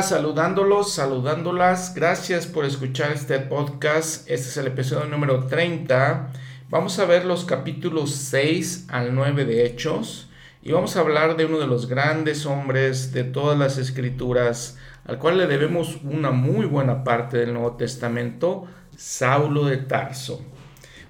Saludándolos, 0.00 0.94
saludándolas. 0.94 1.94
Gracias 1.94 2.46
por 2.46 2.64
escuchar 2.64 3.12
este 3.12 3.38
podcast. 3.38 4.28
Este 4.28 4.48
es 4.48 4.56
el 4.56 4.68
episodio 4.68 5.04
número 5.04 5.46
30. 5.46 6.30
Vamos 6.70 6.98
a 6.98 7.04
ver 7.04 7.26
los 7.26 7.44
capítulos 7.44 8.10
6 8.12 8.86
al 8.88 9.14
9 9.14 9.44
de 9.44 9.66
Hechos 9.66 10.30
y 10.62 10.72
vamos 10.72 10.96
a 10.96 11.00
hablar 11.00 11.36
de 11.36 11.44
uno 11.44 11.58
de 11.58 11.66
los 11.66 11.88
grandes 11.88 12.46
hombres 12.46 13.12
de 13.12 13.24
todas 13.24 13.58
las 13.58 13.76
escrituras, 13.76 14.78
al 15.04 15.18
cual 15.18 15.36
le 15.36 15.46
debemos 15.46 15.98
una 16.02 16.30
muy 16.30 16.64
buena 16.64 17.04
parte 17.04 17.36
del 17.36 17.52
Nuevo 17.52 17.76
Testamento, 17.76 18.66
Saulo 18.96 19.66
de 19.66 19.76
Tarso. 19.76 20.42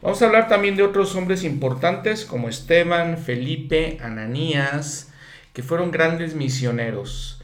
Vamos 0.03 0.21
a 0.21 0.27
hablar 0.27 0.49
también 0.49 0.77
de 0.77 0.83
otros 0.83 1.15
hombres 1.15 1.45
importantes 1.45 2.25
como 2.25 2.49
Esteban, 2.49 3.17
Felipe, 3.17 3.99
Ananías, 4.02 5.13
que 5.52 5.63
fueron 5.63 5.93
grandes 5.93 6.35
misioneros. 6.35 7.41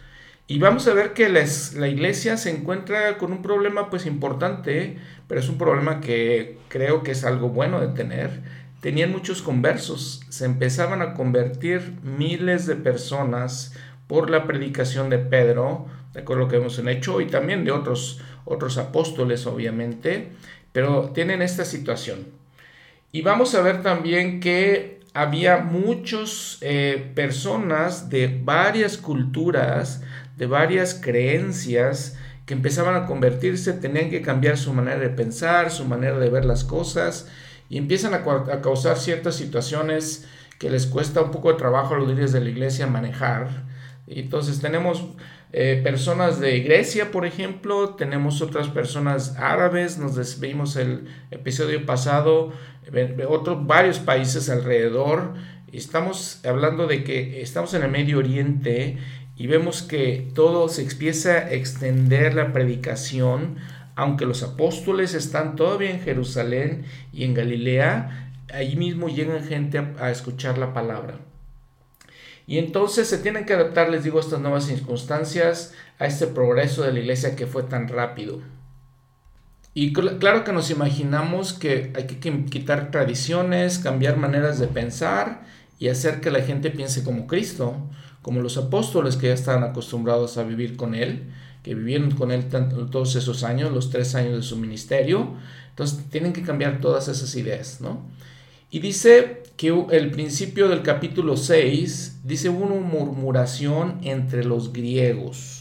Y 0.50 0.58
vamos 0.60 0.88
a 0.88 0.94
ver 0.94 1.12
que 1.12 1.28
la 1.28 1.88
iglesia 1.88 2.38
se 2.38 2.48
encuentra 2.48 3.18
con 3.18 3.32
un 3.32 3.42
problema 3.42 3.90
pues 3.90 4.06
importante, 4.06 4.96
pero 5.26 5.42
es 5.42 5.48
un 5.50 5.58
problema 5.58 6.00
que 6.00 6.56
creo 6.68 7.02
que 7.02 7.10
es 7.10 7.24
algo 7.24 7.50
bueno 7.50 7.82
de 7.82 7.88
tener. 7.88 8.30
Tenían 8.80 9.12
muchos 9.12 9.42
conversos, 9.42 10.22
se 10.30 10.46
empezaban 10.46 11.02
a 11.02 11.12
convertir 11.12 11.92
miles 12.02 12.66
de 12.66 12.76
personas 12.76 13.74
por 14.06 14.30
la 14.30 14.46
predicación 14.46 15.10
de 15.10 15.18
Pedro, 15.18 15.84
de 16.14 16.20
acuerdo 16.20 16.44
a 16.44 16.46
lo 16.46 16.50
que 16.50 16.56
hemos 16.56 16.78
hecho, 16.78 17.20
y 17.20 17.26
también 17.26 17.66
de 17.66 17.72
otros, 17.72 18.22
otros 18.46 18.78
apóstoles 18.78 19.46
obviamente, 19.46 20.30
pero 20.72 21.10
tienen 21.10 21.42
esta 21.42 21.66
situación. 21.66 22.26
Y 23.12 23.20
vamos 23.20 23.54
a 23.54 23.60
ver 23.60 23.82
también 23.82 24.40
que 24.40 25.00
había 25.12 25.58
muchas 25.58 26.56
eh, 26.62 27.12
personas 27.14 28.08
de 28.08 28.40
varias 28.42 28.96
culturas, 28.96 30.02
de 30.38 30.46
varias 30.46 30.94
creencias 30.94 32.16
que 32.46 32.54
empezaban 32.54 32.94
a 32.94 33.06
convertirse, 33.06 33.74
tenían 33.74 34.08
que 34.08 34.22
cambiar 34.22 34.56
su 34.56 34.72
manera 34.72 34.98
de 34.98 35.10
pensar, 35.10 35.70
su 35.70 35.84
manera 35.84 36.18
de 36.18 36.30
ver 36.30 36.46
las 36.46 36.64
cosas 36.64 37.28
y 37.68 37.76
empiezan 37.76 38.14
a, 38.14 38.22
causar 38.62 38.96
ciertas 38.96 39.34
situaciones 39.34 40.26
que 40.58 40.70
les 40.70 40.86
cuesta 40.86 41.20
un 41.20 41.30
poco 41.30 41.52
de 41.52 41.58
trabajo 41.58 41.94
a 41.94 41.98
los 41.98 42.08
líderes 42.08 42.32
de 42.32 42.40
la 42.40 42.48
iglesia 42.48 42.86
manejar. 42.86 43.48
Entonces 44.06 44.60
tenemos 44.60 45.04
eh, 45.52 45.80
personas 45.82 46.40
de 46.40 46.60
Grecia, 46.60 47.10
por 47.10 47.26
ejemplo, 47.26 47.90
tenemos 47.96 48.40
otras 48.40 48.68
personas 48.68 49.36
árabes, 49.36 49.98
nos 49.98 50.40
vimos 50.40 50.76
el 50.76 51.08
episodio 51.30 51.84
pasado, 51.84 52.52
otros 53.28 53.66
varios 53.66 53.98
países 53.98 54.48
alrededor. 54.48 55.34
Estamos 55.70 56.40
hablando 56.46 56.86
de 56.86 57.04
que 57.04 57.42
estamos 57.42 57.74
en 57.74 57.82
el 57.82 57.90
Medio 57.90 58.18
Oriente 58.18 58.96
y 59.38 59.46
vemos 59.46 59.82
que 59.82 60.28
todo 60.34 60.68
se 60.68 60.82
empieza 60.82 61.30
a 61.30 61.52
extender 61.52 62.34
la 62.34 62.52
predicación, 62.52 63.56
aunque 63.94 64.26
los 64.26 64.42
apóstoles 64.42 65.14
están 65.14 65.54
todavía 65.54 65.92
en 65.92 66.00
Jerusalén 66.00 66.84
y 67.12 67.22
en 67.22 67.34
Galilea, 67.34 68.32
allí 68.52 68.74
mismo 68.74 69.08
llegan 69.08 69.44
gente 69.44 69.78
a, 70.00 70.10
escuchar 70.10 70.58
la 70.58 70.74
palabra. 70.74 71.20
Y 72.48 72.58
entonces 72.58 73.06
se 73.06 73.18
tienen 73.18 73.46
que 73.46 73.52
adaptar, 73.52 73.90
les 73.90 74.02
digo, 74.02 74.18
a 74.18 74.22
estas 74.22 74.40
nuevas 74.40 74.64
circunstancias, 74.64 75.72
a 76.00 76.06
este 76.06 76.26
progreso 76.26 76.82
de 76.82 76.92
la 76.92 76.98
iglesia 76.98 77.36
que 77.36 77.46
fue 77.46 77.62
tan 77.62 77.86
rápido. 77.86 78.40
Y 79.72 79.92
claro 79.92 80.42
que 80.42 80.52
nos 80.52 80.70
imaginamos 80.70 81.52
que 81.52 81.92
hay 81.94 82.08
que 82.08 82.18
quitar 82.46 82.90
tradiciones, 82.90 83.78
cambiar 83.78 84.16
maneras 84.16 84.58
de 84.58 84.66
pensar 84.66 85.42
y 85.78 85.90
hacer 85.90 86.20
que 86.20 86.32
la 86.32 86.40
gente 86.40 86.70
piense 86.70 87.04
como 87.04 87.28
Cristo 87.28 87.76
como 88.22 88.40
los 88.40 88.56
apóstoles 88.56 89.16
que 89.16 89.28
ya 89.28 89.34
estaban 89.34 89.64
acostumbrados 89.64 90.38
a 90.38 90.44
vivir 90.44 90.76
con 90.76 90.94
Él, 90.94 91.30
que 91.62 91.74
vivieron 91.74 92.10
con 92.12 92.30
Él 92.30 92.46
todos 92.90 93.16
esos 93.16 93.44
años, 93.44 93.72
los 93.72 93.90
tres 93.90 94.14
años 94.14 94.36
de 94.36 94.42
su 94.42 94.56
ministerio. 94.56 95.34
Entonces 95.70 96.04
tienen 96.10 96.32
que 96.32 96.42
cambiar 96.42 96.80
todas 96.80 97.08
esas 97.08 97.34
ideas, 97.36 97.80
¿no? 97.80 98.08
Y 98.70 98.80
dice 98.80 99.42
que 99.56 99.68
el 99.90 100.10
principio 100.10 100.68
del 100.68 100.82
capítulo 100.82 101.36
6 101.36 102.20
dice 102.24 102.48
una 102.48 102.74
murmuración 102.74 103.98
entre 104.02 104.44
los 104.44 104.72
griegos 104.72 105.58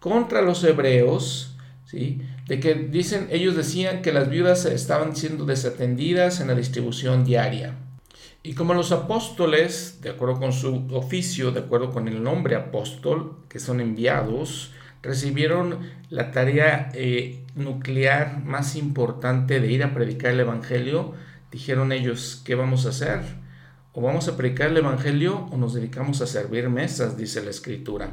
contra 0.00 0.40
los 0.40 0.62
hebreos, 0.62 1.56
¿sí? 1.84 2.22
De 2.46 2.60
que 2.60 2.74
dicen, 2.74 3.26
ellos 3.30 3.56
decían 3.56 4.02
que 4.02 4.12
las 4.12 4.30
viudas 4.30 4.64
estaban 4.64 5.16
siendo 5.16 5.44
desatendidas 5.44 6.40
en 6.40 6.46
la 6.46 6.54
distribución 6.54 7.24
diaria. 7.24 7.74
Y 8.46 8.54
como 8.54 8.74
los 8.74 8.92
apóstoles, 8.92 9.98
de 10.02 10.10
acuerdo 10.10 10.38
con 10.38 10.52
su 10.52 10.86
oficio, 10.92 11.50
de 11.50 11.58
acuerdo 11.58 11.90
con 11.90 12.06
el 12.06 12.22
nombre 12.22 12.54
apóstol, 12.54 13.38
que 13.48 13.58
son 13.58 13.80
enviados, 13.80 14.70
recibieron 15.02 15.80
la 16.10 16.30
tarea 16.30 16.92
eh, 16.94 17.44
nuclear 17.56 18.44
más 18.44 18.76
importante 18.76 19.58
de 19.58 19.72
ir 19.72 19.82
a 19.82 19.92
predicar 19.92 20.30
el 20.30 20.38
Evangelio, 20.38 21.12
dijeron 21.50 21.90
ellos, 21.90 22.40
¿qué 22.44 22.54
vamos 22.54 22.86
a 22.86 22.90
hacer? 22.90 23.18
O 23.92 24.00
vamos 24.00 24.28
a 24.28 24.36
predicar 24.36 24.68
el 24.68 24.76
Evangelio 24.76 25.48
o 25.50 25.56
nos 25.56 25.74
dedicamos 25.74 26.20
a 26.20 26.28
servir 26.28 26.68
mesas, 26.68 27.16
dice 27.16 27.42
la 27.42 27.50
escritura. 27.50 28.10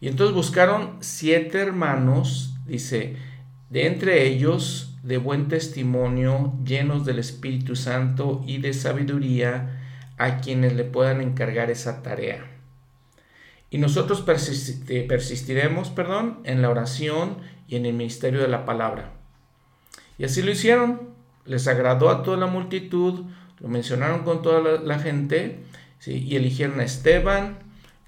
Y 0.00 0.08
entonces 0.08 0.34
buscaron 0.34 0.96
siete 0.98 1.60
hermanos, 1.60 2.56
dice, 2.66 3.14
de 3.70 3.86
entre 3.86 4.26
ellos 4.26 4.87
de 5.02 5.18
buen 5.18 5.48
testimonio, 5.48 6.54
llenos 6.64 7.04
del 7.04 7.18
Espíritu 7.18 7.76
Santo 7.76 8.42
y 8.46 8.58
de 8.58 8.72
sabiduría, 8.72 9.74
a 10.18 10.38
quienes 10.38 10.74
le 10.74 10.84
puedan 10.84 11.20
encargar 11.20 11.70
esa 11.70 12.02
tarea. 12.02 12.44
Y 13.70 13.78
nosotros 13.78 14.22
persistiremos 14.22 15.90
perdón, 15.90 16.40
en 16.44 16.62
la 16.62 16.70
oración 16.70 17.38
y 17.68 17.76
en 17.76 17.86
el 17.86 17.94
ministerio 17.94 18.40
de 18.40 18.48
la 18.48 18.64
palabra. 18.64 19.12
Y 20.18 20.24
así 20.24 20.42
lo 20.42 20.50
hicieron. 20.50 21.16
Les 21.44 21.66
agradó 21.66 22.10
a 22.10 22.22
toda 22.22 22.36
la 22.36 22.46
multitud, 22.46 23.24
lo 23.60 23.68
mencionaron 23.68 24.22
con 24.22 24.42
toda 24.42 24.80
la, 24.80 24.98
gente, 24.98 25.60
y 26.04 26.36
eligieron 26.36 26.80
a 26.80 26.84
Esteban, 26.84 27.58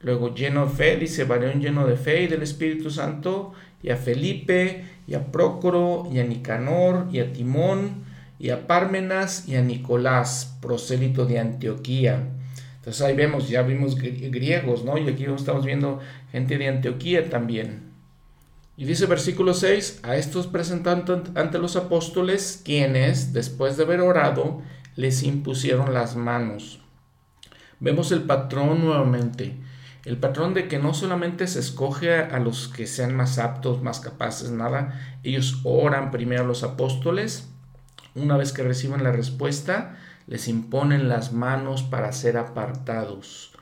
luego 0.03 0.35
lleno 0.35 0.67
de 0.67 0.73
fe, 0.73 0.97
dice 0.97 1.25
varón 1.25 1.61
lleno 1.61 1.87
de 1.87 1.97
fe 1.97 2.25
y 2.25 2.27
del 2.27 2.43
Espíritu 2.43 2.91
Santo, 2.91 3.55
y 3.83 3.91
a 3.91 3.97
Felipe, 3.97 4.85
y 5.11 5.15
a 5.15 5.33
Prócoro, 5.33 6.09
y 6.13 6.21
a 6.21 6.25
Nicanor, 6.25 7.09
y 7.11 7.19
a 7.19 7.33
Timón, 7.33 8.05
y 8.39 8.51
a 8.51 8.69
Pármenas, 8.69 9.49
y 9.49 9.57
a 9.57 9.61
Nicolás, 9.61 10.57
prosélito 10.63 11.27
de 11.27 11.41
Antioquía. 11.41 12.29
Entonces 12.77 13.03
ahí 13.03 13.17
vemos, 13.17 13.49
ya 13.49 13.63
vimos 13.63 13.97
griegos, 13.97 14.85
¿no? 14.85 14.97
Y 14.99 15.09
aquí 15.09 15.25
estamos 15.25 15.67
viendo 15.67 15.99
gente 16.31 16.57
de 16.59 16.69
Antioquía 16.69 17.29
también. 17.29 17.91
Y 18.77 18.85
dice 18.85 19.07
versículo 19.07 19.53
6, 19.53 19.99
a 20.05 20.15
estos 20.15 20.47
presentando 20.47 21.25
ante 21.35 21.59
los 21.59 21.75
apóstoles, 21.75 22.63
quienes, 22.65 23.33
después 23.33 23.77
de 23.77 23.83
haber 23.83 24.03
orado, 24.03 24.63
les 24.95 25.25
impusieron 25.25 25.93
las 25.93 26.15
manos. 26.15 26.81
Vemos 27.81 28.13
el 28.13 28.23
patrón 28.23 28.85
nuevamente 28.85 29.57
el 30.11 30.17
patrón 30.17 30.55
de 30.55 30.67
que 30.67 30.81
no 30.81 30.93
solamente 30.93 31.47
se 31.47 31.61
escoge 31.61 32.17
a 32.17 32.41
los 32.41 32.67
que 32.67 32.89
sean 32.89 33.15
más 33.15 33.39
aptos, 33.39 33.81
más 33.81 34.01
capaces, 34.01 34.51
nada, 34.51 35.01
ellos 35.23 35.61
oran 35.63 36.11
primero 36.11 36.43
a 36.43 36.47
los 36.47 36.65
apóstoles, 36.65 37.49
una 38.17 38.37
vez 38.37 38.53
que 38.53 38.65
reciban 38.65 39.05
la 39.05 39.13
respuesta, 39.13 39.97
les 40.27 40.49
imponen 40.49 41.09
las 41.09 41.33
manos 41.33 41.85
para 41.85 42.11
ser 42.11 42.39
apartados. 42.39 43.53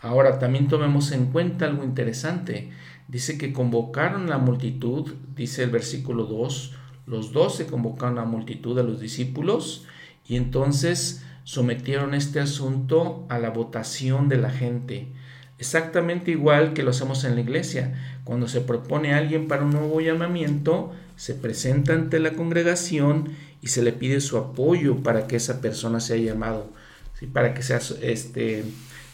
Ahora 0.00 0.40
también 0.40 0.66
tomemos 0.66 1.12
en 1.12 1.26
cuenta 1.26 1.66
algo 1.66 1.84
interesante. 1.84 2.72
Dice 3.06 3.38
que 3.38 3.52
convocaron 3.52 4.28
la 4.28 4.38
multitud, 4.38 5.14
dice 5.36 5.62
el 5.62 5.70
versículo 5.70 6.24
2, 6.24 6.72
los 7.06 7.32
doce 7.32 7.66
convocaron 7.66 8.18
a 8.18 8.22
la 8.22 8.26
multitud 8.26 8.74
de 8.74 8.82
los 8.82 8.98
discípulos 8.98 9.86
y 10.26 10.34
entonces 10.34 11.24
sometieron 11.44 12.14
este 12.14 12.40
asunto 12.40 13.26
a 13.28 13.38
la 13.38 13.50
votación 13.50 14.28
de 14.28 14.38
la 14.38 14.50
gente. 14.50 15.12
Exactamente 15.58 16.32
igual 16.32 16.72
que 16.72 16.82
lo 16.82 16.90
hacemos 16.90 17.24
en 17.24 17.36
la 17.36 17.40
iglesia. 17.40 18.20
Cuando 18.24 18.48
se 18.48 18.60
propone 18.60 19.14
alguien 19.14 19.46
para 19.46 19.64
un 19.64 19.70
nuevo 19.70 20.00
llamamiento, 20.00 20.92
se 21.16 21.34
presenta 21.34 21.94
ante 21.94 22.18
la 22.18 22.32
congregación 22.32 23.30
y 23.62 23.68
se 23.68 23.82
le 23.82 23.92
pide 23.92 24.20
su 24.20 24.36
apoyo 24.36 25.02
para 25.02 25.26
que 25.26 25.36
esa 25.36 25.60
persona 25.60 26.00
sea 26.00 26.16
llamado, 26.16 26.70
¿sí? 27.18 27.26
para 27.26 27.54
que, 27.54 27.62
sea, 27.62 27.80
este, 28.02 28.64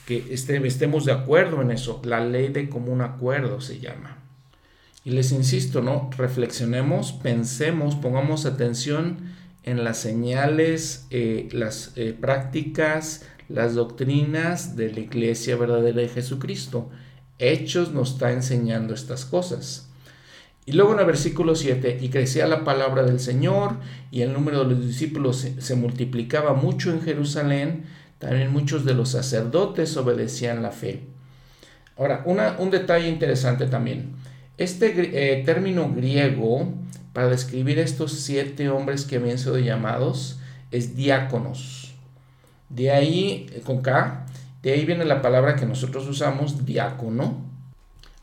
que 0.06 0.32
estemos 0.32 1.04
de 1.04 1.12
acuerdo 1.12 1.60
en 1.60 1.70
eso. 1.70 2.00
La 2.04 2.24
ley 2.24 2.48
de 2.48 2.68
común 2.68 3.02
acuerdo 3.02 3.60
se 3.60 3.78
llama. 3.78 4.16
Y 5.04 5.10
les 5.10 5.32
insisto, 5.32 5.82
¿no? 5.82 6.10
Reflexionemos, 6.16 7.12
pensemos, 7.12 7.96
pongamos 7.96 8.44
atención 8.44 9.18
en 9.62 9.84
las 9.84 9.98
señales, 9.98 11.06
eh, 11.10 11.48
las 11.52 11.92
eh, 11.96 12.14
prácticas, 12.18 13.24
las 13.50 13.74
doctrinas 13.74 14.76
de 14.76 14.92
la 14.92 15.00
iglesia 15.00 15.56
verdadera 15.56 16.02
de 16.02 16.08
Jesucristo. 16.08 16.88
Hechos 17.38 17.92
nos 17.92 18.12
está 18.12 18.32
enseñando 18.32 18.94
estas 18.94 19.24
cosas. 19.24 19.88
Y 20.66 20.72
luego 20.72 20.92
en 20.92 21.00
el 21.00 21.06
versículo 21.06 21.56
7, 21.56 21.98
y 22.00 22.10
crecía 22.10 22.46
la 22.46 22.64
palabra 22.64 23.02
del 23.02 23.18
Señor, 23.18 23.76
y 24.10 24.22
el 24.22 24.32
número 24.32 24.64
de 24.64 24.74
los 24.74 24.86
discípulos 24.86 25.48
se, 25.58 25.74
multiplicaba 25.74 26.54
mucho 26.54 26.92
en 26.92 27.02
Jerusalén, 27.02 27.84
también 28.18 28.52
muchos 28.52 28.84
de 28.84 28.94
los 28.94 29.08
sacerdotes 29.08 29.96
obedecían 29.96 30.62
la 30.62 30.70
fe. 30.70 31.00
Ahora, 31.96 32.24
un 32.58 32.70
detalle 32.70 33.08
interesante 33.08 33.66
también. 33.66 34.12
Este 34.58 34.92
eh, 34.94 35.42
término 35.44 35.92
griego 35.92 36.72
para 37.12 37.28
describir 37.28 37.78
estos 37.78 38.12
siete 38.12 38.68
hombres 38.68 39.04
que 39.04 39.16
habían 39.16 39.38
sido 39.38 39.58
llamados 39.58 40.38
es 40.70 40.94
diáconos. 40.94 41.79
De 42.70 42.90
ahí, 42.90 43.50
con 43.64 43.82
K, 43.82 44.26
de 44.62 44.72
ahí 44.72 44.86
viene 44.86 45.04
la 45.04 45.20
palabra 45.20 45.56
que 45.56 45.66
nosotros 45.66 46.08
usamos, 46.08 46.64
diácono, 46.64 47.44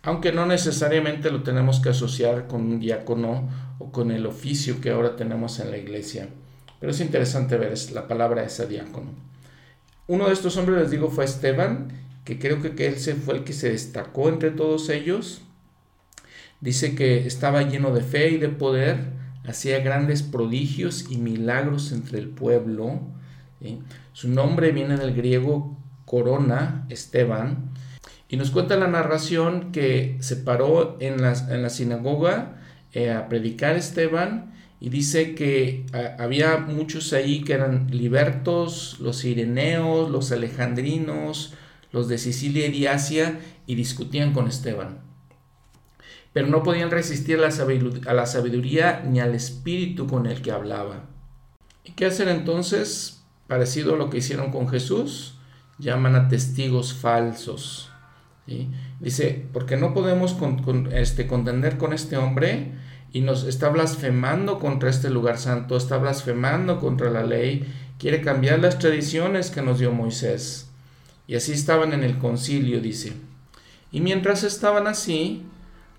aunque 0.03 0.31
no 0.31 0.45
necesariamente 0.45 1.29
lo 1.31 1.43
tenemos 1.43 1.79
que 1.79 1.89
asociar 1.89 2.47
con 2.47 2.61
un 2.61 2.79
diácono 2.79 3.49
o 3.77 3.91
con 3.91 4.09
el 4.09 4.25
oficio 4.25 4.79
que 4.79 4.89
ahora 4.89 5.15
tenemos 5.15 5.59
en 5.59 5.69
la 5.69 5.77
iglesia. 5.77 6.29
Pero 6.79 6.91
es 6.91 7.01
interesante 7.01 7.57
ver 7.57 7.73
la 7.91 8.07
palabra 8.07 8.43
esa 8.43 8.65
diácono. 8.65 9.11
Uno 10.07 10.27
de 10.27 10.33
estos 10.33 10.55
hombres, 10.55 10.79
les 10.79 10.91
digo, 10.91 11.09
fue 11.09 11.25
Esteban, 11.25 11.89
que 12.23 12.39
creo 12.39 12.61
que, 12.61 12.75
que 12.75 12.87
él 12.87 12.95
fue 12.95 13.35
el 13.35 13.43
que 13.43 13.53
se 13.53 13.71
destacó 13.71 14.29
entre 14.29 14.51
todos 14.51 14.89
ellos. 14.89 15.41
Dice 16.61 16.95
que 16.95 17.27
estaba 17.27 17.63
lleno 17.63 17.93
de 17.93 18.01
fe 18.01 18.29
y 18.29 18.37
de 18.37 18.49
poder, 18.49 18.97
hacía 19.45 19.79
grandes 19.79 20.23
prodigios 20.23 21.05
y 21.09 21.17
milagros 21.17 21.91
entre 21.91 22.19
el 22.19 22.29
pueblo. 22.29 23.01
Su 24.13 24.29
nombre 24.29 24.71
viene 24.71 24.97
del 24.97 25.13
griego 25.13 25.77
corona, 26.05 26.85
Esteban, 26.89 27.71
y 28.29 28.37
nos 28.37 28.51
cuenta 28.51 28.75
la 28.75 28.87
narración 28.87 29.71
que 29.71 30.17
se 30.19 30.37
paró 30.37 30.97
en 30.99 31.21
la, 31.21 31.33
en 31.49 31.61
la 31.61 31.69
sinagoga 31.69 32.61
eh, 32.93 33.11
a 33.11 33.27
predicar 33.29 33.75
Esteban 33.75 34.53
y 34.79 34.89
dice 34.89 35.33
que 35.33 35.85
había 36.19 36.57
muchos 36.57 37.13
ahí 37.13 37.41
que 37.41 37.53
eran 37.53 37.87
libertos, 37.89 38.97
los 38.99 39.25
ireneos, 39.25 40.11
los 40.11 40.31
alejandrinos, 40.31 41.53
los 41.91 42.07
de 42.07 42.17
Sicilia 42.17 42.67
y 42.67 42.81
de 42.81 42.89
Asia, 42.89 43.39
y 43.65 43.75
discutían 43.75 44.33
con 44.33 44.47
Esteban 44.47 45.07
pero 46.37 46.49
no 46.49 46.61
podían 46.61 46.91
resistir 46.91 47.39
a 47.39 48.13
la 48.13 48.25
sabiduría 48.27 49.01
ni 49.03 49.19
al 49.19 49.33
espíritu 49.33 50.05
con 50.05 50.27
el 50.27 50.43
que 50.43 50.51
hablaba. 50.51 51.09
¿Y 51.83 51.93
qué 51.93 52.05
hacer 52.05 52.27
entonces? 52.27 53.16
Parecido 53.47 53.95
a 53.95 53.97
lo 53.97 54.09
que 54.09 54.17
hicieron 54.17 54.51
con 54.51 54.67
Jesús, 54.67 55.35
llaman 55.77 56.15
a 56.15 56.27
testigos 56.27 56.93
falsos. 56.93 57.91
Dice, 58.99 59.45
porque 59.51 59.75
no 59.75 59.93
podemos 59.93 60.37
este, 60.91 61.27
contender 61.27 61.77
con 61.77 61.91
este 61.93 62.17
hombre 62.17 62.71
y 63.11 63.21
nos 63.21 63.43
está 63.43 63.69
blasfemando 63.69 64.59
contra 64.59 64.89
este 64.89 65.09
lugar 65.09 65.37
santo, 65.37 65.75
está 65.75 65.97
blasfemando 65.97 66.79
contra 66.79 67.09
la 67.09 67.23
ley, 67.23 67.67
quiere 67.99 68.21
cambiar 68.21 68.59
las 68.59 68.79
tradiciones 68.79 69.51
que 69.51 69.61
nos 69.61 69.79
dio 69.79 69.91
Moisés. 69.91 70.69
Y 71.27 71.35
así 71.35 71.51
estaban 71.51 71.93
en 71.93 72.03
el 72.03 72.17
concilio, 72.19 72.79
dice. 72.79 73.13
Y 73.91 73.99
mientras 73.99 74.43
estaban 74.43 74.87
así, 74.87 75.43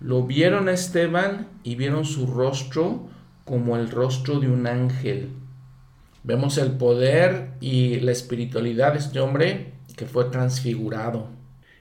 lo 0.00 0.22
vieron 0.24 0.68
a 0.68 0.72
Esteban 0.72 1.48
y 1.64 1.74
vieron 1.74 2.04
su 2.04 2.26
rostro 2.26 3.08
como 3.44 3.76
el 3.76 3.90
rostro 3.90 4.40
de 4.40 4.48
un 4.48 4.66
ángel. 4.66 5.30
Vemos 6.24 6.58
el 6.58 6.72
poder 6.72 7.50
y 7.60 8.00
la 8.00 8.12
espiritualidad 8.12 8.92
de 8.92 8.98
este 8.98 9.20
hombre 9.20 9.72
que 9.96 10.06
fue 10.06 10.26
transfigurado. 10.26 11.28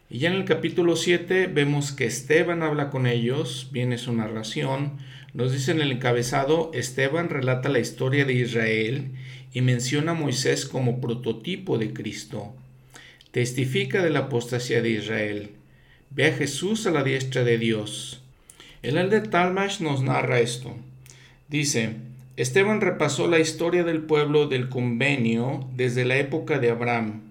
Y 0.10 0.20
ya 0.20 0.30
en 0.30 0.36
el 0.36 0.46
capítulo 0.46 0.96
7 0.96 1.48
vemos 1.48 1.92
que 1.92 2.06
Esteban 2.06 2.64
habla 2.64 2.90
con 2.90 3.08
ellos, 3.08 3.70
viene 3.72 3.98
su 3.98 4.14
narración, 4.14 4.98
nos 5.34 5.52
dice 5.52 5.72
en 5.72 5.82
el 5.82 5.92
encabezado, 5.92 6.72
Esteban 6.74 7.30
relata 7.30 7.70
la 7.70 7.80
historia 7.80 8.26
de 8.26 8.34
Israel 8.34 9.12
y 9.54 9.62
menciona 9.62 10.12
a 10.12 10.16
Moisés 10.16 10.66
como 10.66 11.02
prototipo 11.02 11.78
de 11.78 11.94
Cristo. 11.94 12.56
Testifica 13.32 14.02
de 14.02 14.10
la 14.10 14.20
apostasía 14.20 14.82
de 14.82 14.92
Israel. 14.92 15.52
Ve 16.10 16.28
a 16.28 16.34
Jesús 16.34 16.88
a 16.88 16.92
la 16.92 17.04
diestra 17.04 17.44
de 17.44 17.58
Dios. 17.58 18.22
El 18.82 18.98
Elder 18.98 19.28
Talmash 19.28 19.82
nos 19.82 20.02
narra 20.02 20.40
esto. 20.40 20.76
Dice, 21.50 21.96
Esteban 22.38 22.82
repasó 22.82 23.28
la 23.28 23.40
historia 23.40 23.84
del 23.84 24.04
pueblo 24.04 24.48
del 24.48 24.70
convenio 24.70 25.68
desde 25.76 26.06
la 26.06 26.18
época 26.18 26.60
de 26.60 26.70
Abraham, 26.70 27.24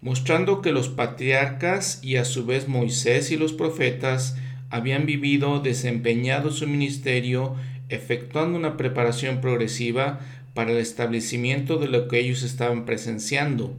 mostrando 0.00 0.62
que 0.62 0.70
los 0.70 0.88
patriarcas 0.88 1.98
y 2.00 2.14
a 2.14 2.24
su 2.24 2.46
vez 2.46 2.68
Moisés 2.68 3.32
y 3.32 3.36
los 3.36 3.52
profetas 3.52 4.36
habían 4.70 5.04
vivido 5.04 5.58
desempeñado 5.58 6.52
su 6.52 6.68
ministerio 6.68 7.56
efectuando 7.88 8.56
una 8.56 8.76
preparación 8.76 9.40
progresiva 9.40 10.20
para 10.54 10.70
el 10.70 10.78
establecimiento 10.78 11.78
de 11.78 11.88
lo 11.88 12.06
que 12.06 12.20
ellos 12.20 12.44
estaban 12.44 12.84
presenciando. 12.86 13.74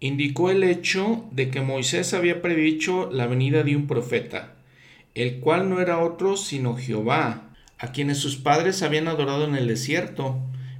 Indicó 0.00 0.50
el 0.50 0.64
hecho 0.64 1.24
de 1.30 1.50
que 1.50 1.60
Moisés 1.60 2.14
había 2.14 2.42
predicho 2.42 3.12
la 3.12 3.28
venida 3.28 3.62
de 3.62 3.76
un 3.76 3.86
profeta, 3.86 4.54
el 5.14 5.38
cual 5.38 5.70
no 5.70 5.80
era 5.80 6.00
otro 6.00 6.36
sino 6.36 6.76
Jehová, 6.76 7.51
a 7.82 7.90
quienes 7.90 8.18
sus 8.18 8.36
padres 8.36 8.82
habían 8.82 9.08
adorado 9.08 9.44
en 9.44 9.56
el 9.56 9.66
desierto, 9.66 10.38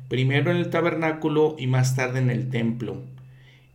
primero 0.08 0.52
en 0.52 0.56
el 0.56 0.70
tabernáculo 0.70 1.56
y 1.58 1.66
más 1.66 1.96
tarde 1.96 2.20
en 2.20 2.30
el 2.30 2.48
templo. 2.48 3.02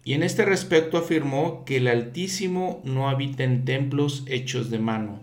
Y 0.05 0.13
en 0.13 0.23
este 0.23 0.45
respecto 0.45 0.97
afirmó 0.97 1.65
que 1.65 1.75
el 1.75 1.89
Altísimo 1.89 2.81
no 2.85 3.09
habita 3.09 3.43
en 3.43 3.65
templos 3.65 4.23
hechos 4.27 4.69
de 4.69 4.79
mano, 4.79 5.19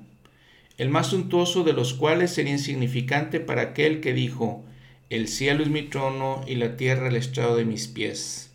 el 0.76 0.90
más 0.90 1.06
suntuoso 1.08 1.64
de 1.64 1.72
los 1.72 1.94
cuales 1.94 2.30
sería 2.30 2.52
insignificante 2.52 3.40
para 3.40 3.62
aquel 3.62 4.02
que 4.02 4.12
dijo, 4.12 4.62
el 5.08 5.26
cielo 5.26 5.62
es 5.62 5.70
mi 5.70 5.82
trono 5.84 6.44
y 6.46 6.56
la 6.56 6.76
tierra 6.76 7.08
el 7.08 7.16
estrado 7.16 7.56
de 7.56 7.64
mis 7.64 7.88
pies. 7.88 8.50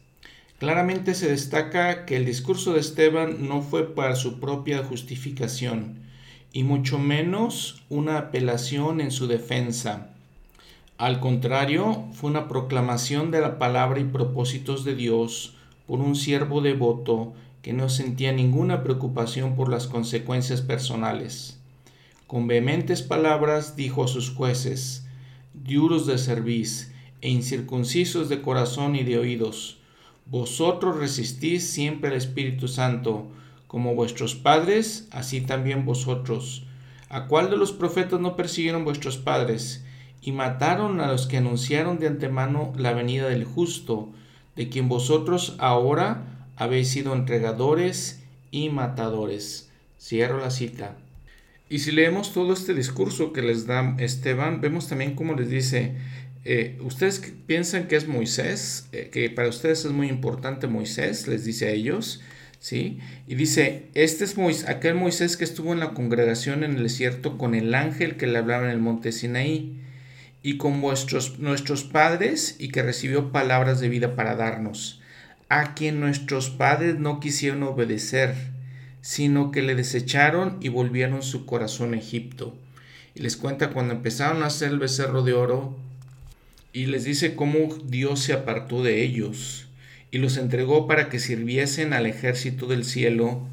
Claramente 0.59 1.15
se 1.15 1.27
destaca 1.27 2.05
que 2.05 2.17
el 2.17 2.25
discurso 2.25 2.73
de 2.73 2.81
Esteban 2.81 3.47
no 3.47 3.63
fue 3.63 3.95
para 3.95 4.15
su 4.15 4.39
propia 4.39 4.83
justificación, 4.83 6.08
y 6.51 6.63
mucho 6.63 6.97
menos 6.97 7.83
una 7.89 8.17
apelación 8.17 9.01
en 9.01 9.11
su 9.11 9.27
defensa. 9.27 10.09
Al 10.97 11.19
contrario, 11.19 12.05
fue 12.13 12.29
una 12.29 12.47
proclamación 12.47 13.31
de 13.31 13.41
la 13.41 13.57
palabra 13.57 13.99
y 13.99 14.03
propósitos 14.03 14.83
de 14.83 14.95
Dios 14.95 15.53
por 15.87 15.99
un 15.99 16.15
siervo 16.15 16.61
devoto 16.61 17.33
que 17.61 17.73
no 17.73 17.89
sentía 17.89 18.31
ninguna 18.31 18.83
preocupación 18.83 19.55
por 19.55 19.69
las 19.69 19.87
consecuencias 19.87 20.61
personales. 20.61 21.59
Con 22.27 22.47
vehementes 22.47 23.01
palabras 23.01 23.75
dijo 23.75 24.03
a 24.03 24.07
sus 24.07 24.29
jueces, 24.29 25.05
duros 25.53 26.05
de 26.05 26.17
cerviz 26.17 26.91
e 27.21 27.29
incircuncisos 27.29 28.29
de 28.29 28.41
corazón 28.41 28.95
y 28.95 29.03
de 29.03 29.17
oídos, 29.17 29.77
vosotros 30.25 30.97
resistís 30.97 31.69
siempre 31.69 32.09
al 32.09 32.15
Espíritu 32.15 32.67
Santo, 32.67 33.27
como 33.69 33.93
vuestros 33.93 34.33
padres, 34.33 35.07
así 35.11 35.41
también 35.41 35.85
vosotros. 35.85 36.63
¿A 37.07 37.27
cuál 37.27 37.51
de 37.51 37.55
los 37.55 37.71
profetas 37.71 38.19
no 38.19 38.35
persiguieron 38.35 38.83
vuestros 38.83 39.17
padres 39.17 39.85
y 40.21 40.31
mataron 40.31 40.99
a 41.01 41.07
los 41.07 41.27
que 41.27 41.37
anunciaron 41.37 41.99
de 41.99 42.07
antemano 42.07 42.73
la 42.75 42.93
venida 42.93 43.29
del 43.29 43.45
justo, 43.45 44.09
de 44.55 44.69
quien 44.69 44.89
vosotros 44.89 45.55
ahora 45.59 46.47
habéis 46.55 46.87
sido 46.89 47.13
entregadores 47.13 48.23
y 48.49 48.69
matadores? 48.69 49.69
Cierro 50.01 50.39
la 50.39 50.49
cita. 50.49 50.97
Y 51.69 51.77
si 51.79 51.91
leemos 51.91 52.33
todo 52.33 52.53
este 52.53 52.73
discurso 52.73 53.33
que 53.33 53.43
les 53.43 53.67
da 53.67 53.95
Esteban, 53.99 54.61
vemos 54.61 54.87
también 54.87 55.13
cómo 55.13 55.35
les 55.35 55.51
dice, 55.51 55.95
eh, 56.43 56.79
ustedes 56.81 57.19
piensan 57.45 57.87
que 57.87 57.97
es 57.97 58.07
Moisés, 58.07 58.89
eh, 58.93 59.11
que 59.13 59.29
para 59.29 59.47
ustedes 59.47 59.85
es 59.85 59.91
muy 59.91 60.09
importante 60.09 60.65
Moisés, 60.65 61.27
les 61.27 61.45
dice 61.45 61.67
a 61.67 61.71
ellos, 61.71 62.21
¿sí? 62.59 62.99
Y 63.27 63.35
dice, 63.35 63.87
este 63.93 64.25
es 64.25 64.37
Moisés, 64.37 64.67
aquel 64.67 64.95
Moisés 64.95 65.37
que 65.37 65.43
estuvo 65.43 65.73
en 65.73 65.79
la 65.79 65.91
congregación 65.91 66.63
en 66.63 66.75
el 66.75 66.83
desierto 66.83 67.37
con 67.37 67.55
el 67.55 67.73
ángel 67.73 68.17
que 68.17 68.27
le 68.27 68.37
hablaba 68.37 68.65
en 68.65 68.71
el 68.71 68.79
monte 68.79 69.11
Sinaí, 69.11 69.75
y 70.41 70.57
con 70.57 70.79
vuestros, 70.79 71.39
nuestros 71.39 71.83
padres, 71.83 72.55
y 72.59 72.69
que 72.69 72.83
recibió 72.83 73.31
palabras 73.31 73.79
de 73.79 73.89
vida 73.89 74.15
para 74.15 74.35
darnos, 74.35 75.01
a 75.49 75.73
quien 75.73 75.99
nuestros 75.99 76.49
padres 76.49 76.99
no 76.99 77.19
quisieron 77.19 77.63
obedecer, 77.63 78.35
sino 79.01 79.51
que 79.51 79.61
le 79.61 79.75
desecharon 79.75 80.57
y 80.61 80.69
volvieron 80.69 81.23
su 81.23 81.45
corazón 81.45 81.93
a 81.93 81.97
Egipto. 81.97 82.55
Y 83.15 83.21
les 83.21 83.35
cuenta 83.37 83.71
cuando 83.71 83.93
empezaron 83.93 84.43
a 84.43 84.47
hacer 84.47 84.69
el 84.71 84.79
becerro 84.79 85.23
de 85.23 85.33
oro, 85.33 85.77
y 86.71 86.85
les 86.85 87.03
dice 87.03 87.35
cómo 87.35 87.75
Dios 87.85 88.21
se 88.21 88.33
apartó 88.33 88.83
de 88.83 89.01
ellos 89.03 89.68
y 90.11 90.17
los 90.17 90.37
entregó 90.37 90.87
para 90.87 91.09
que 91.09 91.19
sirviesen 91.19 91.93
al 91.93 92.05
ejército 92.05 92.67
del 92.67 92.85
cielo. 92.85 93.47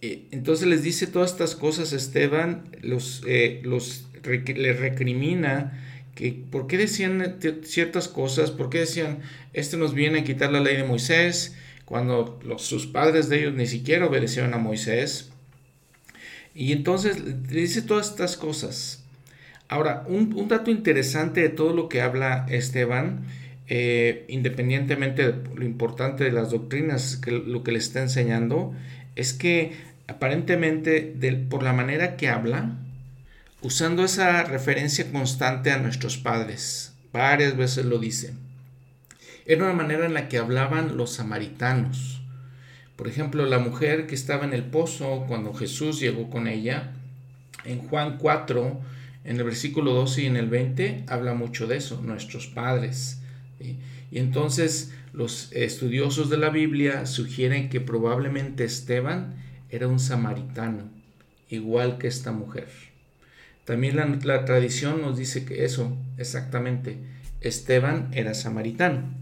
Eh, 0.00 0.26
entonces 0.30 0.68
les 0.68 0.82
dice 0.82 1.06
todas 1.06 1.32
estas 1.32 1.54
cosas 1.54 1.92
Esteban, 1.92 2.64
los, 2.82 3.22
eh, 3.26 3.60
los 3.64 4.04
les 4.24 4.80
recrimina 4.80 5.84
que 6.14 6.32
por 6.32 6.66
qué 6.66 6.76
decían 6.76 7.36
ciertas 7.62 8.08
cosas, 8.08 8.50
por 8.50 8.70
qué 8.70 8.80
decían, 8.80 9.20
este 9.52 9.76
nos 9.76 9.94
viene 9.94 10.20
a 10.20 10.24
quitar 10.24 10.50
la 10.50 10.60
ley 10.60 10.76
de 10.76 10.82
Moisés, 10.82 11.54
cuando 11.84 12.40
los, 12.44 12.62
sus 12.62 12.86
padres 12.86 13.28
de 13.28 13.38
ellos 13.38 13.54
ni 13.54 13.66
siquiera 13.66 14.06
obedecieron 14.06 14.52
a 14.52 14.58
Moisés. 14.58 15.30
Y 16.54 16.72
entonces 16.72 17.20
le 17.20 17.60
dice 17.60 17.82
todas 17.82 18.08
estas 18.10 18.36
cosas. 18.36 19.04
Ahora, 19.68 20.04
un, 20.08 20.48
dato 20.48 20.70
interesante 20.70 21.40
de 21.40 21.50
todo 21.50 21.72
lo 21.72 21.88
que 21.88 22.00
habla 22.00 22.46
Esteban, 22.48 23.26
eh, 23.68 24.24
independientemente 24.28 25.32
de 25.32 25.54
lo 25.54 25.64
importante 25.64 26.24
de 26.24 26.32
las 26.32 26.50
doctrinas, 26.50 27.16
que 27.16 27.32
lo 27.32 27.62
que 27.62 27.72
le 27.72 27.78
está 27.78 28.00
enseñando, 28.00 28.74
es 29.14 29.32
que 29.32 29.72
aparentemente 30.06 31.14
por 31.50 31.62
la 31.62 31.72
manera 31.72 32.16
que 32.16 32.28
habla, 32.28 32.76
usando 33.60 34.04
esa 34.04 34.42
referencia 34.44 35.10
constante 35.12 35.70
a 35.70 35.78
nuestros 35.78 36.16
padres. 36.16 36.94
Varias 37.12 37.56
veces 37.56 37.84
lo 37.84 37.98
dice. 37.98 38.32
Era 39.46 39.64
una 39.64 39.74
manera 39.74 40.06
en 40.06 40.14
la 40.14 40.28
que 40.28 40.38
hablaban 40.38 40.96
los 40.96 41.14
samaritanos. 41.14 42.22
Por 42.96 43.08
ejemplo, 43.08 43.46
la 43.46 43.58
mujer 43.58 44.06
que 44.06 44.14
estaba 44.14 44.44
en 44.44 44.52
el 44.52 44.64
pozo 44.64 45.24
cuando 45.28 45.54
Jesús 45.54 46.00
llegó 46.00 46.30
con 46.30 46.48
ella, 46.48 46.92
en 47.64 47.78
Juan 47.78 48.18
4, 48.18 48.80
en 49.24 49.36
el 49.36 49.44
versículo 49.44 49.92
12 49.92 50.22
y 50.22 50.26
en 50.26 50.36
el 50.36 50.48
20, 50.48 51.04
habla 51.06 51.34
mucho 51.34 51.66
de 51.66 51.76
eso, 51.76 52.00
nuestros 52.02 52.46
padres. 52.46 53.17
Y 53.60 54.18
entonces 54.18 54.92
los 55.12 55.50
estudiosos 55.52 56.30
de 56.30 56.38
la 56.38 56.50
Biblia 56.50 57.06
sugieren 57.06 57.68
que 57.68 57.80
probablemente 57.80 58.64
Esteban 58.64 59.36
era 59.70 59.88
un 59.88 59.98
samaritano, 59.98 60.90
igual 61.48 61.98
que 61.98 62.06
esta 62.06 62.32
mujer. 62.32 62.68
También 63.64 63.96
la, 63.96 64.44
tradición 64.46 65.02
nos 65.02 65.18
dice 65.18 65.44
que 65.44 65.64
eso, 65.64 65.94
exactamente, 66.16 66.96
Esteban 67.42 68.08
era 68.12 68.32
samaritano. 68.32 69.14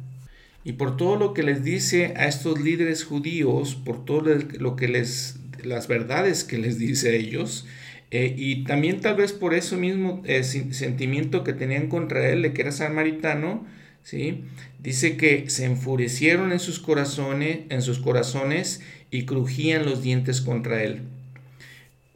Y 0.62 0.74
por 0.74 0.96
todo 0.96 1.16
lo 1.16 1.34
que 1.34 1.42
les 1.42 1.64
dice 1.64 2.14
a 2.16 2.28
estos 2.28 2.60
líderes 2.60 3.04
judíos, 3.04 3.74
por 3.74 4.04
todo 4.04 4.22
lo 4.58 4.76
que 4.76 4.86
les, 4.86 5.40
las 5.64 5.88
verdades 5.88 6.44
que 6.44 6.58
les 6.58 6.78
dice 6.78 7.10
a 7.10 7.12
ellos, 7.14 7.66
eh, 8.12 8.34
y 8.36 8.62
también 8.64 9.00
tal 9.00 9.16
vez 9.16 9.32
por 9.32 9.52
eso 9.52 9.76
mismo 9.76 10.22
eh, 10.26 10.44
sentimiento 10.44 11.42
que 11.42 11.52
tenían 11.52 11.88
contra 11.88 12.28
él 12.28 12.42
de 12.42 12.52
que 12.52 12.62
era 12.62 12.72
samaritano, 12.72 13.66
¿sí? 14.06 14.44
dice 14.78 15.16
que 15.16 15.50
se 15.50 15.64
enfurecieron 15.64 16.52
en 16.52 16.60
sus 16.60 16.78
corazones, 16.78 17.60
en 17.68 17.82
sus 17.82 17.98
corazones 17.98 18.80
y 19.10 19.26
crujían 19.26 19.84
los 19.84 20.02
dientes 20.02 20.40
contra 20.40 20.82
él 20.82 21.02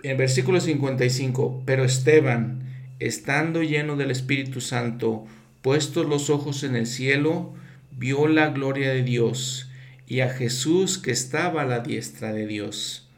en 0.02 0.16
versículo 0.16 0.60
55, 0.60 1.62
pero 1.66 1.84
Esteban, 1.84 2.62
estando 2.98 3.62
lleno 3.62 3.96
del 3.96 4.10
Espíritu 4.10 4.60
Santo, 4.60 5.26
puestos 5.62 6.06
los 6.06 6.30
ojos 6.30 6.64
en 6.64 6.74
el 6.74 6.86
cielo, 6.86 7.52
vio 7.92 8.26
la 8.28 8.48
gloria 8.48 8.90
de 8.90 9.02
Dios 9.02 9.68
y 10.06 10.20
a 10.20 10.30
Jesús 10.30 10.98
que 10.98 11.10
estaba 11.10 11.62
a 11.62 11.66
la 11.66 11.80
diestra 11.80 12.32
de 12.32 12.46
Dios. 12.46 13.08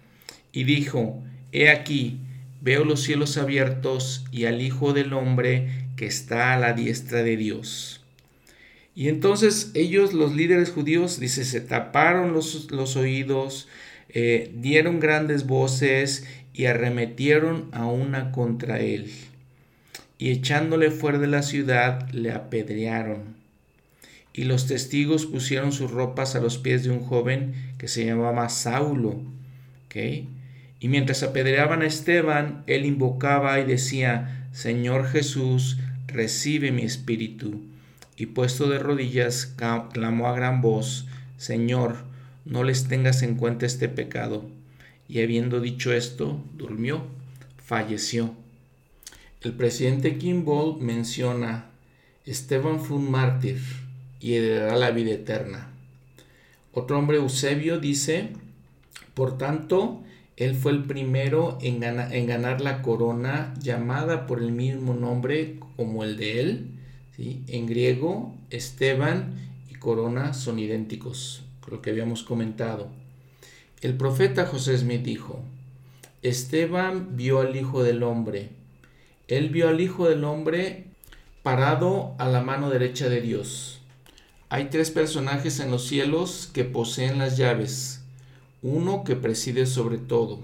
Y 0.53 0.65
dijo, 0.65 1.23
He 1.53 1.71
aquí, 1.71 2.19
veo 2.61 2.85
los 2.85 3.03
cielos 3.03 3.37
abiertos 3.37 4.25
y 4.33 4.47
al 4.47 4.61
Hijo 4.61 4.93
del 4.93 5.13
Hombre 5.13 5.87
que 5.97 6.07
está 6.07 6.53
a 6.53 6.59
la 6.59 6.73
diestra 6.73 7.23
de 7.23 7.37
Dios. 7.37 8.02
Y 8.95 9.09
entonces 9.09 9.71
ellos, 9.75 10.13
los 10.13 10.35
líderes 10.35 10.71
judíos, 10.71 11.19
dice, 11.19 11.45
se 11.45 11.61
taparon 11.61 12.33
los, 12.33 12.71
los 12.71 12.97
oídos, 12.97 13.69
eh, 14.11 14.53
dieron 14.55 15.01
grandes 15.01 15.47
voces 15.47 16.27
y 16.53 16.67
arremetieron 16.67 17.69
a 17.73 17.87
una 17.87 18.31
contra 18.33 18.81
él, 18.81 19.11
y 20.19 20.31
echándole 20.31 20.91
fuera 20.91 21.19
de 21.19 21.27
la 21.27 21.43
ciudad 21.43 22.11
le 22.11 22.33
apedrearon. 22.33 23.37
Y 24.35 24.45
los 24.45 24.67
testigos 24.67 25.27
pusieron 25.27 25.73
sus 25.73 25.91
ropas 25.91 26.37
a 26.37 26.41
los 26.41 26.59
pies 26.59 26.85
de 26.85 26.91
un 26.91 27.01
joven 27.01 27.55
que 27.79 27.89
se 27.89 28.05
llamaba 28.05 28.49
Saulo. 28.49 29.21
Y 29.95 30.89
mientras 30.89 31.23
apedreaban 31.23 31.83
a 31.83 31.87
Esteban, 31.87 32.65
él 32.67 32.87
invocaba 32.87 33.61
y 33.61 33.65
decía, 33.65 34.49
Señor 34.53 35.07
Jesús, 35.07 35.79
recibe 36.07 36.73
mi 36.73 36.83
espíritu. 36.83 37.61
Y 38.17 38.27
puesto 38.27 38.69
de 38.69 38.79
rodillas, 38.79 39.55
clamó 39.93 40.29
a 40.29 40.35
gran 40.35 40.61
voz, 40.61 41.07
Señor, 41.37 42.05
no 42.45 42.65
les 42.65 42.89
tengas 42.89 43.23
en 43.23 43.37
cuenta 43.37 43.67
este 43.67 43.89
pecado 43.89 44.45
y 45.13 45.21
habiendo 45.21 45.61
dicho 45.61 45.93
esto, 45.93 46.43
durmió, 46.55 47.03
falleció. 47.59 48.35
El 49.43 49.53
presidente 49.53 50.17
Kimball 50.17 50.81
menciona, 50.81 51.67
Esteban 52.25 52.81
fue 52.81 52.97
un 52.97 53.11
mártir 53.11 53.61
y 54.21 54.35
heredará 54.35 54.77
la 54.77 54.91
vida 54.91 55.11
eterna. 55.11 55.71
Otro 56.73 56.99
hombre, 56.99 57.19
Eusebio, 57.19 57.79
dice, 57.79 58.31
por 59.13 59.37
tanto, 59.37 60.03
él 60.39 60.55
fue 60.55 60.73
el 60.73 60.85
primero 60.85 61.59
en, 61.61 61.83
en, 61.83 62.27
ganar 62.27 62.63
la 62.63 62.81
corona 62.81 63.53
llamada 63.61 64.27
por 64.27 64.41
el 64.41 64.53
mismo 64.53 64.95
nombre 64.95 65.61
como 65.77 66.05
el 66.05 66.17
de 66.17 66.41
él. 66.41 66.71
En 67.19 67.67
griego, 67.67 68.35
Esteban 68.51 69.35
y 69.71 69.75
corona 69.75 70.33
son 70.33 70.59
idénticos, 70.59 71.43
lo 71.71 71.83
que 71.83 71.91
habíamos 71.91 72.23
comentado. 72.23 72.89
El 73.83 73.97
profeta 73.97 74.47
José 74.47 74.79
Smith 74.79 75.03
dijo, 75.03 75.41
Esteban 76.23 77.17
vio 77.17 77.41
al 77.41 77.55
Hijo 77.55 77.83
del 77.83 78.03
Hombre. 78.03 78.51
Él 79.29 79.51
vio 79.51 79.69
al 79.69 79.81
Hijo 79.81 80.09
del 80.09 80.25
Hombre 80.25 80.87
parado 81.43 82.15
a 82.19 82.29
la 82.29 82.43
mano 82.43 82.71
derecha 82.71 83.09
de 83.09 83.21
Dios. 83.21 83.81
Hay 84.49 84.67
tres 84.67 84.91
personajes 84.91 85.61
en 85.61 85.71
los 85.71 85.87
cielos 85.87 86.49
que 86.53 86.65
poseen 86.65 87.19
las 87.19 87.37
llaves, 87.37 88.05
uno 88.63 89.03
que 89.05 89.17
preside 89.17 89.67
sobre 89.67 89.99
todo. 89.99 90.41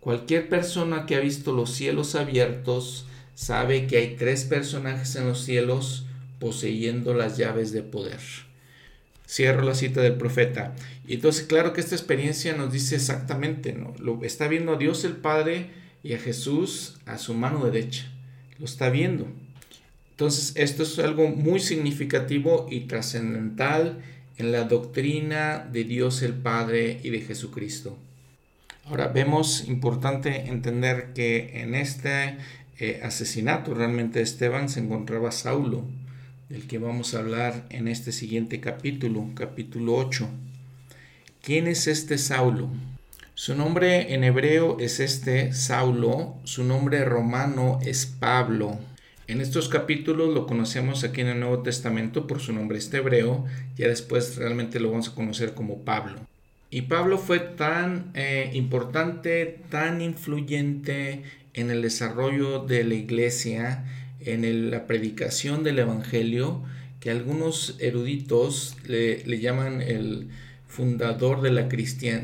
Cualquier 0.00 0.48
persona 0.48 1.06
que 1.06 1.16
ha 1.16 1.20
visto 1.20 1.52
los 1.52 1.70
cielos 1.70 2.14
abiertos 2.14 3.06
sabe 3.34 3.86
que 3.86 3.96
hay 3.96 4.16
tres 4.16 4.44
personajes 4.44 5.16
en 5.16 5.26
los 5.26 5.44
cielos 5.44 6.06
poseyendo 6.38 7.14
las 7.14 7.36
llaves 7.36 7.72
de 7.72 7.82
poder. 7.82 8.20
Cierro 9.28 9.62
la 9.62 9.74
cita 9.74 10.00
del 10.00 10.16
profeta. 10.16 10.74
Y 11.06 11.14
entonces, 11.14 11.46
claro 11.46 11.72
que 11.72 11.80
esta 11.80 11.94
experiencia 11.94 12.54
nos 12.54 12.72
dice 12.72 12.96
exactamente, 12.96 13.72
¿no? 13.72 13.94
Lo 13.98 14.22
está 14.24 14.48
viendo 14.48 14.74
a 14.74 14.78
Dios 14.78 15.04
el 15.04 15.16
Padre 15.16 15.70
y 16.02 16.14
a 16.14 16.18
Jesús 16.18 16.98
a 17.06 17.18
su 17.18 17.34
mano 17.34 17.64
derecha. 17.64 18.10
Lo 18.58 18.64
está 18.64 18.90
viendo. 18.90 19.28
Entonces, 20.10 20.52
esto 20.56 20.82
es 20.82 20.98
algo 20.98 21.28
muy 21.28 21.60
significativo 21.60 22.66
y 22.70 22.80
trascendental 22.80 24.02
en 24.36 24.52
la 24.52 24.64
doctrina 24.64 25.68
de 25.72 25.84
Dios 25.84 26.22
el 26.22 26.34
Padre 26.34 27.00
y 27.02 27.10
de 27.10 27.20
Jesucristo. 27.20 27.96
Ahora 28.84 29.08
vemos 29.08 29.68
importante 29.68 30.48
entender 30.48 31.12
que 31.14 31.62
en 31.62 31.74
este 31.74 32.36
eh, 32.82 32.98
asesinato 33.04 33.74
realmente 33.74 34.20
Esteban 34.20 34.68
se 34.68 34.80
encontraba 34.80 35.30
Saulo, 35.30 35.84
del 36.48 36.66
que 36.66 36.78
vamos 36.78 37.14
a 37.14 37.20
hablar 37.20 37.64
en 37.70 37.86
este 37.86 38.10
siguiente 38.10 38.58
capítulo, 38.58 39.28
capítulo 39.36 39.94
8. 39.94 40.28
¿Quién 41.42 41.68
es 41.68 41.86
este 41.86 42.18
Saulo? 42.18 42.70
Su 43.34 43.54
nombre 43.54 44.12
en 44.14 44.24
hebreo 44.24 44.78
es 44.80 44.98
este 44.98 45.52
Saulo, 45.52 46.34
su 46.42 46.64
nombre 46.64 47.04
romano 47.04 47.78
es 47.84 48.04
Pablo. 48.04 48.80
En 49.28 49.40
estos 49.40 49.68
capítulos 49.68 50.34
lo 50.34 50.48
conocemos 50.48 51.04
aquí 51.04 51.20
en 51.20 51.28
el 51.28 51.38
Nuevo 51.38 51.62
Testamento 51.62 52.26
por 52.26 52.40
su 52.40 52.52
nombre 52.52 52.78
este 52.78 52.96
hebreo, 52.96 53.44
ya 53.76 53.86
después 53.86 54.34
realmente 54.34 54.80
lo 54.80 54.90
vamos 54.90 55.10
a 55.10 55.14
conocer 55.14 55.54
como 55.54 55.84
Pablo. 55.84 56.18
Y 56.68 56.82
Pablo 56.82 57.18
fue 57.18 57.38
tan 57.38 58.10
eh, 58.14 58.50
importante, 58.54 59.60
tan 59.68 60.00
influyente 60.00 61.22
en 61.54 61.70
el 61.70 61.82
desarrollo 61.82 62.60
de 62.60 62.84
la 62.84 62.94
iglesia, 62.94 63.84
en 64.20 64.70
la 64.70 64.86
predicación 64.86 65.64
del 65.64 65.78
Evangelio 65.78 66.62
que 67.02 67.10
algunos 67.10 67.76
eruditos 67.80 68.76
le, 68.86 69.24
llaman 69.40 69.82
el 69.82 70.28
fundador 70.68 71.40
la 71.50 71.62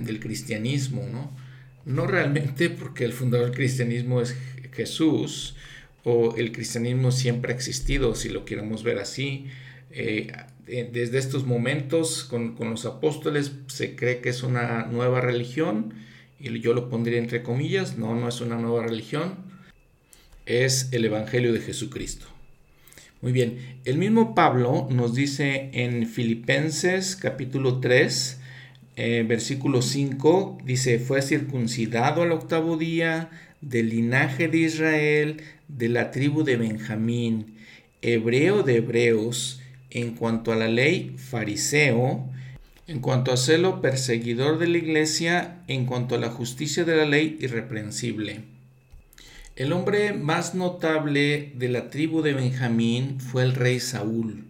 del 0.04 0.20
cristianismo, 0.20 1.04
¿no? 1.10 1.36
No 1.84 2.06
realmente 2.06 2.70
porque 2.70 3.04
el 3.04 3.12
fundador 3.12 3.48
del 3.48 3.56
cristianismo 3.56 4.20
es 4.20 4.36
Jesús 4.72 5.56
o 6.04 6.36
el 6.36 6.52
cristianismo 6.52 7.10
siempre 7.10 7.52
ha 7.52 7.56
existido, 7.56 8.14
si 8.14 8.28
lo 8.28 8.44
queremos 8.44 8.84
ver 8.84 8.98
así. 8.98 9.46
Eh, 9.90 10.32
desde 10.66 11.18
estos 11.18 11.44
momentos 11.44 12.22
con, 12.22 12.54
con 12.54 12.70
los 12.70 12.86
apóstoles 12.86 13.52
se 13.66 13.96
cree 13.96 14.20
que 14.20 14.28
es 14.28 14.44
una 14.44 14.86
nueva 14.86 15.20
religión 15.20 15.94
y 16.40 16.60
yo 16.60 16.74
lo 16.74 16.88
pondría 16.88 17.18
entre 17.18 17.42
comillas, 17.42 17.98
no, 17.98 18.14
no 18.14 18.28
es 18.28 18.40
una 18.40 18.56
nueva 18.56 18.84
religión, 18.84 19.36
es 20.46 20.88
el 20.92 21.04
Evangelio 21.04 21.52
de 21.52 21.60
Jesucristo. 21.60 22.26
Muy 23.20 23.32
bien, 23.32 23.80
el 23.84 23.98
mismo 23.98 24.34
Pablo 24.34 24.86
nos 24.90 25.14
dice 25.14 25.70
en 25.72 26.06
Filipenses 26.06 27.16
capítulo 27.16 27.80
3, 27.80 28.40
eh, 28.96 29.24
versículo 29.26 29.82
5, 29.82 30.58
dice, 30.64 30.98
fue 31.00 31.22
circuncidado 31.22 32.22
al 32.22 32.32
octavo 32.32 32.76
día 32.76 33.30
del 33.60 33.88
linaje 33.88 34.48
de 34.48 34.58
Israel, 34.58 35.42
de 35.66 35.88
la 35.88 36.12
tribu 36.12 36.44
de 36.44 36.56
Benjamín, 36.56 37.56
hebreo 38.00 38.62
de 38.62 38.76
hebreos, 38.76 39.60
en 39.90 40.14
cuanto 40.14 40.52
a 40.52 40.56
la 40.56 40.68
ley, 40.68 41.14
fariseo, 41.16 42.28
en 42.88 43.00
cuanto 43.00 43.32
a 43.32 43.36
celo, 43.36 43.82
perseguidor 43.82 44.58
de 44.58 44.66
la 44.66 44.78
iglesia, 44.78 45.62
en 45.68 45.84
cuanto 45.84 46.14
a 46.14 46.18
la 46.18 46.30
justicia 46.30 46.84
de 46.84 46.96
la 46.96 47.04
ley, 47.04 47.36
irreprensible. 47.38 48.40
El 49.56 49.74
hombre 49.74 50.14
más 50.14 50.54
notable 50.54 51.52
de 51.54 51.68
la 51.68 51.90
tribu 51.90 52.22
de 52.22 52.32
Benjamín 52.32 53.20
fue 53.20 53.42
el 53.42 53.54
rey 53.54 53.78
Saúl. 53.78 54.46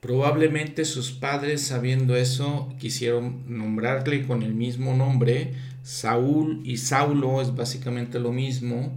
Probablemente 0.00 0.84
sus 0.84 1.12
padres, 1.12 1.62
sabiendo 1.62 2.14
eso, 2.14 2.74
quisieron 2.78 3.44
nombrarle 3.48 4.26
con 4.26 4.42
el 4.42 4.52
mismo 4.52 4.94
nombre. 4.94 5.54
Saúl 5.82 6.60
y 6.62 6.76
Saulo 6.76 7.40
es 7.40 7.54
básicamente 7.54 8.20
lo 8.20 8.32
mismo. 8.32 8.92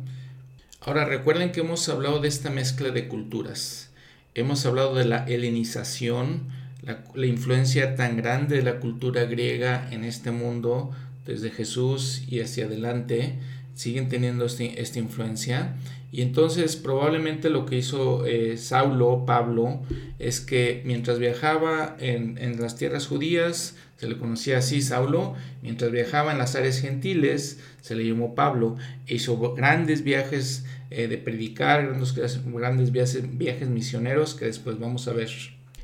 Ahora 0.82 1.06
recuerden 1.06 1.54
que 1.54 1.62
hemos 1.62 1.88
hablado 1.88 2.20
de 2.20 2.28
esta 2.28 2.50
mezcla 2.50 2.90
de 2.90 3.08
culturas. 3.08 3.90
Hemos 4.36 4.66
hablado 4.66 4.96
de 4.96 5.06
la 5.06 5.24
helenización, 5.26 6.59
la, 6.82 7.04
la, 7.14 7.26
influencia 7.26 7.96
tan 7.96 8.18
grande 8.18 8.58
de 8.58 8.64
la 8.64 8.80
cultura 8.80 9.26
griega 9.26 9.88
en 9.92 10.04
este 10.04 10.32
mundo, 10.32 10.92
desde 11.26 11.52
Jesús 11.52 12.24
y 12.28 12.40
hacia 12.40 12.66
adelante, 12.66 13.36
siguen 13.76 14.10
teniendo 14.10 14.46
este, 14.46 14.82
esta 14.82 15.00
influencia. 15.00 15.76
Y 16.12 16.22
entonces 16.22 16.76
probablemente 16.76 17.50
lo 17.50 17.66
que 17.66 17.78
hizo 17.78 18.26
eh, 18.26 18.58
Saulo, 18.58 19.26
Pablo, 19.26 19.82
es 20.18 20.42
que 20.42 20.82
mientras 20.86 21.20
viajaba 21.20 21.96
en, 22.00 22.38
en, 22.40 22.60
las 22.60 22.76
tierras 22.76 23.06
judías, 23.06 23.76
se 23.98 24.10
le 24.10 24.18
conocía 24.18 24.58
así 24.58 24.82
Saulo, 24.82 25.36
mientras 25.62 25.92
viajaba 25.92 26.32
en 26.32 26.40
las 26.40 26.56
áreas 26.56 26.80
gentiles, 26.80 27.60
se 27.82 27.96
le 27.96 28.08
llamó 28.08 28.34
Pablo, 28.34 28.76
e 29.06 29.16
hizo 29.16 29.54
grandes 29.54 30.04
viajes 30.04 30.66
eh, 30.90 31.08
de 31.08 31.18
predicar, 31.18 31.86
grandes, 31.86 32.16
grandes 32.46 32.92
viajes, 32.92 33.38
viajes 33.38 33.70
misioneros 33.70 34.34
que 34.34 34.46
después 34.46 34.80
vamos 34.80 35.08
a 35.08 35.14
ver. 35.14 35.30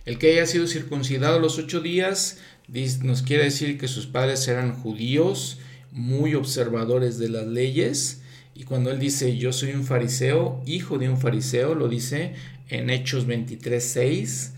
El 0.06 0.20
que 0.20 0.32
haya 0.32 0.46
sido 0.46 0.68
circuncidado 0.68 1.40
los 1.40 1.58
ocho 1.58 1.82
días 1.82 2.38
nos 3.04 3.22
quiere 3.22 3.44
decir 3.44 3.78
que 3.78 3.88
sus 3.88 4.08
padres 4.08 4.48
eran 4.48 4.74
judíos, 4.74 5.60
muy 5.92 6.36
observadores 6.36 7.18
de 7.18 7.30
las 7.30 7.48
leyes, 7.48 8.22
y 8.54 8.64
cuando 8.64 8.92
él 8.92 9.00
dice 9.00 9.38
yo 9.38 9.52
soy 9.52 9.72
un 9.72 9.84
fariseo, 9.84 10.62
hijo 10.66 10.98
de 10.98 11.10
un 11.10 11.18
fariseo, 11.18 11.76
lo 11.76 11.90
dice 11.90 12.34
en 12.70 12.90
Hechos 12.90 13.28
23:6, 13.28 14.52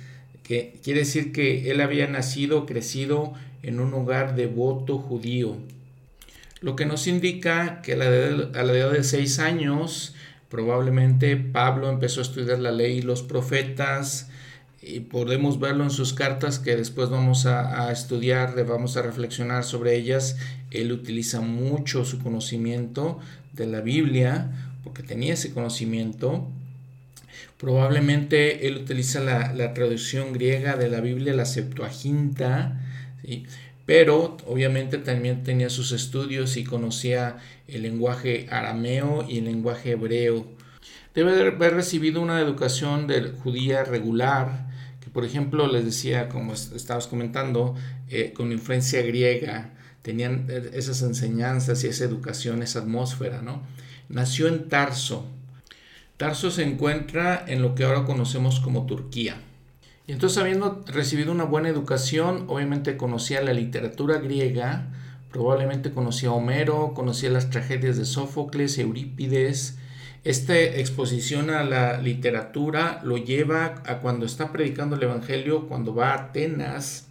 que 0.43 0.79
quiere 0.83 1.01
decir 1.01 1.31
que 1.31 1.71
él 1.71 1.81
había 1.81 2.07
nacido, 2.07 2.65
crecido 2.65 3.33
en 3.63 3.79
un 3.79 3.93
hogar 3.93 4.35
devoto 4.35 4.97
judío. 4.97 5.57
Lo 6.61 6.75
que 6.75 6.85
nos 6.85 7.07
indica 7.07 7.81
que 7.81 7.93
a 7.93 7.97
la 7.97 8.05
edad, 8.05 8.91
de 8.91 9.03
seis 9.03 9.39
años, 9.39 10.15
probablemente 10.49 11.35
Pablo 11.35 11.89
empezó 11.89 12.21
a 12.21 12.23
estudiar 12.23 12.59
la 12.59 12.71
ley 12.71 12.99
y 12.99 13.01
los 13.01 13.21
profetas, 13.21 14.29
y 14.87 15.01
podemos 15.01 15.59
verlo 15.59 15.83
en 15.83 15.89
sus 15.89 16.13
cartas 16.13 16.59
que 16.59 16.75
después 16.75 17.09
vamos 17.09 17.45
a, 17.45 17.91
estudiar, 17.91 18.55
vamos 18.65 18.95
a 18.95 19.01
reflexionar 19.01 19.63
sobre 19.63 19.95
ellas. 19.95 20.37
Él 20.71 20.91
utiliza 20.91 21.41
mucho 21.41 22.05
su 22.05 22.19
conocimiento 22.19 23.19
de 23.53 23.67
la 23.67 23.81
Biblia 23.81 24.51
porque 24.83 25.03
tenía 25.03 25.33
ese 25.33 25.53
conocimiento. 25.53 26.47
Probablemente 27.57 28.67
él 28.67 28.77
utiliza 28.77 29.19
la, 29.19 29.53
la 29.53 29.73
traducción 29.73 30.31
griega 30.31 30.77
de 30.77 30.89
la 30.89 31.01
Biblia, 31.01 31.33
la 31.33 31.45
Septuaginta, 31.45 32.79
pero 33.85 34.37
obviamente 34.45 34.97
también 34.99 35.43
tenía 35.43 35.69
sus 35.69 35.91
estudios 35.91 36.55
y 36.55 36.63
conocía 36.63 37.37
el 37.67 37.81
lenguaje 37.81 38.47
arameo 38.49 39.25
y 39.27 39.39
el 39.39 39.45
lenguaje 39.45 39.91
hebreo. 39.91 40.45
Debe 41.13 41.31
haber 41.31 41.73
recibido 41.73 42.21
una 42.21 42.39
educación 42.39 43.07
judía 43.43 43.83
regular, 43.83 44.66
por 45.17 45.25
ejemplo, 45.25 45.65
les 45.65 45.83
decía, 45.83 46.29
como 46.29 46.53
estabas 46.53 47.07
comentando, 47.07 47.73
eh, 48.07 48.33
con 48.37 48.51
influencia 48.51 49.01
griega, 49.01 49.73
tenían 50.03 50.45
eh, 50.47 50.69
esas 50.73 51.01
enseñanzas 51.01 51.83
y 51.83 51.87
esa 51.87 52.03
educación, 52.03 52.61
esa 52.61 52.81
atmósfera, 52.81 53.41
¿no? 53.41 53.63
Nació 54.09 54.47
en 54.47 54.69
Tarso. 54.69 55.25
Tarso 56.17 56.51
se 56.51 56.61
encuentra 56.61 57.43
en 57.47 57.63
lo 57.63 57.73
que 57.73 57.83
ahora 57.83 58.05
conocemos 58.05 58.59
como 58.59 58.85
Turquía. 58.85 59.41
Y 60.05 60.11
entonces, 60.11 60.37
habiendo 60.37 60.83
recibido 60.85 61.31
una 61.31 61.45
buena 61.45 61.69
educación, 61.69 62.45
obviamente 62.47 62.95
conocía 62.95 63.41
la 63.41 63.53
literatura 63.53 64.19
griega, 64.19 64.91
probablemente 65.31 65.89
conocía 65.89 66.29
a 66.29 66.33
Homero, 66.33 66.93
conocía 66.93 67.31
las 67.31 67.49
tragedias 67.49 67.97
de 67.97 68.05
Sófocles, 68.05 68.77
Eurípides, 68.77 69.79
esta 70.23 70.59
exposición 70.59 71.49
a 71.49 71.63
la 71.63 72.01
literatura 72.01 73.01
lo 73.03 73.17
lleva 73.17 73.81
a 73.85 73.99
cuando 73.99 74.25
está 74.25 74.51
predicando 74.51 74.95
el 74.95 75.03
Evangelio, 75.03 75.67
cuando 75.67 75.95
va 75.95 76.11
a 76.11 76.15
Atenas. 76.15 77.07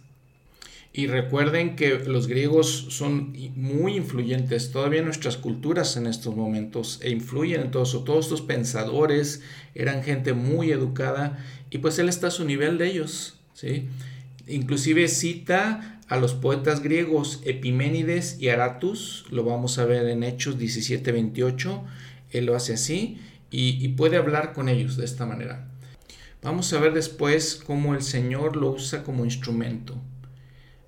Y 0.93 1.07
recuerden 1.07 1.75
que 1.75 1.99
los 1.99 2.27
griegos 2.27 2.87
son 2.89 3.35
muy 3.55 3.95
influyentes 3.95 4.71
todavía 4.71 5.03
nuestras 5.03 5.37
culturas 5.37 5.95
en 5.95 6.07
estos 6.07 6.35
momentos 6.35 6.99
e 7.03 7.11
influyen 7.11 7.61
en 7.61 7.71
todos. 7.71 8.03
Todos 8.03 8.25
estos 8.25 8.41
pensadores 8.41 9.41
eran 9.75 10.03
gente 10.03 10.33
muy 10.33 10.71
educada 10.71 11.37
y 11.69 11.77
pues 11.79 11.99
él 11.99 12.09
está 12.09 12.27
a 12.27 12.31
su 12.31 12.45
nivel 12.45 12.77
de 12.79 12.87
ellos. 12.87 13.39
¿sí? 13.53 13.89
Inclusive 14.47 15.07
cita 15.07 15.99
a 16.07 16.17
los 16.17 16.33
poetas 16.33 16.81
griegos 16.81 17.41
Epiménides 17.45 18.37
y 18.39 18.49
Aratus, 18.49 19.25
lo 19.29 19.43
vamos 19.43 19.77
a 19.77 19.85
ver 19.85 20.07
en 20.07 20.23
Hechos 20.23 20.57
17-28 20.57 21.81
él 22.31 22.45
lo 22.45 22.55
hace 22.55 22.73
así 22.73 23.19
y, 23.49 23.87
puede 23.89 24.17
hablar 24.17 24.53
con 24.53 24.69
ellos 24.69 24.97
de 24.97 25.05
esta 25.05 25.25
manera. 25.25 25.67
Vamos 26.41 26.71
a 26.73 26.79
ver 26.79 26.93
después 26.93 27.55
cómo 27.55 27.93
el 27.93 28.01
Señor 28.01 28.55
lo 28.55 28.71
usa 28.71 29.03
como 29.03 29.25
instrumento. 29.25 29.95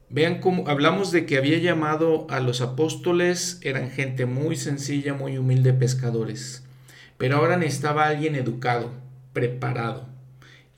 Vean 0.09 0.39
cómo 0.39 0.67
hablamos 0.67 1.11
de 1.11 1.25
que 1.25 1.37
había 1.37 1.57
llamado 1.59 2.27
a 2.29 2.39
los 2.39 2.61
apóstoles, 2.61 3.59
eran 3.61 3.91
gente 3.91 4.25
muy 4.25 4.55
sencilla, 4.55 5.13
muy 5.13 5.37
humilde, 5.37 5.71
pescadores. 5.73 6.63
Pero 7.17 7.37
ahora 7.37 7.57
necesitaba 7.57 8.05
a 8.05 8.09
alguien 8.09 8.35
educado, 8.35 8.91
preparado. 9.33 10.07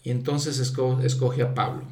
Y 0.04 0.12
entonces 0.12 0.60
escoge 0.60 1.42
a 1.42 1.54
Pablo. 1.54 1.86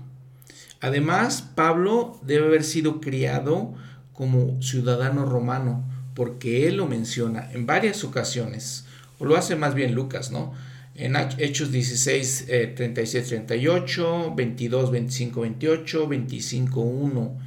Además, 0.81 1.41
Pablo 1.55 2.19
debe 2.23 2.47
haber 2.47 2.63
sido 2.63 3.01
criado 3.01 3.73
como 4.13 4.61
ciudadano 4.61 5.25
romano, 5.25 5.83
porque 6.19 6.67
él 6.67 6.75
lo 6.75 6.85
menciona 6.85 7.49
en 7.53 7.65
varias 7.65 8.03
ocasiones, 8.03 8.83
o 9.19 9.25
lo 9.25 9.37
hace 9.37 9.55
más 9.55 9.73
bien 9.73 9.95
Lucas, 9.95 10.31
¿no? 10.31 10.53
En 10.93 11.15
Hechos 11.15 11.71
16, 11.71 12.47
37, 12.75 13.25
38, 13.45 14.33
22, 14.35 14.91
25, 14.91 15.39
28, 15.39 16.07
25, 16.09 16.81
1. 16.81 17.37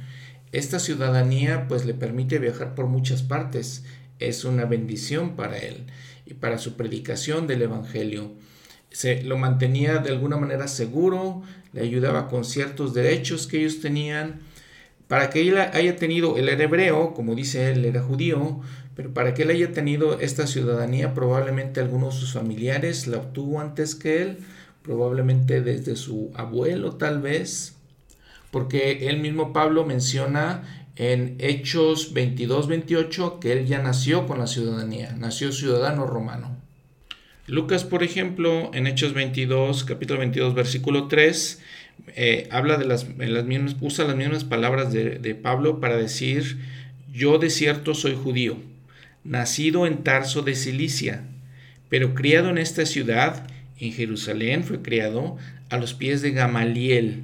Esta 0.51 0.79
ciudadanía 0.79 1.67
pues 1.67 1.85
le 1.85 1.93
permite 1.93 2.39
viajar 2.39 2.73
por 2.73 2.87
muchas 2.87 3.21
partes. 3.21 3.83
Es 4.17 4.43
una 4.43 4.65
bendición 4.65 5.35
para 5.35 5.59
él 5.59 5.85
y 6.25 6.33
para 6.33 6.57
su 6.57 6.73
predicación 6.75 7.45
del 7.45 7.61
Evangelio. 7.61 8.31
Se 8.89 9.21
lo 9.21 9.37
mantenía 9.37 9.99
de 9.99 10.09
alguna 10.09 10.37
manera 10.37 10.67
seguro, 10.67 11.43
le 11.73 11.81
ayudaba 11.81 12.27
con 12.27 12.43
ciertos 12.43 12.95
derechos 12.95 13.45
que 13.45 13.59
ellos 13.59 13.81
tenían 13.81 14.41
para 15.13 15.29
que 15.29 15.47
él 15.47 15.59
haya 15.59 15.95
tenido, 15.95 16.37
él 16.39 16.49
era 16.49 16.63
hebreo, 16.63 17.13
como 17.13 17.35
dice 17.35 17.69
él, 17.69 17.85
era 17.85 18.01
judío, 18.01 18.61
pero 18.95 19.13
para 19.13 19.35
que 19.35 19.43
él 19.43 19.51
haya 19.51 19.71
tenido 19.71 20.19
esta 20.19 20.47
ciudadanía, 20.47 21.13
probablemente 21.13 21.81
algunos 21.81 22.15
de 22.15 22.19
sus 22.21 22.33
familiares 22.33 23.05
la 23.05 23.17
obtuvo 23.17 23.61
antes 23.61 23.93
que 23.93 24.23
él, 24.23 24.37
probablemente 24.81 25.61
desde 25.61 25.97
su 25.97 26.31
abuelo 26.33 26.95
tal 26.95 27.21
vez, 27.21 27.75
porque 28.49 29.07
él 29.07 29.19
mismo 29.19 29.53
Pablo 29.53 29.85
menciona 29.85 30.87
en 30.95 31.35
Hechos 31.37 32.15
22-28 32.15 33.37
que 33.37 33.51
él 33.51 33.67
ya 33.67 33.83
nació 33.83 34.25
con 34.25 34.39
la 34.39 34.47
ciudadanía, 34.47 35.15
nació 35.15 35.51
ciudadano 35.51 36.07
romano. 36.07 36.57
Lucas, 37.45 37.83
por 37.83 38.01
ejemplo, 38.01 38.71
en 38.73 38.87
Hechos 38.87 39.13
22, 39.13 39.83
capítulo 39.83 40.21
22, 40.21 40.55
versículo 40.55 41.07
3, 41.07 41.61
eh, 42.07 42.47
habla 42.51 42.77
de 42.77 42.85
las, 42.85 43.07
mismas, 43.07 43.75
usa 43.81 44.05
las 44.05 44.15
mismas 44.15 44.43
palabras 44.43 44.91
de, 44.91 45.35
Pablo 45.35 45.79
para 45.79 45.97
decir, 45.97 46.59
yo 47.11 47.37
de 47.37 47.49
cierto 47.49 47.93
soy 47.93 48.15
judío, 48.15 48.57
nacido 49.23 49.87
en 49.87 50.03
Tarso 50.03 50.41
de 50.41 50.55
Cilicia, 50.55 51.23
pero 51.89 52.13
criado 52.13 52.49
en 52.49 52.57
esta 52.57 52.85
ciudad, 52.85 53.47
en 53.79 53.93
Jerusalén 53.93 54.63
fue 54.63 54.81
criado 54.81 55.37
a 55.69 55.77
los 55.77 55.93
pies 55.93 56.21
de 56.21 56.31
Gamaliel, 56.31 57.23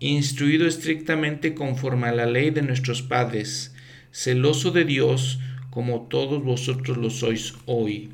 instruido 0.00 0.66
estrictamente 0.66 1.54
conforme 1.54 2.08
a 2.08 2.12
la 2.12 2.26
ley 2.26 2.50
de 2.50 2.62
nuestros 2.62 3.02
padres, 3.02 3.74
celoso 4.12 4.70
de 4.70 4.84
Dios 4.84 5.40
como 5.70 6.02
todos 6.02 6.42
vosotros 6.42 6.96
lo 6.96 7.10
sois 7.10 7.54
hoy. 7.66 8.10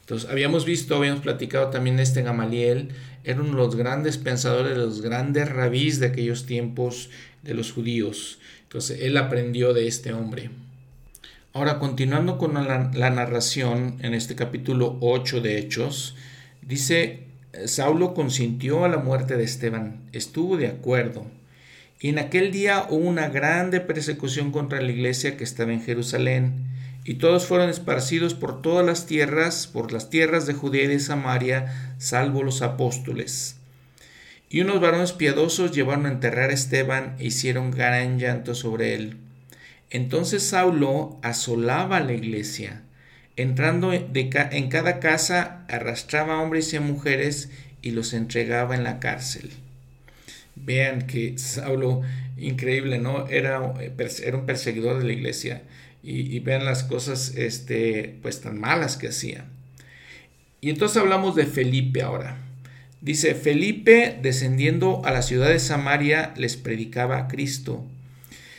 Entonces, 0.00 0.28
habíamos 0.28 0.66
visto, 0.66 0.96
habíamos 0.96 1.22
platicado 1.22 1.70
también 1.70 1.98
este 1.98 2.22
Gamaliel, 2.22 2.88
era 3.24 3.40
uno 3.40 3.50
de 3.50 3.56
los 3.56 3.76
grandes 3.76 4.18
pensadores, 4.18 4.76
los 4.76 5.00
grandes 5.00 5.48
rabís 5.48 5.98
de 5.98 6.06
aquellos 6.06 6.46
tiempos 6.46 7.10
de 7.42 7.54
los 7.54 7.72
judíos. 7.72 8.38
Entonces, 8.64 9.00
él 9.02 9.16
aprendió 9.16 9.72
de 9.72 9.86
este 9.86 10.12
hombre. 10.12 10.50
Ahora, 11.52 11.78
continuando 11.78 12.38
con 12.38 12.54
la, 12.54 12.90
la 12.92 13.10
narración 13.10 13.96
en 14.00 14.14
este 14.14 14.34
capítulo 14.34 14.98
8 15.00 15.40
de 15.40 15.58
Hechos, 15.58 16.16
dice, 16.62 17.24
Saulo 17.66 18.14
consintió 18.14 18.84
a 18.84 18.88
la 18.88 18.98
muerte 18.98 19.36
de 19.36 19.44
Esteban, 19.44 20.00
estuvo 20.12 20.56
de 20.56 20.66
acuerdo. 20.66 21.26
Y 22.00 22.08
en 22.08 22.18
aquel 22.18 22.52
día 22.52 22.86
hubo 22.90 23.08
una 23.08 23.28
grande 23.28 23.80
persecución 23.80 24.50
contra 24.50 24.80
la 24.80 24.90
iglesia 24.90 25.36
que 25.36 25.44
estaba 25.44 25.72
en 25.72 25.82
Jerusalén 25.82 26.66
y 27.04 27.14
todos 27.14 27.46
fueron 27.46 27.68
esparcidos 27.68 28.32
por 28.34 28.62
todas 28.62 28.84
las 28.84 29.06
tierras, 29.06 29.66
por 29.66 29.92
las 29.92 30.08
tierras 30.08 30.46
de 30.46 30.54
Judea 30.54 30.84
y 30.84 30.88
de 30.88 31.00
Samaria, 31.00 31.94
salvo 31.98 32.42
los 32.42 32.62
apóstoles. 32.62 33.56
Y 34.48 34.62
unos 34.62 34.80
varones 34.80 35.12
piadosos 35.12 35.72
llevaron 35.72 36.06
a 36.06 36.10
enterrar 36.10 36.50
a 36.50 36.54
Esteban 36.54 37.16
e 37.18 37.26
hicieron 37.26 37.70
gran 37.70 38.18
llanto 38.18 38.54
sobre 38.54 38.94
él. 38.94 39.18
Entonces 39.90 40.42
Saulo 40.44 41.18
asolaba 41.22 42.00
la 42.00 42.14
iglesia. 42.14 42.82
Entrando 43.36 43.92
en 43.92 44.68
cada 44.68 45.00
casa, 45.00 45.66
arrastraba 45.68 46.34
a 46.34 46.40
hombres 46.40 46.72
y 46.72 46.76
a 46.76 46.80
mujeres 46.80 47.50
y 47.82 47.90
los 47.90 48.14
entregaba 48.14 48.74
en 48.74 48.84
la 48.84 48.98
cárcel. 48.98 49.50
Vean 50.56 51.06
que 51.06 51.36
Saulo, 51.36 52.02
increíble, 52.38 52.98
¿no? 52.98 53.26
Era, 53.26 53.74
era 54.22 54.36
un 54.36 54.46
perseguidor 54.46 54.98
de 54.98 55.04
la 55.04 55.12
iglesia. 55.12 55.62
Y, 56.06 56.38
vean 56.40 56.66
las 56.66 56.84
cosas, 56.84 57.34
este, 57.36 58.18
pues 58.20 58.42
tan 58.42 58.60
malas 58.60 58.98
que 58.98 59.08
hacía. 59.08 59.46
Y 60.60 60.68
entonces 60.68 60.98
hablamos 60.98 61.34
de 61.34 61.46
Felipe 61.46 62.02
ahora. 62.02 62.36
Dice, 63.00 63.34
Felipe, 63.34 64.18
descendiendo 64.22 65.02
a 65.04 65.10
la 65.10 65.22
ciudad 65.22 65.48
de 65.48 65.58
Samaria, 65.58 66.34
les 66.36 66.56
predicaba 66.56 67.18
a 67.18 67.28
Cristo. 67.28 67.84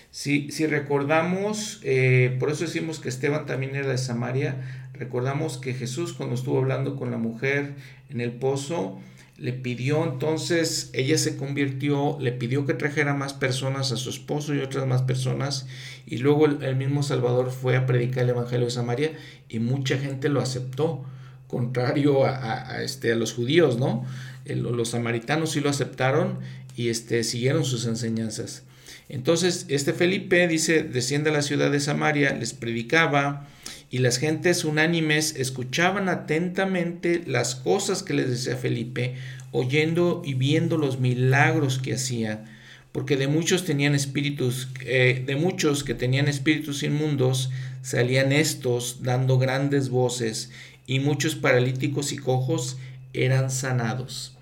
Si, 0.09 0.51
si 0.51 0.65
recordamos, 0.65 1.81
eh, 1.83 2.35
por 2.39 2.49
eso 2.49 2.63
decimos 2.63 2.99
que 2.99 3.09
Esteban 3.09 3.45
también 3.45 3.75
era 3.75 3.89
de 3.89 3.97
Samaria, 3.97 4.87
recordamos 4.93 5.57
que 5.57 5.73
Jesús 5.73 6.13
cuando 6.13 6.35
estuvo 6.35 6.57
hablando 6.57 6.95
con 6.95 7.11
la 7.11 7.17
mujer 7.17 7.73
en 8.09 8.21
el 8.21 8.31
pozo, 8.31 8.99
le 9.37 9.51
pidió 9.51 10.03
entonces, 10.03 10.89
ella 10.93 11.17
se 11.17 11.35
convirtió, 11.35 12.17
le 12.21 12.31
pidió 12.31 12.65
que 12.65 12.73
trajera 12.73 13.13
más 13.13 13.33
personas 13.33 13.91
a 13.91 13.97
su 13.97 14.09
esposo 14.09 14.55
y 14.55 14.59
otras 14.59 14.87
más 14.87 15.01
personas, 15.01 15.67
y 16.05 16.19
luego 16.19 16.45
el, 16.45 16.75
mismo 16.75 17.03
Salvador 17.03 17.51
fue 17.51 17.75
a 17.75 17.85
predicar 17.85 18.23
el 18.23 18.29
Evangelio 18.29 18.65
de 18.65 18.71
Samaria 18.71 19.11
y 19.49 19.59
mucha 19.59 19.97
gente 19.97 20.29
lo 20.29 20.39
aceptó, 20.39 21.03
contrario 21.47 22.25
a, 22.25 22.81
este, 22.81 23.11
a 23.11 23.15
los 23.15 23.33
judíos, 23.33 23.77
¿no? 23.77 24.05
los 24.45 24.89
samaritanos 24.89 25.51
sí 25.51 25.59
lo 25.59 25.69
aceptaron 25.69 26.39
y 26.75 26.89
este, 26.89 27.23
siguieron 27.23 27.65
sus 27.65 27.85
enseñanzas. 27.87 28.63
Entonces, 29.09 29.65
este 29.69 29.93
Felipe 29.93 30.47
dice, 30.47 30.83
desciende 30.83 31.29
a 31.29 31.33
la 31.33 31.41
ciudad 31.41 31.71
de 31.71 31.79
Samaria, 31.79 32.35
les 32.35 32.53
predicaba, 32.53 33.47
y 33.89 33.99
las 33.99 34.17
gentes 34.17 34.65
unánimes 34.65 35.35
escuchaban 35.35 36.09
atentamente 36.09 37.23
las 37.25 37.55
cosas 37.55 38.03
que 38.03 38.13
les 38.13 38.29
decía 38.29 38.55
Felipe, 38.55 39.15
oyendo 39.51 40.21
y 40.25 40.33
viendo 40.33 40.77
los 40.77 40.99
milagros 40.99 41.79
que 41.79 41.93
hacía, 41.93 42.45
porque 42.91 43.17
de 43.17 43.27
muchos 43.27 43.65
tenían 43.65 43.95
espíritus, 43.95 44.69
eh, 44.81 45.23
de 45.25 45.35
muchos 45.35 45.83
que 45.83 45.93
tenían 45.93 46.27
espíritus 46.27 46.83
inmundos, 46.83 47.51
salían 47.81 48.31
estos 48.31 49.03
dando 49.03 49.37
grandes 49.37 49.89
voces, 49.89 50.51
y 50.87 50.99
muchos 50.99 51.35
paralíticos 51.35 52.11
y 52.11 52.17
cojos 52.17 52.77
eran 53.13 53.49
sanados. 53.49 54.35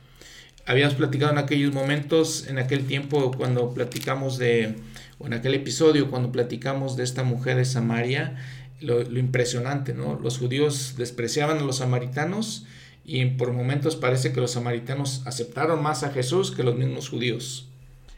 Habíamos 0.65 0.95
platicado 0.95 1.32
en 1.32 1.38
aquellos 1.38 1.73
momentos, 1.73 2.47
en 2.47 2.58
aquel 2.58 2.86
tiempo, 2.86 3.32
cuando 3.32 3.73
platicamos 3.73 4.38
de, 4.38 4.75
o 5.19 5.27
en 5.27 5.34
aquel 5.34 5.56
episodio, 5.56 6.10
cuando 6.10 6.32
platicamos 6.32 6.95
de 6.95 7.03
esta 7.03 7.23
mujer 7.23 7.58
de 7.58 7.65
Samaria, 7.65 8.38
lo, 8.84 9.02
impresionante, 9.02 9.93
¿no? 9.93 10.19
Los 10.19 10.38
judíos 10.38 10.96
despreciaban 10.98 11.58
a 11.60 11.63
los 11.63 11.78
samaritanos 11.78 12.65
y 13.06 13.26
por 13.26 13.52
momentos 13.52 13.96
parece 13.96 14.32
que 14.32 14.41
los 14.41 14.52
samaritanos 14.52 15.24
aceptaron 15.26 15.82
más 15.82 16.04
a 16.04 16.12
Jesús 16.12 16.52
que 16.52 16.63
los 16.63 16.76
mismos 16.76 17.10
judíos. 17.10 17.67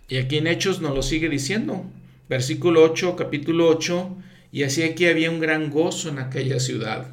Y 0.07 0.17
aquí 0.17 0.37
en 0.37 0.47
Hechos 0.47 0.81
nos 0.81 0.93
lo 0.95 1.01
sigue 1.01 1.29
diciendo, 1.29 1.85
versículo 2.29 2.83
8, 2.83 3.15
capítulo 3.15 3.67
8, 3.69 4.17
y 4.51 4.63
así 4.63 4.83
aquí 4.83 5.05
había 5.05 5.31
un 5.31 5.39
gran 5.39 5.69
gozo 5.69 6.09
en 6.09 6.19
aquella 6.19 6.59
ciudad. 6.59 7.07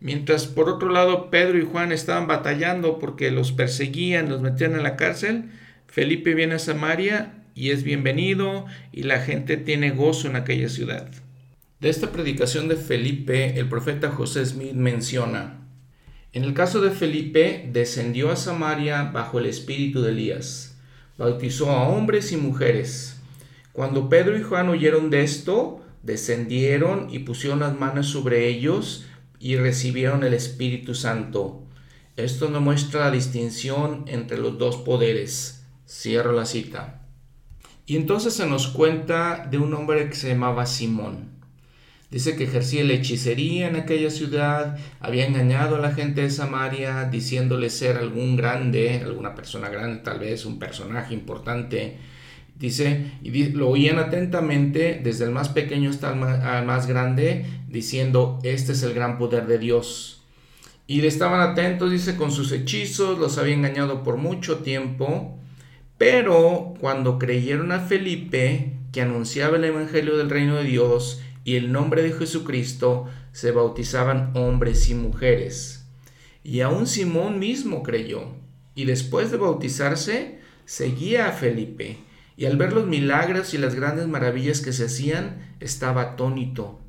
Mientras 0.00 0.46
por 0.46 0.68
otro 0.68 0.90
lado 0.90 1.30
Pedro 1.30 1.58
y 1.58 1.64
Juan 1.64 1.92
estaban 1.92 2.26
batallando 2.26 2.98
porque 2.98 3.30
los 3.30 3.52
perseguían, 3.52 4.28
los 4.28 4.40
metían 4.40 4.74
en 4.74 4.82
la 4.82 4.96
cárcel, 4.96 5.50
Felipe 5.88 6.34
viene 6.34 6.54
a 6.54 6.58
Samaria 6.58 7.34
y 7.54 7.70
es 7.70 7.82
bienvenido 7.82 8.66
y 8.92 9.02
la 9.02 9.20
gente 9.20 9.56
tiene 9.56 9.90
gozo 9.90 10.28
en 10.28 10.36
aquella 10.36 10.68
ciudad. 10.68 11.10
De 11.80 11.88
esta 11.88 12.12
predicación 12.12 12.68
de 12.68 12.76
Felipe, 12.76 13.58
el 13.58 13.68
profeta 13.68 14.10
José 14.10 14.44
Smith 14.44 14.74
menciona, 14.74 15.60
en 16.32 16.44
el 16.44 16.54
caso 16.54 16.80
de 16.80 16.92
Felipe, 16.92 17.68
descendió 17.72 18.30
a 18.30 18.36
Samaria 18.36 19.10
bajo 19.12 19.40
el 19.40 19.46
espíritu 19.46 20.00
de 20.00 20.10
Elías, 20.10 20.76
bautizó 21.18 21.70
a 21.70 21.88
hombres 21.88 22.30
y 22.30 22.36
mujeres. 22.36 23.20
Cuando 23.72 24.08
Pedro 24.08 24.38
y 24.38 24.42
Juan 24.42 24.68
oyeron 24.68 25.10
de 25.10 25.24
esto, 25.24 25.80
descendieron 26.04 27.08
y 27.10 27.20
pusieron 27.20 27.60
las 27.60 27.76
manos 27.76 28.06
sobre 28.06 28.46
ellos 28.46 29.06
y 29.40 29.56
recibieron 29.56 30.22
el 30.22 30.34
Espíritu 30.34 30.94
Santo. 30.94 31.64
Esto 32.16 32.48
no 32.48 32.60
muestra 32.60 33.06
la 33.06 33.10
distinción 33.10 34.04
entre 34.06 34.38
los 34.38 34.56
dos 34.56 34.76
poderes. 34.76 35.64
Cierro 35.88 36.32
la 36.32 36.46
cita. 36.46 37.08
Y 37.86 37.96
entonces 37.96 38.34
se 38.34 38.46
nos 38.46 38.68
cuenta 38.68 39.48
de 39.50 39.58
un 39.58 39.74
hombre 39.74 40.08
que 40.08 40.14
se 40.14 40.28
llamaba 40.28 40.66
Simón. 40.66 41.29
Dice 42.10 42.34
que 42.34 42.44
ejercía 42.44 42.82
la 42.82 42.94
hechicería 42.94 43.68
en 43.68 43.76
aquella 43.76 44.10
ciudad, 44.10 44.76
había 44.98 45.26
engañado 45.26 45.76
a 45.76 45.80
la 45.80 45.92
gente 45.92 46.22
de 46.22 46.30
Samaria 46.30 47.04
diciéndole 47.04 47.70
ser 47.70 47.96
algún 47.96 48.36
grande, 48.36 49.00
alguna 49.04 49.36
persona 49.36 49.68
grande, 49.68 50.02
tal 50.02 50.18
vez 50.18 50.44
un 50.44 50.58
personaje 50.58 51.14
importante. 51.14 51.98
Dice, 52.58 53.12
y 53.22 53.30
lo 53.52 53.70
oían 53.70 53.98
atentamente, 53.98 55.00
desde 55.02 55.24
el 55.24 55.30
más 55.30 55.48
pequeño 55.48 55.88
hasta 55.88 56.10
el 56.12 56.66
más, 56.66 56.86
grande, 56.88 57.46
diciendo, 57.68 58.40
este 58.42 58.72
es 58.72 58.82
el 58.82 58.92
gran 58.92 59.16
poder 59.16 59.46
de 59.46 59.58
Dios. 59.58 60.24
Y 60.88 61.02
le 61.02 61.08
estaban 61.08 61.40
atentos, 61.40 61.92
dice, 61.92 62.16
con 62.16 62.32
sus 62.32 62.50
hechizos, 62.50 63.20
los 63.20 63.38
había 63.38 63.54
engañado 63.54 64.02
por 64.02 64.16
mucho 64.16 64.58
tiempo. 64.58 65.38
Pero 65.96 66.74
cuando 66.80 67.18
creyeron 67.18 67.70
a 67.70 67.80
Felipe, 67.80 68.72
que 68.92 69.00
anunciaba 69.00 69.56
el 69.56 69.64
Evangelio 69.64 70.16
del 70.16 70.28
reino 70.28 70.56
de 70.56 70.64
Dios, 70.64 71.22
y 71.44 71.56
el 71.56 71.72
nombre 71.72 72.02
de 72.02 72.12
Jesucristo 72.12 73.06
se 73.32 73.50
bautizaban 73.50 74.32
hombres 74.36 74.88
y 74.90 74.94
mujeres. 74.94 75.86
Y 76.42 76.60
aún 76.60 76.86
Simón 76.86 77.38
mismo 77.38 77.82
creyó, 77.82 78.34
y 78.74 78.84
después 78.84 79.30
de 79.30 79.36
bautizarse, 79.36 80.40
seguía 80.64 81.28
a 81.28 81.32
Felipe, 81.32 81.98
y 82.36 82.46
al 82.46 82.56
ver 82.56 82.72
los 82.72 82.86
milagros 82.86 83.52
y 83.54 83.58
las 83.58 83.74
grandes 83.74 84.06
maravillas 84.06 84.60
que 84.60 84.72
se 84.72 84.86
hacían, 84.86 85.54
estaba 85.60 86.02
atónito. 86.02 86.80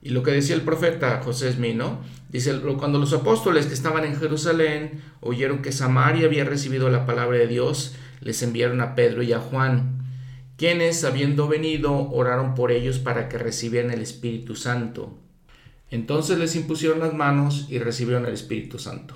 Y 0.00 0.10
lo 0.10 0.22
que 0.22 0.30
decía 0.30 0.54
el 0.54 0.62
profeta 0.62 1.20
José 1.22 1.48
Esmino, 1.48 2.00
dice, 2.28 2.58
cuando 2.78 2.98
los 2.98 3.12
apóstoles 3.12 3.66
que 3.66 3.74
estaban 3.74 4.04
en 4.04 4.16
Jerusalén 4.16 5.02
oyeron 5.20 5.62
que 5.62 5.72
Samaria 5.72 6.26
había 6.26 6.44
recibido 6.44 6.88
la 6.88 7.04
palabra 7.04 7.38
de 7.38 7.48
Dios, 7.48 7.94
les 8.20 8.42
enviaron 8.42 8.80
a 8.80 8.94
Pedro 8.94 9.22
y 9.22 9.32
a 9.32 9.40
Juan 9.40 9.97
quienes, 10.58 11.04
habiendo 11.04 11.46
venido, 11.46 12.10
oraron 12.10 12.56
por 12.56 12.72
ellos 12.72 12.98
para 12.98 13.28
que 13.28 13.38
recibieran 13.38 13.92
el 13.92 14.02
Espíritu 14.02 14.56
Santo. 14.56 15.16
Entonces 15.88 16.36
les 16.36 16.56
impusieron 16.56 16.98
las 16.98 17.14
manos 17.14 17.66
y 17.70 17.78
recibieron 17.78 18.26
el 18.26 18.34
Espíritu 18.34 18.80
Santo. 18.80 19.14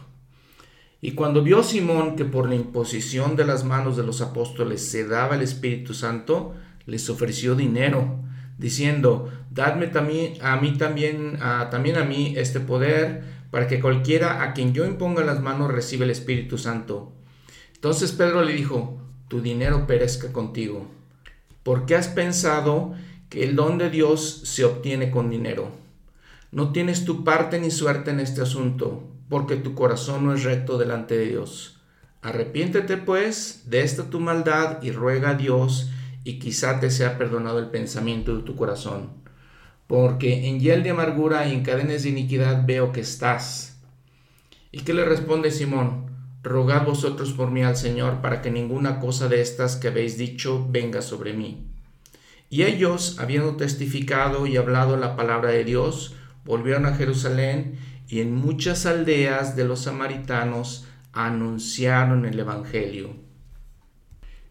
Y 1.01 1.13
cuando 1.13 1.43
vio 1.43 1.65
Simón 1.65 2.15
que 2.15 2.25
por 2.25 2.49
la 2.49 2.55
imposición 2.55 3.35
de 3.35 3.45
las 3.45 3.65
manos 3.65 3.97
de 3.97 4.05
los 4.05 4.21
apóstoles 4.21 4.89
se 4.89 5.05
daba 5.05 5.35
el 5.35 5.43
Espíritu 5.43 5.95
Santo, 5.95 6.55
les 6.87 7.11
ofreció 7.11 7.57
dinero, 7.57 8.21
diciendo, 8.57 9.29
dadme 9.51 9.89
también, 9.89 10.35
a 10.43 10.61
mí 10.61 10.79
también, 10.79 11.39
a, 11.43 11.71
también 11.71 11.97
a 11.97 12.05
mí 12.05 12.35
este 12.37 12.61
poder, 12.61 13.25
para 13.51 13.67
que 13.67 13.81
cualquiera 13.81 14.45
a 14.45 14.53
quien 14.53 14.75
yo 14.75 14.87
imponga 14.87 15.25
las 15.25 15.43
manos 15.43 15.73
reciba 15.73 16.05
el 16.05 16.11
Espíritu 16.13 16.57
Santo. 16.57 17.13
Entonces 17.75 18.13
Pedro 18.13 18.45
le 18.45 18.53
dijo, 18.53 19.03
tu 19.27 19.43
dinero 19.43 19.89
perezca 19.89 20.33
contigo 20.33 21.02
¿Por 21.63 21.87
qué 21.87 21.95
has 21.95 22.09
pensado 22.09 22.95
que 23.29 23.45
el 23.45 23.55
don 23.55 23.79
de 23.79 23.89
Dios 23.89 24.43
se 24.45 24.65
obtiene 24.65 25.11
con 25.11 25.31
dinero? 25.31 25.71
No 26.51 26.73
tienes 26.73 27.05
tu 27.05 27.25
parte 27.25 27.61
ni 27.61 27.71
suerte 27.71 28.11
en 28.11 28.21
este 28.21 28.43
asunto, 28.43 29.05
porque 29.29 29.57
tu 29.57 29.75
corazón 29.75 30.27
no 30.27 30.35
es 30.35 30.43
recto 30.43 30.77
delante 30.77 31.17
de 31.17 31.27
Dios. 31.27 31.81
Arrepiéntete 32.21 32.97
pues 32.99 33.63
de 33.67 33.83
esta 33.83 34.11
tu 34.11 34.21
maldad 34.21 34.83
y 34.83 34.91
ruega 34.91 35.31
a 35.31 35.35
Dios 35.35 35.91
y 36.25 36.39
quizá 36.39 36.81
te 36.81 36.91
sea 36.91 37.17
perdonado 37.17 37.59
el 37.59 37.71
pensamiento 37.71 38.37
de 38.37 38.43
tu 38.43 38.57
corazón. 38.57 39.11
Porque 39.87 40.49
en 40.49 40.61
hiel 40.61 40.83
de 40.83 40.91
amargura 40.91 41.47
y 41.47 41.53
en 41.53 41.63
cadenas 41.63 42.03
de 42.03 42.11
iniquidad 42.11 42.65
veo 42.67 42.93
que 42.93 43.01
estás. 43.01 43.81
¿Y 44.71 44.81
qué 44.81 44.95
le 44.95 45.05
responde 45.05 45.51
Simón? 45.51 46.02
Rogad 46.43 46.85
vosotros 46.85 47.33
por 47.33 47.53
mí 47.53 47.63
al 47.63 47.77
Señor 47.77 48.21
para 48.21 48.43
que 48.43 48.51
ninguna 48.51 48.99
cosa 48.99 49.29
de 49.29 49.41
estas 49.41 49.77
que 49.77 49.89
habéis 49.89 50.19
dicho 50.19 50.67
venga 50.69 51.01
sobre 51.01 51.35
mí. 51.35 51.69
Y 52.51 52.65
ellos, 52.65 53.19
habiendo 53.21 53.57
testificado 53.57 54.47
y 54.47 54.57
hablado 54.57 54.97
la 54.97 55.15
palabra 55.15 55.51
de 55.51 55.65
Dios, 55.65 56.17
volvieron 56.45 56.85
a 56.85 56.97
Jerusalén 56.97 57.79
y 58.09 58.21
en 58.21 58.35
muchas 58.35 58.87
aldeas 58.87 59.55
de 59.55 59.65
los 59.65 59.83
samaritanos 59.83 60.87
anunciaron 61.13 62.27
el 62.27 62.39
Evangelio. 62.39 63.15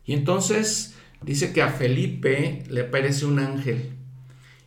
Y 0.05 0.13
entonces 0.13 0.95
dice 1.21 1.51
que 1.51 1.61
a 1.61 1.69
Felipe 1.69 2.63
le 2.69 2.81
aparece 2.81 3.25
un 3.25 3.39
ángel. 3.39 3.91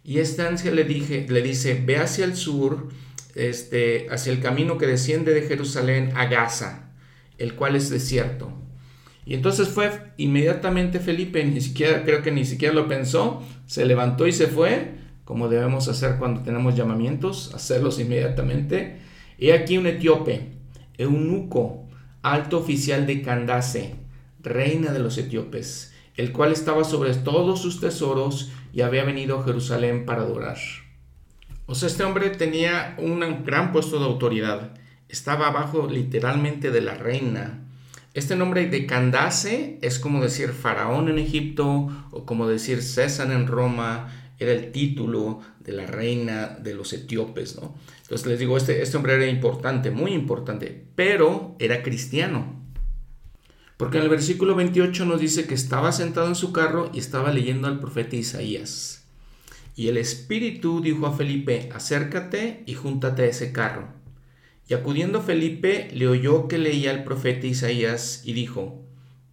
Y 0.05 0.19
este 0.19 0.43
ángel 0.43 0.77
le, 0.77 0.85
dije, 0.85 1.27
le 1.29 1.41
dice, 1.41 1.83
ve 1.85 1.97
hacia 1.97 2.27
el 2.27 2.37
sur, 2.37 2.91
este, 3.35 4.09
hacia 4.11 4.31
el 4.31 4.41
camino 4.41 4.77
que 4.77 4.87
desciende 4.87 5.33
de 5.33 5.43
Jerusalén 5.43 6.13
a 6.15 6.27
Gaza 6.27 6.84
el 7.39 7.55
cual 7.55 7.77
es 7.77 7.91
desierto. 7.91 8.53
Y 9.27 9.35
entonces 9.35 9.69
fue 9.69 9.91
inmediatamente 10.17 11.01
Felipe, 11.01 11.45
ni 11.45 11.61
siquiera, 11.61 12.05
creo 12.05 12.23
que 12.23 12.31
ni 12.31 12.45
siquiera 12.45 12.75
lo 12.75 12.89
pensó, 12.89 13.43
se 13.67 13.87
levantó 13.87 14.27
y 14.27 14.33
se 14.33 14.49
fue, 14.49 14.97
como 15.25 15.49
debemos 15.49 15.89
hacer 15.89 16.17
cuando 16.19 16.43
tenemos 16.43 16.77
llamamientos, 16.77 17.55
hacerlos 17.55 17.99
inmediatamente. 17.99 18.99
He 19.39 19.53
aquí 19.55 19.79
un 19.79 19.87
etíope, 19.87 20.51
eunuco, 20.99 21.89
alto 22.23 22.59
oficial 22.59 23.07
de 23.07 23.23
Candace, 23.23 23.97
reina 24.41 24.93
de 24.93 24.99
los 24.99 25.17
etíopes, 25.17 25.95
el 26.17 26.33
cual 26.33 26.53
estaba 26.53 26.85
sobre 26.85 27.15
todos 27.15 27.63
sus 27.63 27.81
tesoros 27.81 28.53
y 28.73 28.83
había 28.83 29.05
venido 29.05 29.39
a 29.39 29.45
Jerusalén 29.45 30.05
para 30.05 30.23
adorar. 30.23 30.59
O 31.67 31.75
sea, 31.75 31.89
este 31.89 32.05
hombre 32.05 32.29
tenía 32.31 32.95
un 32.99 33.45
gran 33.45 33.73
puesto 33.73 33.99
de 33.99 34.05
autoridad, 34.05 34.75
estaba 35.09 35.49
abajo 35.49 35.89
literalmente 35.89 36.71
de 36.71 36.81
la 36.81 36.95
reina, 36.95 37.65
este 38.15 38.37
nombre 38.37 38.69
de 38.69 38.87
Candace 38.87 39.81
es 39.83 39.99
como 39.99 40.23
decir 40.23 40.51
faraón 40.51 41.09
en 41.09 41.19
Egipto 41.19 41.89
o 42.13 42.25
como 42.25 42.47
decir 42.47 42.81
César 42.81 43.33
en 43.33 43.49
Roma, 43.49 44.09
era 44.39 44.53
el 44.53 44.71
título 44.71 45.41
de 45.59 45.73
la 45.73 45.87
reina 45.87 46.47
de 46.47 46.75
los 46.75 46.93
etíopes, 46.93 47.57
¿no? 47.57 47.75
Entonces 48.03 48.29
les 48.29 48.39
digo, 48.39 48.57
este, 48.57 48.83
este 48.83 48.97
hombre 48.97 49.15
era 49.15 49.27
importante, 49.27 49.91
muy 49.91 50.13
importante, 50.13 50.85
pero 50.95 51.57
era 51.59 51.83
cristiano. 51.83 52.63
Porque 53.77 53.97
en 53.97 54.05
el 54.05 54.11
versículo 54.11 54.55
28 54.55 55.07
nos 55.07 55.21
dice 55.21 55.49
que 55.49 55.55
estaba 55.55 55.91
sentado 55.91 56.29
en 56.29 56.37
su 56.37 56.53
carro 56.53 56.91
y 56.95 57.01
estaba 57.01 57.33
leyendo 57.33 57.67
al 57.67 57.81
profeta 57.81 58.15
Isaías. 58.15 59.09
Y 59.75 59.89
el 59.89 59.97
Espíritu 59.97 60.81
dijo 60.81 61.07
a 61.09 61.17
Felipe, 61.17 61.69
acércate 61.75 62.63
y 62.65 62.75
júntate 62.75 63.23
a 63.23 63.27
ese 63.27 63.51
carro. 63.51 64.04
Y 64.67 64.75
acudiendo 64.75 65.21
Felipe 65.21 65.91
le 65.93 66.09
oyó 66.09 66.49
que 66.49 66.59
leía 66.59 66.91
el 66.91 67.05
profeta 67.05 67.47
Isaías 67.47 68.23
y 68.25 68.33
dijo, 68.33 68.83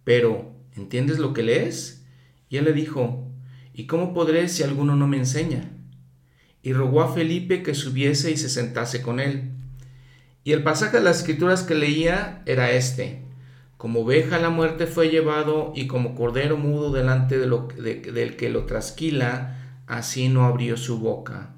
Pero, 0.04 0.52
¿entiendes 0.76 1.18
lo 1.18 1.32
que 1.32 1.42
lees? 1.42 2.04
Y 2.50 2.58
él 2.58 2.66
le 2.66 2.72
dijo, 2.72 3.26
¿Y 3.72 3.86
cómo 3.86 4.12
podré 4.12 4.48
si 4.48 4.62
alguno 4.62 4.94
no 4.94 5.06
me 5.08 5.16
enseña? 5.16 5.70
Y 6.62 6.74
rogó 6.74 7.02
a 7.02 7.12
Felipe 7.12 7.62
que 7.62 7.74
subiese 7.74 8.30
y 8.30 8.36
se 8.36 8.50
sentase 8.50 9.00
con 9.00 9.20
él. 9.20 9.52
Y 10.44 10.52
el 10.52 10.62
pasaje 10.62 10.98
de 10.98 11.02
las 11.02 11.18
escrituras 11.18 11.62
que 11.62 11.74
leía 11.74 12.42
era 12.46 12.72
este, 12.72 13.22
como 13.78 14.00
oveja 14.00 14.38
la 14.38 14.50
muerte 14.50 14.86
fue 14.86 15.08
llevado 15.08 15.72
y 15.74 15.86
como 15.86 16.14
cordero 16.14 16.56
mudo 16.58 16.92
delante 16.92 17.38
de 17.38 17.46
lo, 17.46 17.68
del 17.68 18.36
que 18.36 18.50
lo 18.50 18.66
trasquila, 18.66 19.80
así 19.86 20.28
no 20.28 20.44
abrió 20.44 20.76
su 20.76 20.98
boca. 20.98 21.54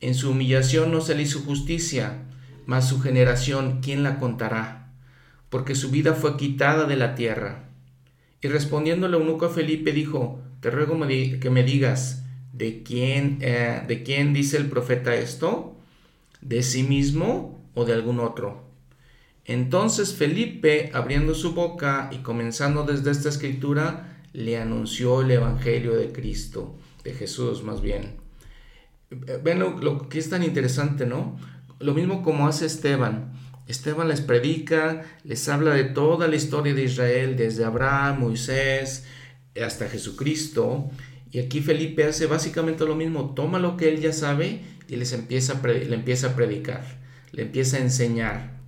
En 0.00 0.14
su 0.14 0.30
humillación 0.30 0.92
no 0.92 1.00
se 1.00 1.14
le 1.14 1.22
hizo 1.22 1.40
justicia 1.40 2.29
mas 2.66 2.88
su 2.88 3.00
generación, 3.00 3.80
¿quién 3.82 4.02
la 4.02 4.18
contará? 4.18 4.92
Porque 5.48 5.74
su 5.74 5.90
vida 5.90 6.14
fue 6.14 6.36
quitada 6.36 6.86
de 6.86 6.96
la 6.96 7.14
tierra. 7.14 7.70
Y 8.42 8.48
respondiendo 8.48 9.06
el 9.06 9.14
eunuco 9.14 9.46
a 9.46 9.50
Felipe 9.50 9.92
dijo, 9.92 10.40
te 10.60 10.70
ruego 10.70 10.98
que 11.06 11.50
me 11.50 11.62
digas, 11.62 12.24
¿de 12.52 12.82
quién, 12.82 13.38
eh, 13.40 13.82
¿de 13.86 14.02
quién 14.02 14.32
dice 14.32 14.56
el 14.56 14.66
profeta 14.66 15.14
esto? 15.14 15.76
¿De 16.40 16.62
sí 16.62 16.82
mismo 16.82 17.62
o 17.74 17.84
de 17.84 17.92
algún 17.92 18.20
otro? 18.20 18.70
Entonces 19.44 20.14
Felipe, 20.14 20.90
abriendo 20.94 21.34
su 21.34 21.54
boca 21.54 22.08
y 22.12 22.18
comenzando 22.18 22.84
desde 22.84 23.10
esta 23.10 23.28
escritura, 23.28 24.22
le 24.32 24.58
anunció 24.58 25.22
el 25.22 25.30
Evangelio 25.32 25.94
de 25.96 26.12
Cristo, 26.12 26.78
de 27.04 27.14
Jesús 27.14 27.62
más 27.62 27.80
bien. 27.80 28.16
Ven 29.42 29.58
lo 29.58 30.08
que 30.08 30.18
es 30.18 30.30
tan 30.30 30.44
interesante, 30.44 31.04
¿no? 31.04 31.36
Lo 31.80 31.94
mismo 31.94 32.22
como 32.22 32.46
hace 32.46 32.66
Esteban. 32.66 33.32
Esteban 33.66 34.08
les 34.08 34.20
predica, 34.20 35.02
les 35.24 35.48
habla 35.48 35.74
de 35.74 35.84
toda 35.84 36.28
la 36.28 36.36
historia 36.36 36.74
de 36.74 36.84
Israel, 36.84 37.36
desde 37.36 37.64
Abraham, 37.64 38.20
Moisés, 38.20 39.06
hasta 39.60 39.88
Jesucristo. 39.88 40.90
Y 41.30 41.38
aquí 41.38 41.60
Felipe 41.60 42.04
hace 42.04 42.26
básicamente 42.26 42.84
lo 42.84 42.96
mismo, 42.96 43.34
toma 43.34 43.58
lo 43.58 43.76
que 43.76 43.88
él 43.88 44.00
ya 44.00 44.12
sabe 44.12 44.60
y 44.88 44.96
les 44.96 45.12
empieza 45.12 45.60
le 45.62 45.94
empieza 45.94 46.28
a 46.28 46.36
predicar, 46.36 46.84
le 47.32 47.42
empieza 47.42 47.78
a 47.78 47.80
enseñar. 47.80 48.60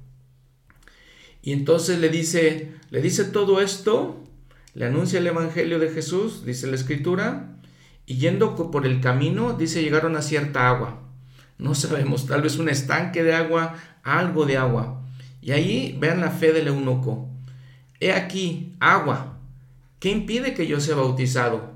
Y 1.43 1.53
entonces 1.53 1.99
le 1.99 2.09
dice, 2.09 2.73
le 2.91 3.03
dice 3.03 3.25
todo 3.25 3.61
esto, 3.61 4.25
le 4.75 4.87
anuncia 4.87 5.19
el 5.19 5.27
Evangelio 5.27 5.79
de 5.79 5.91
Jesús, 5.91 6.47
dice 6.47 6.69
la 6.69 6.77
Escritura, 6.77 7.59
y 8.07 8.17
yendo 8.17 8.55
por 8.71 8.87
el 8.87 9.01
camino, 9.01 9.53
dice, 9.53 9.83
llegaron 9.83 10.17
a 10.17 10.23
cierta 10.23 10.69
agua. 10.69 11.12
No 11.59 11.75
sabemos, 11.75 12.27
tal 12.27 12.43
vez 12.43 12.59
un 12.59 12.69
estanque 12.69 13.23
de 13.23 13.35
agua, 13.35 13.75
algo 14.03 14.47
de 14.47 14.57
agua. 14.57 15.03
Y 15.41 15.53
ahí 15.53 15.97
vean 16.01 16.21
la 16.21 16.31
fe 16.31 16.53
del 16.53 16.69
eunuco. 16.69 17.29
He 18.01 18.13
aquí, 18.13 18.75
agua. 18.81 19.39
¿Qué 19.99 20.11
impide 20.11 20.55
que 20.55 20.67
yo 20.67 20.81
sea 20.81 20.97
bautizado? 20.97 21.73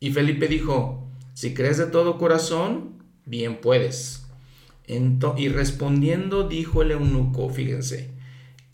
Y 0.00 0.12
Felipe 0.12 0.48
dijo, 0.48 1.06
si 1.34 1.54
crees 1.54 1.78
de 1.78 1.86
todo 1.86 2.18
corazón, 2.18 3.02
bien 3.24 3.60
puedes. 3.60 4.26
y 4.86 5.48
respondiendo 5.48 6.48
dijo 6.48 6.82
el 6.82 6.90
eunuco, 6.90 7.48
fíjense, 7.48 8.10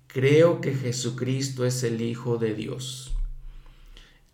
creo 0.06 0.60
que 0.60 0.74
Jesucristo 0.74 1.66
es 1.66 1.82
el 1.82 2.00
Hijo 2.00 2.38
de 2.38 2.54
Dios. 2.54 3.14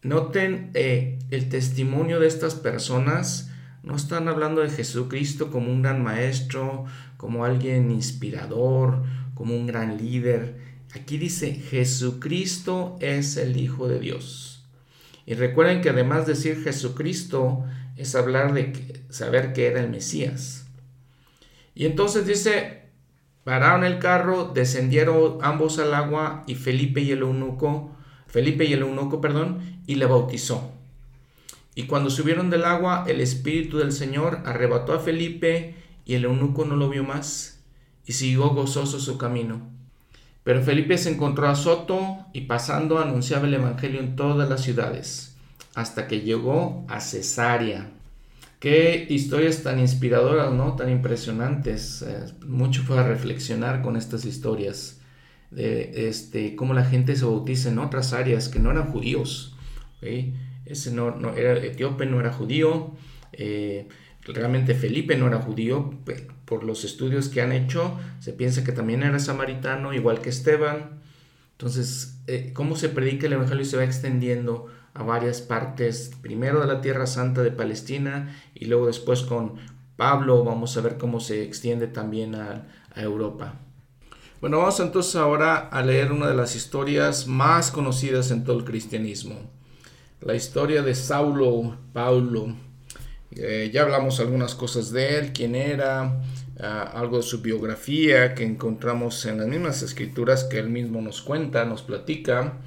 Noten 0.03 0.71
eh, 0.75 1.19
el 1.31 1.49
testimonio 1.49 2.21
de 2.21 2.29
estas 2.29 2.55
personas 2.55 3.52
no 3.83 3.97
están 3.97 4.29
hablando 4.29 4.61
de 4.61 4.71
Jesucristo 4.71 5.51
como 5.51 5.71
un 5.71 5.83
gran 5.83 6.03
maestro, 6.03 6.85
como 7.17 7.45
alguien 7.45 7.91
inspirador, 7.91 9.03
como 9.35 9.57
un 9.57 9.67
gran 9.67 9.99
líder. 9.99 10.57
Aquí 10.95 11.19
dice, 11.19 11.55
Jesucristo 11.55 12.97
es 13.01 13.37
el 13.37 13.57
Hijo 13.57 13.89
de 13.89 13.99
Dios. 13.99 14.65
Y 15.27 15.35
recuerden 15.35 15.81
que 15.81 15.91
además 15.91 16.27
de 16.27 16.35
decir 16.35 16.63
Jesucristo 16.63 17.65
es 17.97 18.15
hablar 18.15 18.53
de 18.55 19.05
saber 19.09 19.53
que 19.53 19.67
era 19.67 19.81
el 19.81 19.91
Mesías. 19.91 20.67
Y 21.75 21.87
entonces 21.87 22.27
dice, 22.27 22.83
pararon 23.43 23.85
el 23.85 23.99
carro, 23.99 24.53
descendieron 24.55 25.39
ambos 25.43 25.79
al 25.79 25.95
agua 25.95 26.45
y 26.47 26.55
Felipe 26.55 27.01
y 27.01 27.11
el 27.11 27.21
eunuco, 27.21 27.97
Felipe 28.27 28.65
y 28.65 28.73
el 28.75 28.83
eunuco, 28.83 29.21
perdón, 29.21 29.83
y 29.87 29.97
le 29.97 30.07
bautizó. 30.07 30.73
Y 31.75 31.85
cuando 31.85 32.11
subieron 32.11 32.51
del 32.51 32.65
agua, 32.65 33.05
el 33.07 33.21
Espíritu 33.21 33.79
del 33.79 33.93
Señor 33.93 34.41
arrebató 34.45 34.93
a 34.93 35.01
Felipe 35.01 35.75
y 36.05 36.15
el 36.15 36.25
eunuco 36.25 36.65
no 36.65 36.77
lo 36.77 36.89
vio 36.89 37.05
más 37.05 37.61
y 38.07 38.13
siguió 38.13 38.51
gozoso 38.51 39.01
su 39.01 39.17
camino. 39.17 39.71
Pero 40.45 40.63
Felipe 40.63 40.99
se 40.99 41.11
encontró 41.11 41.49
a 41.49 41.55
Soto 41.55 42.27
y 42.33 42.43
pasando 42.43 42.99
anunciaba 42.99 43.47
el 43.47 43.55
Evangelio 43.55 44.01
en 44.01 44.17
todas 44.17 44.49
las 44.49 44.63
ciudades, 44.63 45.37
hasta 45.75 46.09
que 46.09 46.21
llegó 46.21 46.85
a 46.89 47.01
Cesarea. 47.01 47.91
Qué 48.59 49.07
historias 49.09 49.63
tan 49.63 49.79
inspiradoras, 49.81 50.53
¿no? 50.53 50.77
Tan 50.77 50.91
impresionantes. 50.91 52.03
Eh, 52.03 52.33
mucho 52.47 52.83
fue 52.83 52.99
a 52.99 53.03
reflexionar 53.03 53.83
con 53.83 53.97
estas 53.97 54.25
historias 54.25 55.01
de 55.51 56.09
este, 56.09 56.55
cómo 56.55 56.75
la 56.75 56.85
gente 56.85 57.17
se 57.17 57.25
bautiza 57.25 57.71
en 57.71 57.79
otras 57.79 58.13
áreas 58.13 58.49
que 58.49 58.59
no 58.59 58.71
eran 58.71 58.93
judíos. 58.93 59.57
Ese 60.65 60.93
no, 60.93 61.11
no 61.13 61.35
era 61.35 61.55
etíope, 61.59 62.07
no 62.07 62.21
era 62.21 62.33
judío. 62.33 62.93
Eh, 63.33 63.89
realmente 64.25 64.75
Felipe 64.75 65.17
no 65.17 65.27
era 65.27 65.41
judío. 65.41 65.95
Por 66.45 66.65
los 66.65 66.85
estudios 66.85 67.29
que 67.29 67.41
han 67.41 67.53
hecho, 67.53 67.99
se 68.21 68.33
piensa 68.33 68.65
que 68.65 68.73
también 68.73 69.03
era 69.03 69.19
samaritano, 69.19 69.95
igual 69.95 70.21
que 70.21 70.29
Esteban. 70.29 71.01
Entonces, 71.53 72.19
eh, 72.27 72.53
¿cómo 72.53 72.77
se 72.77 72.89
predica 72.89 73.27
el 73.27 73.35
Evangelio? 73.35 73.65
Se 73.65 73.77
va 73.77 73.85
extendiendo 73.85 74.67
a 74.95 75.03
varias 75.03 75.41
partes, 75.41 76.11
primero 76.21 76.61
de 76.61 76.67
la 76.67 76.81
Tierra 76.81 77.07
Santa 77.07 77.43
de 77.43 77.51
Palestina 77.51 78.37
y 78.55 78.67
luego 78.67 78.87
después 78.87 79.23
con 79.23 79.55
Pablo 79.97 80.45
vamos 80.45 80.77
a 80.77 80.83
ver 80.83 80.99
cómo 80.99 81.19
se 81.21 81.43
extiende 81.43 81.87
también 81.87 82.35
a, 82.35 82.67
a 82.95 83.01
Europa. 83.01 83.55
Bueno, 84.41 84.59
vamos 84.59 84.81
entonces 84.81 85.17
ahora 85.17 85.57
a 85.57 85.83
leer 85.83 86.13
una 86.13 86.27
de 86.27 86.35
las 86.35 86.57
historias 86.57 87.27
más 87.27 87.71
conocidas 87.71 88.31
en 88.31 88.45
todo 88.45 88.59
el 88.59 88.65
cristianismo 88.65 89.37
la 90.25 90.35
historia 90.35 90.83
de 90.83 90.95
Saulo, 90.95 91.77
Paulo. 91.93 92.55
Eh, 93.33 93.71
ya 93.73 93.83
hablamos 93.83 94.21
algunas 94.21 94.55
cosas 94.55 94.93
de 94.93 95.19
él, 95.19 95.33
quién 95.33 95.55
era, 95.55 96.21
ah, 96.61 96.83
algo 96.95 97.17
de 97.17 97.23
su 97.23 97.41
biografía 97.41 98.35
que 98.35 98.45
encontramos 98.45 99.25
en 99.27 99.39
las 99.39 99.49
mismas 99.49 99.83
escrituras 99.83 100.45
que 100.45 100.59
él 100.59 100.69
mismo 100.69 101.01
nos 101.01 101.23
cuenta, 101.23 101.65
nos 101.65 101.83
platica. 101.83 102.59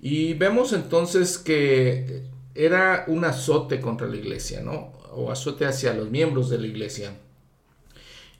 Y 0.00 0.34
vemos 0.34 0.72
entonces 0.72 1.38
que 1.38 2.22
era 2.54 3.04
un 3.06 3.24
azote 3.24 3.80
contra 3.80 4.08
la 4.08 4.16
iglesia, 4.16 4.60
¿no? 4.60 4.92
O 5.12 5.30
azote 5.30 5.66
hacia 5.66 5.92
los 5.92 6.10
miembros 6.10 6.50
de 6.50 6.58
la 6.58 6.66
iglesia. 6.66 7.12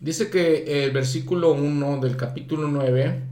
Dice 0.00 0.30
que 0.30 0.84
el 0.84 0.92
versículo 0.92 1.52
1 1.52 2.00
del 2.00 2.16
capítulo 2.16 2.68
9 2.68 3.22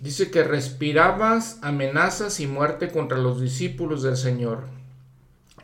Dice 0.00 0.30
que 0.30 0.42
respirabas 0.42 1.58
amenazas 1.62 2.40
y 2.40 2.46
muerte 2.46 2.88
contra 2.88 3.18
los 3.18 3.40
discípulos 3.40 4.02
del 4.02 4.16
Señor. 4.16 4.64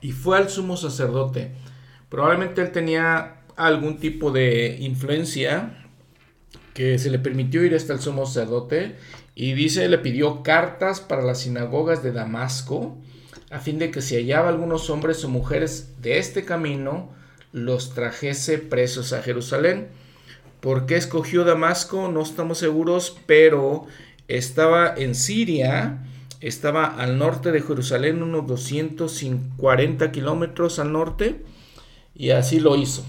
Y 0.03 0.13
fue 0.13 0.37
al 0.37 0.51
sumo 0.51 0.77
sacerdote. 0.77 1.53
Probablemente 2.11 2.61
él 2.61 2.71
tenía 2.71 3.41
algún 3.57 3.99
tipo 3.99 4.31
de 4.31 4.77
influencia 4.81 5.87
que 6.75 6.99
se 6.99 7.11
le 7.11 7.19
permitió 7.19 7.65
ir 7.65 7.75
hasta 7.75 7.95
el 7.95 8.01
sumo 8.01 8.27
sacerdote 8.27 8.97
Y 9.35 9.55
dice, 9.55 9.89
le 9.89 9.99
pidió 9.99 10.43
cartas 10.43 11.01
para 11.01 11.23
las 11.23 11.41
sinagogas 11.41 12.03
de 12.03 12.13
Damasco, 12.13 12.97
a 13.51 13.59
fin 13.61 13.79
de 13.79 13.91
que 13.91 14.03
si 14.03 14.17
hallaba 14.17 14.51
algunos 14.51 14.91
hombres 14.91 15.25
o 15.25 15.29
mujeres 15.31 15.95
de 16.03 16.19
este 16.19 16.45
camino, 16.45 17.11
los 17.53 17.95
trajese 17.95 18.59
presos 18.59 19.13
a 19.15 19.23
Jerusalén. 19.23 19.89
¿Por 20.61 20.87
qué 20.87 20.97
escogió 20.97 21.45
Damasco? 21.45 22.09
No 22.09 22.23
estamos 22.23 22.59
seguros, 22.59 23.19
pero 23.27 23.87
estaba 24.29 24.95
en 24.97 25.15
Siria, 25.15 26.05
estaba 26.41 26.87
al 26.87 27.19
norte 27.19 27.53
de 27.53 27.63
Jerusalén, 27.63 28.23
unos 28.23 28.47
240 28.47 30.13
kilómetros 30.13 30.79
al 30.79 30.93
norte, 30.93 31.45
y 32.15 32.31
así 32.31 32.61
lo 32.61 32.77
hizo. 32.77 33.05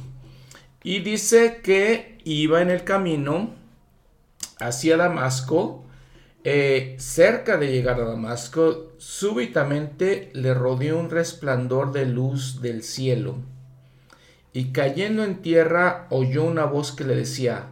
Y 0.84 1.00
dice 1.00 1.62
que 1.64 2.18
iba 2.24 2.62
en 2.62 2.70
el 2.70 2.84
camino 2.84 3.52
hacia 4.60 4.98
Damasco, 4.98 5.86
eh, 6.44 6.96
cerca 7.00 7.58
de 7.58 7.72
llegar 7.72 8.00
a 8.00 8.06
Damasco, 8.06 8.94
súbitamente 8.98 10.32
le 10.34 10.54
rodeó 10.54 11.00
un 11.00 11.10
resplandor 11.10 11.92
de 11.92 12.06
luz 12.06 12.62
del 12.62 12.84
cielo. 12.84 13.36
Y 14.54 14.72
cayendo 14.72 15.24
en 15.24 15.42
tierra 15.42 16.08
oyó 16.10 16.44
una 16.46 16.66
voz 16.66 16.92
que 16.92 17.04
le 17.04 17.16
decía, 17.16 17.68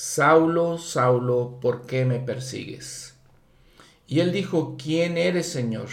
Saulo, 0.00 0.78
Saulo, 0.78 1.58
¿por 1.60 1.84
qué 1.84 2.04
me 2.04 2.20
persigues? 2.20 3.16
Y 4.06 4.20
él 4.20 4.30
dijo, 4.30 4.76
¿quién 4.80 5.18
eres, 5.18 5.50
Señor? 5.50 5.88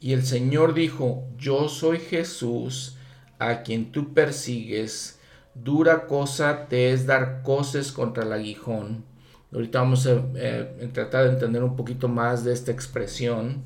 Y 0.00 0.12
el 0.12 0.26
Señor 0.26 0.74
dijo, 0.74 1.22
yo 1.38 1.68
soy 1.68 2.00
Jesús, 2.00 2.96
a 3.38 3.62
quien 3.62 3.92
tú 3.92 4.12
persigues. 4.12 5.20
Dura 5.54 6.08
cosa 6.08 6.66
te 6.66 6.90
es 6.90 7.06
dar 7.06 7.42
coces 7.44 7.92
contra 7.92 8.24
el 8.24 8.32
aguijón. 8.32 9.04
Ahorita 9.52 9.78
vamos 9.78 10.04
a 10.08 10.24
eh, 10.34 10.90
tratar 10.92 11.26
de 11.26 11.34
entender 11.34 11.62
un 11.62 11.76
poquito 11.76 12.08
más 12.08 12.42
de 12.42 12.52
esta 12.52 12.72
expresión. 12.72 13.62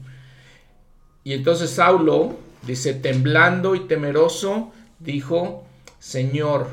Y 1.25 1.33
entonces 1.33 1.71
Saulo, 1.71 2.37
dice, 2.67 2.93
temblando 2.93 3.75
y 3.75 3.89
temeroso, 3.89 4.71
dijo, 4.99 5.65
Señor, 5.99 6.69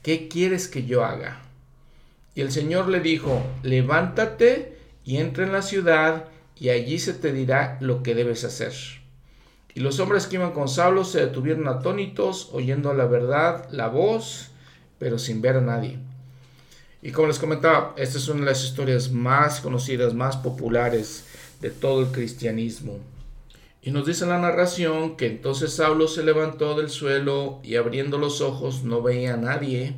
¿qué 0.00 0.28
quieres 0.28 0.66
que 0.66 0.86
yo 0.86 1.04
haga? 1.04 1.42
Y 2.36 2.42
el 2.42 2.52
Señor 2.52 2.88
le 2.88 3.00
dijo, 3.00 3.42
levántate 3.62 4.76
y 5.06 5.16
entra 5.16 5.46
en 5.46 5.52
la 5.52 5.62
ciudad 5.62 6.26
y 6.54 6.68
allí 6.68 6.98
se 6.98 7.14
te 7.14 7.32
dirá 7.32 7.78
lo 7.80 8.02
que 8.02 8.14
debes 8.14 8.44
hacer. 8.44 8.74
Y 9.74 9.80
los 9.80 10.00
hombres 10.00 10.26
que 10.26 10.36
iban 10.36 10.52
con 10.52 10.68
Saulo 10.68 11.04
se 11.04 11.20
detuvieron 11.20 11.66
atónitos, 11.66 12.50
oyendo 12.52 12.92
la 12.92 13.06
verdad, 13.06 13.66
la 13.70 13.88
voz, 13.88 14.50
pero 14.98 15.18
sin 15.18 15.40
ver 15.40 15.56
a 15.56 15.60
nadie. 15.62 15.98
Y 17.00 17.10
como 17.10 17.28
les 17.28 17.38
comentaba, 17.38 17.94
esta 17.96 18.18
es 18.18 18.28
una 18.28 18.40
de 18.40 18.46
las 18.50 18.64
historias 18.64 19.10
más 19.10 19.62
conocidas, 19.62 20.12
más 20.12 20.36
populares 20.36 21.24
de 21.62 21.70
todo 21.70 22.02
el 22.02 22.08
cristianismo. 22.08 22.98
Y 23.80 23.92
nos 23.92 24.06
dice 24.06 24.26
la 24.26 24.38
narración 24.38 25.16
que 25.16 25.26
entonces 25.26 25.72
Saulo 25.72 26.06
se 26.06 26.22
levantó 26.22 26.76
del 26.76 26.90
suelo 26.90 27.60
y 27.62 27.76
abriendo 27.76 28.18
los 28.18 28.42
ojos 28.42 28.84
no 28.84 29.00
veía 29.00 29.34
a 29.34 29.38
nadie 29.38 29.96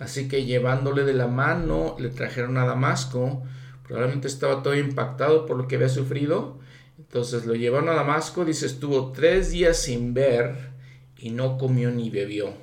Así 0.00 0.28
que 0.28 0.46
llevándole 0.46 1.04
de 1.04 1.12
la 1.12 1.26
mano 1.26 1.94
le 2.00 2.08
trajeron 2.08 2.56
a 2.56 2.64
Damasco. 2.64 3.42
Probablemente 3.86 4.28
estaba 4.28 4.62
todo 4.62 4.74
impactado 4.74 5.44
por 5.44 5.58
lo 5.58 5.68
que 5.68 5.76
había 5.76 5.90
sufrido. 5.90 6.58
Entonces 6.98 7.44
lo 7.44 7.54
llevaron 7.54 7.90
a 7.90 7.94
Damasco. 7.94 8.46
Dice, 8.46 8.64
estuvo 8.64 9.12
tres 9.12 9.50
días 9.50 9.76
sin 9.76 10.14
ver 10.14 10.70
y 11.18 11.30
no 11.30 11.58
comió 11.58 11.90
ni 11.90 12.08
bebió. 12.08 12.54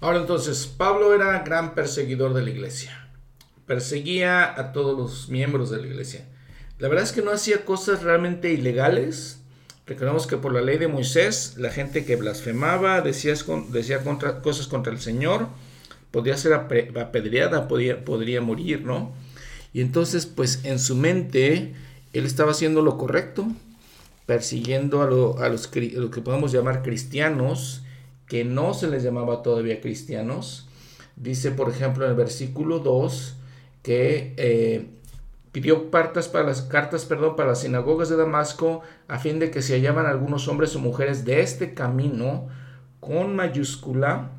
Ahora 0.00 0.18
entonces, 0.18 0.66
Pablo 0.66 1.14
era 1.14 1.38
gran 1.40 1.74
perseguidor 1.74 2.34
de 2.34 2.42
la 2.42 2.50
iglesia. 2.50 3.08
Perseguía 3.66 4.44
a 4.60 4.72
todos 4.72 4.98
los 4.98 5.30
miembros 5.30 5.70
de 5.70 5.80
la 5.80 5.86
iglesia. 5.86 6.26
La 6.78 6.88
verdad 6.88 7.04
es 7.04 7.12
que 7.12 7.22
no 7.22 7.32
hacía 7.32 7.64
cosas 7.64 8.02
realmente 8.02 8.52
ilegales. 8.52 9.40
Recordemos 9.86 10.26
que 10.26 10.36
por 10.36 10.52
la 10.52 10.60
ley 10.60 10.76
de 10.76 10.88
Moisés, 10.88 11.54
la 11.56 11.70
gente 11.70 12.04
que 12.04 12.16
blasfemaba 12.16 13.00
decía, 13.00 13.34
decía 13.70 14.02
cosas 14.42 14.66
contra 14.66 14.92
el 14.92 15.00
Señor 15.00 15.48
podría 16.10 16.36
ser 16.36 16.54
apedreada, 16.54 17.68
podría, 17.68 18.04
podría 18.04 18.40
morir, 18.40 18.82
¿no? 18.84 19.12
Y 19.72 19.80
entonces, 19.80 20.26
pues 20.26 20.64
en 20.64 20.78
su 20.78 20.96
mente, 20.96 21.74
él 22.12 22.24
estaba 22.24 22.52
haciendo 22.52 22.82
lo 22.82 22.96
correcto, 22.96 23.46
persiguiendo 24.26 25.02
a, 25.02 25.44
a 25.44 25.48
los 25.48 25.70
lo 25.74 26.10
que 26.10 26.20
podemos 26.20 26.52
llamar 26.52 26.82
cristianos, 26.82 27.82
que 28.26 28.44
no 28.44 28.74
se 28.74 28.88
les 28.88 29.02
llamaba 29.02 29.42
todavía 29.42 29.80
cristianos. 29.80 30.68
Dice, 31.16 31.50
por 31.50 31.70
ejemplo, 31.70 32.04
en 32.04 32.10
el 32.10 32.16
versículo 32.16 32.78
2, 32.78 33.36
que 33.82 34.34
eh, 34.36 34.86
pidió 35.52 35.90
cartas 35.90 36.28
para 36.28 36.44
las 36.44 36.62
cartas, 36.62 37.04
perdón, 37.04 37.36
para 37.36 37.50
las 37.50 37.60
sinagogas 37.62 38.08
de 38.08 38.16
Damasco, 38.16 38.82
a 39.08 39.18
fin 39.18 39.38
de 39.38 39.50
que 39.50 39.62
se 39.62 39.74
hallaban 39.74 40.06
algunos 40.06 40.46
hombres 40.48 40.76
o 40.76 40.78
mujeres 40.78 41.24
de 41.24 41.40
este 41.40 41.74
camino, 41.74 42.48
con 43.00 43.34
mayúscula, 43.34 44.30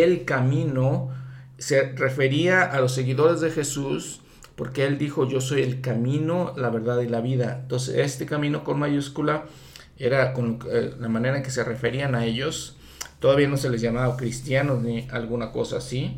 el 0.00 0.24
camino 0.24 1.10
se 1.58 1.92
refería 1.92 2.62
a 2.62 2.80
los 2.80 2.92
seguidores 2.92 3.40
de 3.40 3.50
Jesús 3.50 4.20
porque 4.56 4.84
él 4.84 4.98
dijo 4.98 5.28
yo 5.28 5.40
soy 5.40 5.62
el 5.62 5.80
camino, 5.80 6.54
la 6.56 6.70
verdad 6.70 7.00
y 7.00 7.08
la 7.08 7.20
vida. 7.20 7.60
Entonces 7.62 7.98
este 7.98 8.26
camino 8.26 8.64
con 8.64 8.78
mayúscula 8.78 9.44
era 9.98 10.32
con 10.32 10.58
eh, 10.70 10.92
la 10.98 11.08
manera 11.08 11.36
en 11.36 11.42
que 11.42 11.50
se 11.50 11.64
referían 11.64 12.14
a 12.14 12.24
ellos. 12.24 12.76
Todavía 13.18 13.48
no 13.48 13.56
se 13.56 13.70
les 13.70 13.80
llamaba 13.80 14.16
cristianos 14.16 14.82
ni 14.82 15.06
alguna 15.10 15.52
cosa 15.52 15.78
así. 15.78 16.16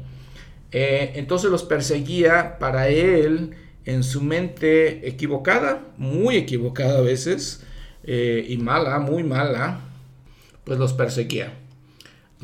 Eh, 0.73 1.13
entonces 1.17 1.51
los 1.51 1.63
perseguía 1.63 2.59
para 2.59 2.89
él 2.89 3.55
en 3.85 4.03
su 4.03 4.23
mente 4.23 5.07
equivocada, 5.09 5.83
muy 5.99 6.37
equivocada 6.37 6.99
a 6.99 7.03
veces, 7.03 7.63
eh, 8.03 8.45
y 8.49 8.57
mala, 8.57 8.99
muy 8.99 9.23
mala, 9.23 9.81
pues 10.65 10.79
los 10.79 10.95
perseguía. 10.95 11.53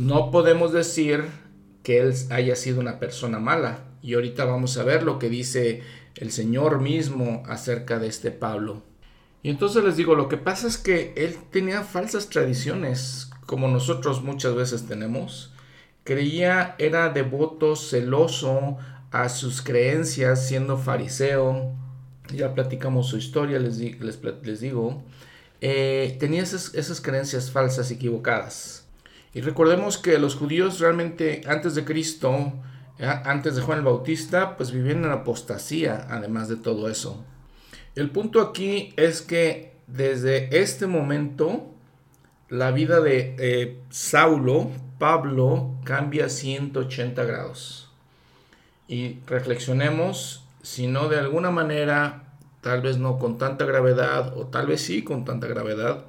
No 0.01 0.31
podemos 0.31 0.73
decir 0.73 1.27
que 1.83 2.01
él 2.01 2.15
haya 2.31 2.57
sido 2.57 2.81
una 2.81 2.99
persona 2.99 3.39
mala. 3.39 3.85
Y 4.01 4.15
ahorita 4.15 4.47
vamos 4.47 4.79
a 4.79 4.83
ver 4.83 5.03
lo 5.03 5.19
que 5.19 5.29
dice 5.29 5.83
el 6.17 6.33
Señor 6.33 6.81
mismo 6.81 7.43
acerca 7.47 7.99
de 7.99 8.07
este 8.07 8.31
Pablo. 8.31 8.83
Y 9.43 9.51
entonces 9.51 9.85
les 9.85 9.99
digo, 9.99 10.15
lo 10.15 10.31
que 10.31 10.39
pasa 10.39 10.69
es 10.69 10.79
que 10.79 11.13
él 11.19 11.37
tenía 11.51 11.83
falsas 11.83 12.31
tradiciones, 12.31 13.29
como 13.45 13.69
nosotros 13.69 14.23
muchas 14.23 14.55
veces 14.55 14.87
tenemos. 14.87 15.53
Creía, 16.03 16.77
era 16.79 17.11
devoto, 17.11 17.77
celoso 17.77 18.79
a 19.11 19.29
sus 19.29 19.61
creencias, 19.61 20.49
siendo 20.49 20.79
fariseo. 20.79 21.75
Ya 22.35 22.55
platicamos 22.55 23.09
su 23.09 23.19
historia, 23.19 23.59
les, 23.59 23.77
digo. 24.61 25.05
Eh, 25.61 26.17
tenía 26.19 26.43
esas, 26.43 26.75
esas 26.75 27.03
creencias 27.03 27.51
falsas, 27.51 27.91
equivocadas. 27.91 28.80
Y 29.33 29.41
recordemos 29.43 29.99
que 29.99 30.19
los 30.19 30.35
judíos 30.35 30.81
realmente 30.81 31.43
antes 31.47 31.75
de 31.75 31.85
Cristo, 31.85 32.53
antes 32.99 33.57
de 33.57 33.63
Juan 33.63 33.79
el 33.79 33.85
Bautista, 33.85 34.57
pues 34.57 34.73
vivían 34.73 35.05
en 35.05 35.13
apostasía, 35.13 36.07
además 36.11 36.49
de 36.49 36.57
todo 36.57 36.89
eso. 36.89 37.25
El 37.95 38.11
punto 38.11 38.41
aquí 38.41 38.93
es 38.97 39.23
que 39.23 39.75
desde 39.87 40.61
este 40.61 40.87
momento 40.87 41.67
la 42.49 42.73
vida 42.73 43.01
de 43.01 43.37
eh, 43.39 43.81
Saulo, 43.91 44.71
Pablo, 44.99 45.77
cambia 45.85 46.29
180 46.29 47.25
grados. 47.25 47.91
Y 48.89 49.21
reflexionemos 49.27 50.45
si 50.63 50.89
no 50.89 51.09
de 51.09 51.19
alguna 51.19 51.51
manera, 51.51 52.25
tal 52.61 52.83
vez 52.83 52.99
no 52.99 53.19
con 53.19 53.39
tanta 53.39 53.65
gravedad, 53.65 54.37
o 54.37 54.47
tal 54.47 54.67
vez 54.67 54.83
sí 54.83 55.03
con 55.03 55.25
tanta 55.25 55.47
gravedad, 55.47 56.05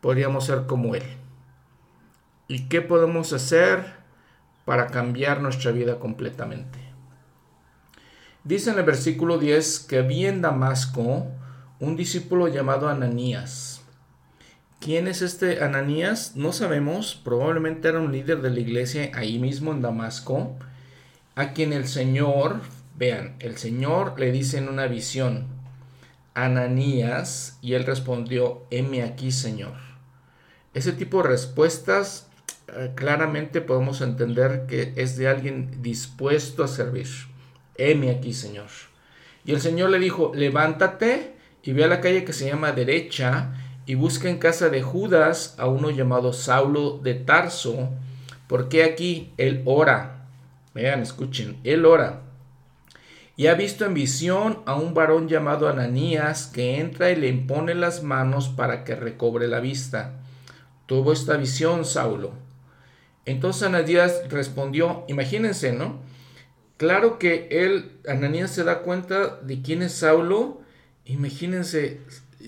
podríamos 0.00 0.46
ser 0.46 0.66
como 0.66 0.94
él. 0.94 1.04
¿Y 2.50 2.62
qué 2.62 2.82
podemos 2.82 3.32
hacer 3.32 3.84
para 4.64 4.88
cambiar 4.88 5.40
nuestra 5.40 5.70
vida 5.70 6.00
completamente? 6.00 6.80
Dice 8.42 8.70
en 8.70 8.78
el 8.78 8.84
versículo 8.84 9.38
10 9.38 9.78
que 9.78 9.98
había 9.98 10.30
en 10.30 10.42
Damasco 10.42 11.28
un 11.78 11.94
discípulo 11.94 12.48
llamado 12.48 12.88
Ananías. 12.88 13.82
¿Quién 14.80 15.06
es 15.06 15.22
este 15.22 15.62
Ananías? 15.62 16.34
No 16.34 16.52
sabemos, 16.52 17.14
probablemente 17.14 17.86
era 17.86 18.00
un 18.00 18.10
líder 18.10 18.42
de 18.42 18.50
la 18.50 18.58
iglesia 18.58 19.12
ahí 19.14 19.38
mismo 19.38 19.70
en 19.70 19.82
Damasco, 19.82 20.58
a 21.36 21.52
quien 21.52 21.72
el 21.72 21.86
Señor, 21.86 22.62
vean, 22.96 23.36
el 23.38 23.58
Señor 23.58 24.18
le 24.18 24.32
dice 24.32 24.58
en 24.58 24.68
una 24.68 24.88
visión, 24.88 25.46
Ananías, 26.34 27.60
y 27.62 27.74
él 27.74 27.84
respondió, 27.84 28.66
heme 28.72 29.04
aquí, 29.04 29.30
Señor. 29.30 29.74
Ese 30.74 30.92
tipo 30.92 31.22
de 31.22 31.28
respuestas 31.28 32.29
claramente 32.94 33.60
podemos 33.60 34.00
entender 34.00 34.66
que 34.66 34.92
es 34.96 35.16
de 35.16 35.28
alguien 35.28 35.82
dispuesto 35.82 36.64
a 36.64 36.68
servir. 36.68 37.08
Heme 37.76 38.10
aquí, 38.10 38.32
Señor. 38.32 38.68
Y 39.44 39.52
el 39.52 39.60
Señor 39.60 39.90
le 39.90 39.98
dijo, 39.98 40.32
levántate 40.34 41.34
y 41.62 41.72
ve 41.72 41.84
a 41.84 41.88
la 41.88 42.00
calle 42.00 42.24
que 42.24 42.32
se 42.32 42.46
llama 42.46 42.72
derecha 42.72 43.52
y 43.86 43.94
busca 43.94 44.28
en 44.28 44.38
casa 44.38 44.68
de 44.68 44.82
Judas 44.82 45.54
a 45.58 45.66
uno 45.66 45.90
llamado 45.90 46.32
Saulo 46.32 46.98
de 47.02 47.14
Tarso, 47.14 47.90
porque 48.46 48.84
aquí 48.84 49.32
él 49.36 49.62
ora. 49.64 50.26
Vean, 50.74 51.00
escuchen, 51.02 51.58
él 51.64 51.84
ora. 51.84 52.22
y 53.36 53.46
ha 53.46 53.54
visto 53.54 53.86
en 53.86 53.94
visión 53.94 54.58
a 54.66 54.74
un 54.74 54.92
varón 54.92 55.26
llamado 55.28 55.68
Ananías 55.68 56.46
que 56.46 56.78
entra 56.78 57.10
y 57.10 57.16
le 57.16 57.28
impone 57.28 57.74
las 57.74 58.02
manos 58.02 58.48
para 58.48 58.84
que 58.84 58.94
recobre 58.94 59.48
la 59.48 59.60
vista. 59.60 60.20
Tuvo 60.86 61.12
esta 61.12 61.36
visión 61.36 61.84
Saulo. 61.84 62.32
Entonces 63.30 63.62
Ananías 63.62 64.22
respondió, 64.28 65.04
imagínense, 65.08 65.72
¿no? 65.72 66.00
Claro 66.76 67.18
que 67.18 67.48
él, 67.50 67.92
Ananías 68.08 68.50
se 68.50 68.64
da 68.64 68.80
cuenta 68.80 69.36
de 69.42 69.60
quién 69.62 69.82
es 69.82 69.92
Saulo. 69.92 70.60
Imagínense 71.04 72.00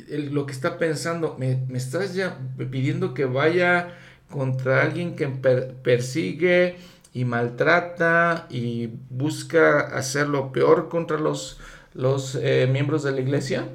lo 0.09 0.47
que 0.47 0.53
está 0.53 0.79
pensando. 0.79 1.37
Me, 1.39 1.65
estás 1.75 2.15
ya 2.15 2.39
pidiendo 2.71 3.13
que 3.15 3.27
vaya 3.27 3.95
contra 4.31 4.83
alguien 4.83 5.17
que 5.17 5.29
persigue, 5.29 6.77
y 7.15 7.25
maltrata 7.25 8.47
y 8.49 8.91
busca 9.11 9.81
hacer 9.81 10.29
lo 10.29 10.53
peor 10.53 10.89
contra 10.89 11.19
los, 11.19 11.59
los 11.95 12.39
eh, 12.41 12.69
miembros 12.71 13.03
de 13.03 13.13
la 13.13 13.21
iglesia. 13.21 13.69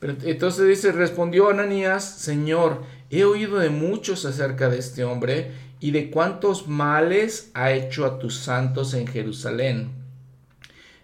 Pero, 0.00 0.14
entonces 0.24 0.66
dice, 0.66 0.92
respondió 0.92 1.50
Ananías, 1.50 2.04
Señor, 2.04 2.82
he 3.10 3.24
oído 3.24 3.58
de 3.58 3.70
muchos 3.70 4.24
acerca 4.24 4.68
de 4.68 4.78
este 4.78 5.04
hombre 5.04 5.52
y 5.84 5.90
de 5.90 6.10
cuántos 6.10 6.66
males 6.66 7.50
ha 7.52 7.72
hecho 7.72 8.06
a 8.06 8.18
tus 8.18 8.38
santos 8.38 8.94
en 8.94 9.06
Jerusalén. 9.06 9.90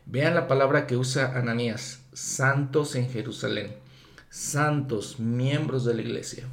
Vean 0.06 0.34
la 0.34 0.48
palabra 0.48 0.86
que 0.86 0.96
usa 0.96 1.36
Ananías, 1.36 2.00
santos 2.14 2.94
en 2.96 3.10
Jerusalén, 3.10 3.74
santos, 4.30 5.20
miembros 5.20 5.84
de 5.84 5.92
la 5.92 6.00
iglesia. 6.00 6.46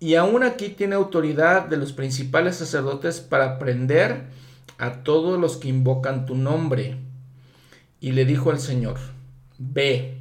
Y 0.00 0.14
aún 0.14 0.42
aquí 0.42 0.70
tiene 0.70 0.94
autoridad 0.94 1.66
de 1.66 1.76
los 1.76 1.92
principales 1.92 2.56
sacerdotes 2.56 3.20
para 3.20 3.58
prender 3.58 4.22
a 4.78 5.02
todos 5.02 5.38
los 5.38 5.58
que 5.58 5.68
invocan 5.68 6.24
tu 6.24 6.34
nombre. 6.34 6.96
Y 8.00 8.12
le 8.12 8.24
dijo 8.24 8.50
al 8.50 8.58
Señor, 8.58 8.96
ve, 9.58 10.17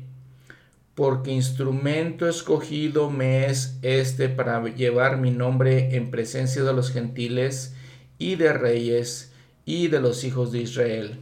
porque 0.97 1.29
instrumento 1.29 2.27
escogido 2.27 3.11
me 3.11 3.45
es 3.45 3.77
este 3.83 4.29
para 4.29 4.67
llevar 4.67 5.17
mi 5.17 5.29
nombre 5.29 5.95
en 5.95 6.09
presencia 6.09 6.63
de 6.63 6.73
los 6.73 6.89
gentiles 6.89 7.75
y 8.17 8.33
de 8.33 8.51
reyes 8.51 9.31
y 9.63 9.89
de 9.89 10.01
los 10.01 10.23
hijos 10.23 10.51
de 10.51 10.61
Israel. 10.61 11.19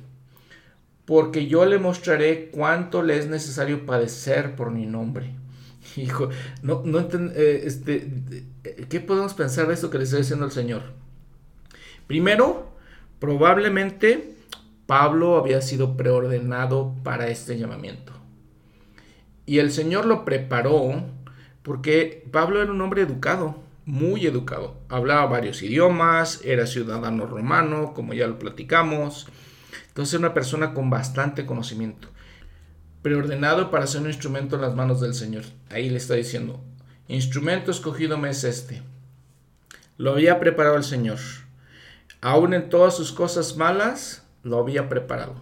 Porque 1.04 1.48
yo 1.48 1.66
le 1.66 1.78
mostraré 1.78 2.52
cuánto 2.52 3.04
le 3.04 3.18
es 3.18 3.28
necesario 3.28 3.86
padecer 3.86 4.56
por 4.56 4.72
mi 4.72 4.86
nombre. 4.86 5.36
Hijo, 5.98 6.30
no, 6.62 6.84
no 6.86 7.02
eh, 7.02 7.64
este, 7.66 8.10
¿qué 8.88 9.02
podemos 9.02 9.34
pensar 9.34 9.68
de 9.68 9.74
esto 9.74 9.90
que 9.90 9.98
le 9.98 10.06
está 10.06 10.16
diciendo 10.16 10.46
el 10.46 10.52
Señor? 10.54 10.84
Primero, 12.08 12.72
probablemente 13.20 14.36
Pablo 14.86 15.36
había 15.36 15.62
sido 15.62 15.98
preordenado 15.98 16.96
para 17.04 17.28
este 17.28 17.58
llamamiento. 17.58 18.15
Y 19.46 19.60
el 19.60 19.72
Señor 19.72 20.06
lo 20.06 20.26
preparó 20.26 21.04
porque 21.62 22.28
Pablo 22.32 22.62
era 22.62 22.72
un 22.72 22.82
hombre 22.82 23.02
educado, 23.02 23.64
muy 23.86 24.26
educado. 24.26 24.78
Hablaba 24.90 25.26
varios 25.26 25.62
idiomas, 25.62 26.42
era 26.44 26.68
ciudadano 26.68 27.26
romano, 27.26 27.94
como 27.94 28.14
ya 28.14 28.28
lo 28.28 28.40
platicamos. 28.40 29.28
Entonces, 29.88 30.20
una 30.20 30.34
persona 30.34 30.74
con 30.74 30.90
bastante 30.90 31.46
conocimiento 31.46 32.10
preordenado 33.06 33.70
para 33.70 33.86
ser 33.86 34.02
un 34.02 34.08
instrumento 34.08 34.56
en 34.56 34.64
las 34.64 34.74
manos 34.74 35.00
del 35.00 35.14
Señor. 35.14 35.44
Ahí 35.70 35.92
le 35.92 35.98
está 35.98 36.16
diciendo, 36.16 36.64
instrumento 37.08 37.70
escogido 37.70 38.18
me 38.18 38.32
es 38.32 38.44
este. 38.44 38.82
Lo 39.98 40.14
había 40.14 40.40
preparado 40.40 40.76
el 40.76 40.84
Señor. 40.84 41.20
Aún 42.20 42.56
en 42.56 42.68
todas 42.68 42.98
sus 42.98 43.12
cosas 43.12 43.58
malas, 43.58 44.24
lo 44.42 44.58
había 44.58 44.90
preparado. 44.90 45.36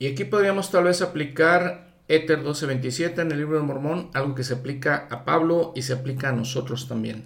Y 0.00 0.08
aquí 0.08 0.24
podríamos 0.24 0.72
tal 0.72 0.82
vez 0.82 1.02
aplicar 1.02 1.85
Éter 2.08 2.42
12:27 2.42 3.22
en 3.22 3.32
el 3.32 3.38
libro 3.38 3.58
de 3.58 3.64
Mormón, 3.64 4.10
algo 4.14 4.34
que 4.34 4.44
se 4.44 4.54
aplica 4.54 5.08
a 5.10 5.24
Pablo 5.24 5.72
y 5.74 5.82
se 5.82 5.92
aplica 5.92 6.28
a 6.28 6.32
nosotros 6.32 6.88
también. 6.88 7.24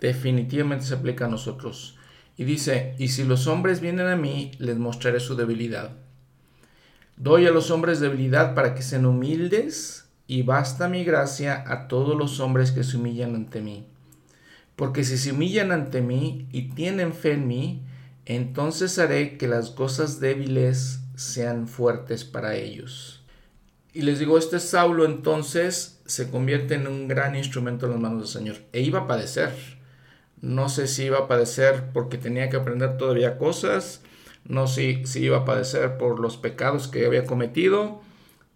Definitivamente 0.00 0.86
se 0.86 0.94
aplica 0.94 1.26
a 1.26 1.28
nosotros. 1.28 1.96
Y 2.36 2.44
dice, 2.44 2.94
y 2.98 3.08
si 3.08 3.24
los 3.24 3.46
hombres 3.46 3.80
vienen 3.80 4.08
a 4.08 4.16
mí, 4.16 4.52
les 4.58 4.76
mostraré 4.76 5.20
su 5.20 5.36
debilidad 5.36 5.92
Doy 7.16 7.46
a 7.46 7.52
los 7.52 7.70
hombres 7.70 8.00
debilidad 8.00 8.54
para 8.54 8.74
que 8.74 8.82
sean 8.82 9.06
humildes 9.06 10.06
y 10.26 10.42
basta 10.42 10.88
mi 10.88 11.04
gracia 11.04 11.64
a 11.66 11.86
todos 11.86 12.16
los 12.16 12.40
hombres 12.40 12.72
que 12.72 12.82
se 12.82 12.96
humillan 12.96 13.36
ante 13.36 13.60
mí. 13.60 13.86
Porque 14.74 15.04
si 15.04 15.16
se 15.16 15.30
humillan 15.30 15.70
ante 15.70 16.00
mí 16.00 16.48
y 16.50 16.70
tienen 16.70 17.12
fe 17.12 17.34
en 17.34 17.46
mí, 17.46 17.82
entonces 18.26 18.98
haré 18.98 19.38
que 19.38 19.46
las 19.46 19.70
cosas 19.70 20.18
débiles 20.18 21.02
sean 21.14 21.68
fuertes 21.68 22.24
para 22.24 22.56
ellos. 22.56 23.23
Y 23.94 24.02
les 24.02 24.18
digo, 24.18 24.36
este 24.36 24.60
Saulo 24.60 25.06
entonces 25.06 26.02
se 26.04 26.30
convierte 26.30 26.74
en 26.74 26.86
un 26.86 27.08
gran 27.08 27.36
instrumento 27.36 27.86
en 27.86 27.92
las 27.92 28.00
manos 28.00 28.18
del 28.18 28.28
Señor. 28.28 28.56
E 28.72 28.82
iba 28.82 29.00
a 29.00 29.06
padecer. 29.06 29.50
No 30.42 30.68
sé 30.68 30.88
si 30.88 31.04
iba 31.04 31.20
a 31.20 31.28
padecer 31.28 31.84
porque 31.94 32.18
tenía 32.18 32.50
que 32.50 32.56
aprender 32.56 32.98
todavía 32.98 33.38
cosas 33.38 34.02
no 34.44 34.66
sé 34.66 35.06
si 35.06 35.20
iba 35.20 35.38
a 35.38 35.44
padecer 35.44 35.96
por 35.96 36.20
los 36.20 36.36
pecados 36.36 36.86
que 36.86 37.06
había 37.06 37.24
cometido, 37.24 38.02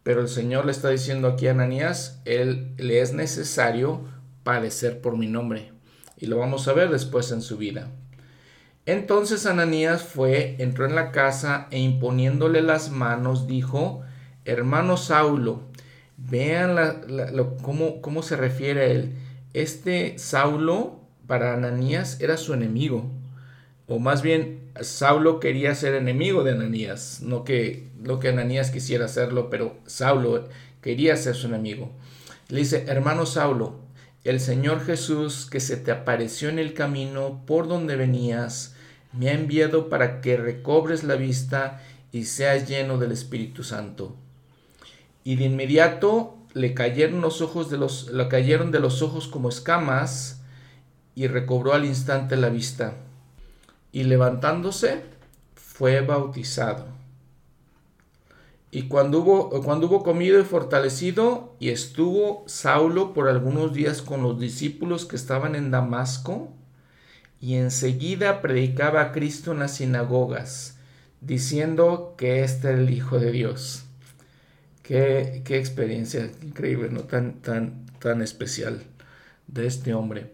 pero 0.02 0.20
el 0.20 0.28
Señor 0.28 0.66
le 0.66 0.72
está 0.72 0.90
diciendo 0.90 1.28
aquí 1.28 1.48
a 1.48 1.52
Ananías, 1.52 2.20
él 2.26 2.74
le 2.76 3.00
es 3.00 3.14
necesario 3.14 4.04
padecer 4.42 5.00
por 5.00 5.16
mi 5.16 5.28
nombre. 5.28 5.72
Y 6.18 6.26
lo 6.26 6.38
vamos 6.38 6.68
a 6.68 6.74
ver 6.74 6.90
después 6.90 7.32
en 7.32 7.40
su 7.40 7.56
vida. 7.56 7.90
Entonces 8.84 9.46
Ananías 9.46 10.02
fue, 10.02 10.56
entró 10.58 10.84
en 10.84 10.94
la 10.94 11.10
casa 11.10 11.68
e 11.70 11.78
imponiéndole 11.78 12.60
las 12.60 12.90
manos 12.90 13.46
dijo, 13.46 14.02
hermano 14.50 14.96
Saulo, 14.96 15.62
vean 16.16 16.76
cómo, 17.62 18.00
cómo 18.00 18.22
se 18.22 18.36
refiere 18.36 18.80
a 18.80 18.86
él. 18.86 19.12
Este 19.54 20.18
Saulo 20.18 21.00
para 21.26 21.54
Ananías 21.54 22.20
era 22.20 22.36
su 22.36 22.54
enemigo 22.54 23.10
o 23.88 23.98
más 23.98 24.20
bien 24.20 24.70
Saulo 24.82 25.40
quería 25.40 25.74
ser 25.74 25.94
enemigo 25.94 26.44
de 26.44 26.52
Ananías, 26.52 27.20
no 27.22 27.42
que, 27.42 27.88
que 28.20 28.28
Ananías 28.28 28.70
quisiera 28.70 29.06
hacerlo, 29.06 29.48
pero 29.48 29.78
Saulo 29.86 30.46
quería 30.82 31.16
ser 31.16 31.34
su 31.34 31.46
enemigo. 31.46 31.90
Le 32.48 32.60
dice, 32.60 32.84
hermano 32.86 33.24
Saulo, 33.24 33.76
el 34.24 34.40
Señor 34.40 34.84
Jesús 34.84 35.48
que 35.50 35.58
se 35.58 35.78
te 35.78 35.90
apareció 35.90 36.50
en 36.50 36.58
el 36.58 36.74
camino 36.74 37.42
por 37.46 37.66
donde 37.66 37.96
venías, 37.96 38.74
me 39.14 39.30
ha 39.30 39.32
enviado 39.32 39.88
para 39.88 40.20
que 40.20 40.36
recobres 40.36 41.02
la 41.02 41.16
vista 41.16 41.82
y 42.12 42.24
seas 42.24 42.68
lleno 42.68 42.98
del 42.98 43.12
Espíritu 43.12 43.64
Santo. 43.64 44.16
Y 45.28 45.36
de 45.36 45.44
inmediato 45.44 46.38
le 46.54 46.72
cayeron 46.72 47.20
los 47.20 47.42
ojos 47.42 47.68
de 47.68 47.76
los, 47.76 48.10
cayeron 48.30 48.70
de 48.70 48.80
los 48.80 49.02
ojos 49.02 49.28
como 49.28 49.50
escamas 49.50 50.40
y 51.14 51.26
recobró 51.26 51.74
al 51.74 51.84
instante 51.84 52.34
la 52.34 52.48
vista 52.48 52.94
y 53.92 54.04
levantándose 54.04 55.02
fue 55.54 56.00
bautizado. 56.00 56.86
Y 58.70 58.84
cuando 58.84 59.18
hubo, 59.18 59.50
cuando 59.62 59.88
hubo 59.88 60.02
comido 60.02 60.40
y 60.40 60.44
fortalecido, 60.44 61.54
y 61.60 61.68
estuvo 61.68 62.44
Saulo 62.46 63.12
por 63.12 63.28
algunos 63.28 63.74
días 63.74 64.00
con 64.00 64.22
los 64.22 64.40
discípulos 64.40 65.04
que 65.04 65.16
estaban 65.16 65.54
en 65.54 65.70
Damasco, 65.70 66.54
y 67.38 67.56
enseguida 67.56 68.40
predicaba 68.40 69.02
a 69.02 69.12
Cristo 69.12 69.52
en 69.52 69.58
las 69.58 69.74
sinagogas, 69.74 70.78
diciendo 71.20 72.14
que 72.16 72.44
este 72.44 72.70
era 72.70 72.78
el 72.78 72.88
Hijo 72.88 73.18
de 73.18 73.30
Dios. 73.30 73.84
Qué, 74.88 75.42
experiencia 75.50 76.30
increíble, 76.42 76.88
¿no? 76.90 77.02
Tan, 77.02 77.42
tan, 77.42 77.84
tan 77.98 78.22
especial 78.22 78.82
de 79.46 79.66
este 79.66 79.92
hombre. 79.92 80.28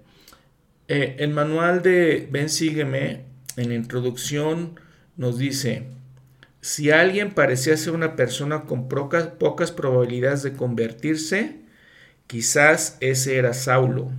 Eh, 0.87 1.17
el 1.19 1.31
manual 1.31 1.83
de 1.83 2.29
Ven 2.31 2.49
Sígueme 2.49 3.25
en 3.57 3.71
la 3.71 3.75
introducción 3.75 4.79
nos 5.17 5.39
dice, 5.39 5.89
si 6.61 6.93
alguien 6.93 7.35
parecía 7.35 7.77
ser 7.77 7.95
una 7.95 8.15
persona 8.15 8.63
con 8.63 8.89
pocas, 8.89 9.27
pocas 9.27 9.73
probabilidades 9.73 10.45
de 10.45 10.53
convertirse, 10.53 11.57
quizás 12.29 12.97
ese 13.01 13.39
era 13.39 13.55
Saulo, 13.55 14.13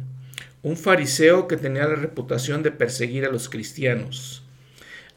un 0.63 0.75
fariseo 0.75 1.47
que 1.47 1.55
tenía 1.55 1.87
la 1.87 1.95
reputación 1.95 2.61
de 2.61 2.71
perseguir 2.71 3.23
a 3.23 3.31
los 3.31 3.47
cristianos. 3.47 4.43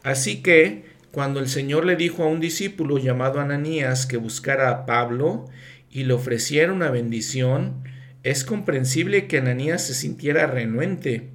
Así 0.05 0.45
que, 0.45 0.85
cuando 1.13 1.41
el 1.41 1.49
Señor 1.49 1.87
le 1.87 1.97
dijo 1.97 2.23
a 2.23 2.29
un 2.29 2.41
discípulo 2.41 2.99
llamado 2.99 3.41
Ananías 3.41 4.07
que 4.07 4.17
buscara 4.17 4.71
a 4.71 4.87
Pablo 4.87 5.47
y 5.91 6.05
le 6.05 6.13
ofreciera 6.13 6.73
una 6.73 6.91
bendición, 6.91 7.83
es 8.23 8.45
comprensible 8.45 9.27
que 9.27 9.39
Ananías 9.39 9.87
se 9.87 9.95
sintiera 9.95 10.47
renuente. 10.47 11.31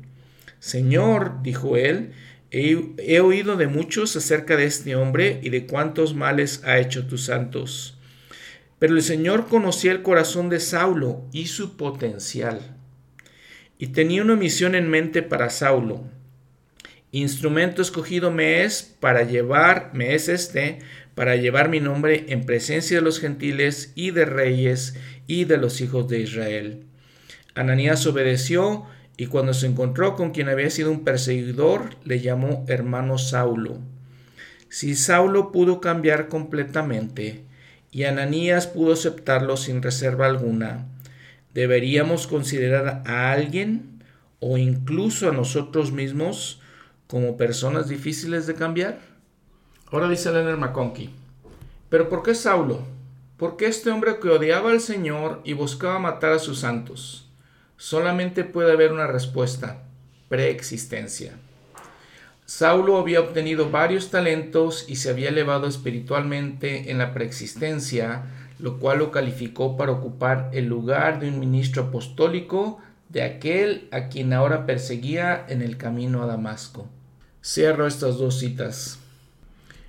Señor, 0.59 1.41
dijo 1.41 1.75
él, 1.75 2.13
He, 2.55 3.19
oído 3.19 3.57
de 3.57 3.65
muchos 3.65 4.15
acerca 4.15 4.55
de 4.55 4.65
este 4.65 4.95
hombre 4.95 5.39
y 5.41 5.49
de 5.49 5.65
cuántos 5.65 6.13
males 6.13 6.61
ha 6.65 6.77
hecho 6.77 7.07
tus 7.07 7.25
santos. 7.25 7.97
Pero 8.77 8.93
el 8.95 9.01
Señor 9.01 9.47
conocía 9.47 9.91
el 9.91 10.03
corazón 10.03 10.49
de 10.49 10.59
Saulo 10.59 11.25
y 11.31 11.47
su 11.47 11.77
potencial. 11.77 12.77
Y 13.79 13.87
tenía 13.87 14.21
una 14.21 14.35
misión 14.35 14.75
en 14.75 14.87
mente 14.87 15.23
para 15.23 15.49
Saulo. 15.49 16.03
Instrumento 17.15 17.83
escogido 17.83 18.31
me 18.31 18.63
es 18.63 18.81
para 18.81 19.21
llevar, 19.21 19.91
me 19.93 20.15
es 20.15 20.29
este, 20.29 20.79
para 21.13 21.35
llevar 21.35 21.69
mi 21.69 21.79
nombre 21.79 22.25
en 22.29 22.43
presencia 22.43 22.97
de 22.97 23.03
los 23.03 23.19
gentiles 23.19 23.91
y 23.93 24.09
de 24.09 24.25
reyes 24.25 24.95
y 25.27 25.45
de 25.45 25.57
los 25.57 25.79
hijos 25.79 26.09
de 26.09 26.21
Israel. 26.21 26.85
Ananías 27.53 28.07
obedeció 28.07 28.87
y 29.15 29.27
cuando 29.27 29.53
se 29.53 29.67
encontró 29.67 30.15
con 30.15 30.31
quien 30.31 30.49
había 30.49 30.71
sido 30.71 30.89
un 30.89 31.03
perseguidor, 31.03 31.91
le 32.03 32.19
llamó 32.19 32.65
hermano 32.67 33.19
Saulo. 33.19 33.77
Si 34.69 34.95
Saulo 34.95 35.51
pudo 35.51 35.81
cambiar 35.81 36.29
completamente 36.29 37.43
y 37.91 38.05
Ananías 38.05 38.65
pudo 38.65 38.93
aceptarlo 38.93 39.55
sin 39.55 39.83
reserva 39.83 40.25
alguna, 40.25 40.87
¿deberíamos 41.53 42.25
considerar 42.25 43.03
a 43.05 43.31
alguien 43.31 44.03
o 44.39 44.57
incluso 44.57 45.29
a 45.29 45.31
nosotros 45.31 45.91
mismos 45.91 46.59
como 47.07 47.37
personas 47.37 47.89
difíciles 47.89 48.47
de 48.47 48.55
cambiar? 48.55 48.99
Ahora 49.91 50.09
dice 50.09 50.31
Leonard 50.31 50.57
McConkie, 50.57 51.11
¿pero 51.89 52.09
por 52.09 52.23
qué 52.23 52.33
Saulo? 52.33 52.81
¿Por 53.37 53.57
qué 53.57 53.67
este 53.67 53.91
hombre 53.91 54.19
que 54.19 54.29
odiaba 54.29 54.71
al 54.71 54.79
Señor 54.79 55.41
y 55.43 55.53
buscaba 55.53 55.99
matar 55.99 56.31
a 56.31 56.39
sus 56.39 56.59
santos? 56.59 57.29
Solamente 57.77 58.43
puede 58.43 58.71
haber 58.71 58.91
una 58.91 59.07
respuesta, 59.07 59.83
preexistencia. 60.29 61.33
Saulo 62.45 62.97
había 62.97 63.19
obtenido 63.19 63.69
varios 63.69 64.09
talentos 64.09 64.85
y 64.87 64.97
se 64.97 65.09
había 65.09 65.29
elevado 65.29 65.67
espiritualmente 65.67 66.91
en 66.91 66.97
la 66.97 67.13
preexistencia, 67.13 68.23
lo 68.59 68.79
cual 68.79 68.99
lo 68.99 69.11
calificó 69.11 69.77
para 69.77 69.91
ocupar 69.91 70.49
el 70.53 70.67
lugar 70.67 71.19
de 71.19 71.29
un 71.29 71.39
ministro 71.39 71.83
apostólico 71.83 72.79
de 73.13 73.23
aquel 73.23 73.87
a 73.91 74.09
quien 74.09 74.33
ahora 74.33 74.65
perseguía 74.65 75.45
en 75.47 75.61
el 75.61 75.77
camino 75.77 76.21
a 76.21 76.25
Damasco. 76.25 76.89
Cierro 77.41 77.87
estas 77.87 78.17
dos 78.17 78.39
citas. 78.39 78.99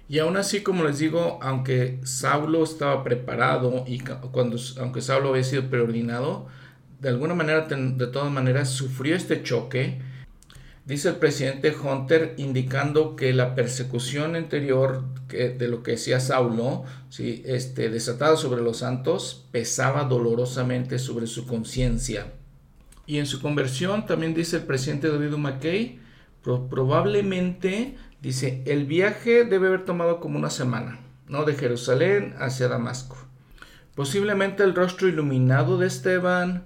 Y 0.09 0.21
aún 0.21 0.37
así, 0.37 0.63
como 0.63 0.85
les 0.85 0.99
digo, 0.99 1.41
aunque 1.43 1.99
Saulo 2.05 2.63
estaba 2.63 3.03
preparado 3.03 3.85
y 3.87 3.99
cuando, 4.01 4.59
aunque 4.79 5.01
Saulo 5.01 5.31
había 5.31 5.43
sido 5.43 5.69
preordinado, 5.71 6.47
de 7.01 7.09
alguna 7.09 7.35
manera, 7.35 7.63
de 7.63 8.07
todas 8.07 8.31
maneras, 8.31 8.71
sufrió 8.71 9.17
este 9.17 9.43
choque 9.43 9.99
Dice 10.85 11.09
el 11.09 11.17
presidente 11.17 11.75
Hunter 11.75 12.35
indicando 12.37 13.17
que 13.17 13.33
la 13.33 13.55
persecución 13.55 14.37
anterior 14.37 15.03
de 15.29 15.69
lo 15.69 15.83
que 15.83 15.93
decía 15.93 16.21
Saulo, 16.21 16.85
¿sí? 17.09 17.43
este, 17.47 17.89
desatado 17.89 18.37
sobre 18.37 18.61
los 18.61 18.79
santos, 18.79 19.47
pesaba 19.51 20.05
dolorosamente 20.05 20.99
sobre 20.99 21.27
su 21.27 21.47
conciencia. 21.47 22.27
Y 23.07 23.19
en 23.19 23.27
su 23.27 23.41
conversión 23.41 24.07
también 24.07 24.35
dice 24.35 24.57
el 24.57 24.63
presidente 24.65 25.09
David 25.09 25.37
McKay, 25.37 26.01
probablemente, 26.43 27.97
dice, 28.21 28.63
el 28.67 28.87
viaje 28.87 29.45
debe 29.45 29.69
haber 29.69 29.85
tomado 29.85 30.21
como 30.21 30.39
una 30.39 30.51
semana, 30.51 31.01
¿no? 31.29 31.45
De 31.45 31.55
Jerusalén 31.55 32.35
hacia 32.39 32.69
Damasco. 32.69 33.17
Posiblemente 33.95 34.63
el 34.63 34.75
rostro 34.75 35.09
iluminado 35.09 35.79
de 35.79 35.87
Esteban, 35.87 36.65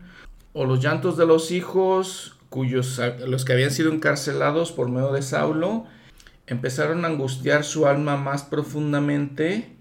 o 0.52 0.64
los 0.64 0.80
llantos 0.80 1.16
de 1.16 1.26
los 1.26 1.50
hijos, 1.50 2.38
cuyos 2.48 3.00
los 3.26 3.44
que 3.44 3.52
habían 3.52 3.70
sido 3.70 3.92
encarcelados 3.92 4.72
por 4.72 4.88
medio 4.88 5.12
de 5.12 5.22
Saulo 5.22 5.86
empezaron 6.46 7.04
a 7.04 7.08
angustiar 7.08 7.64
su 7.64 7.86
alma 7.86 8.16
más 8.16 8.42
profundamente 8.42 9.76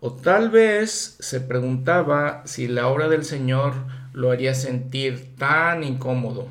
o 0.00 0.14
tal 0.14 0.48
vez 0.50 1.16
se 1.20 1.40
preguntaba 1.40 2.42
si 2.46 2.68
la 2.68 2.88
obra 2.88 3.08
del 3.08 3.24
Señor 3.24 3.74
lo 4.12 4.30
haría 4.30 4.54
sentir 4.54 5.36
tan 5.36 5.84
incómodo 5.84 6.48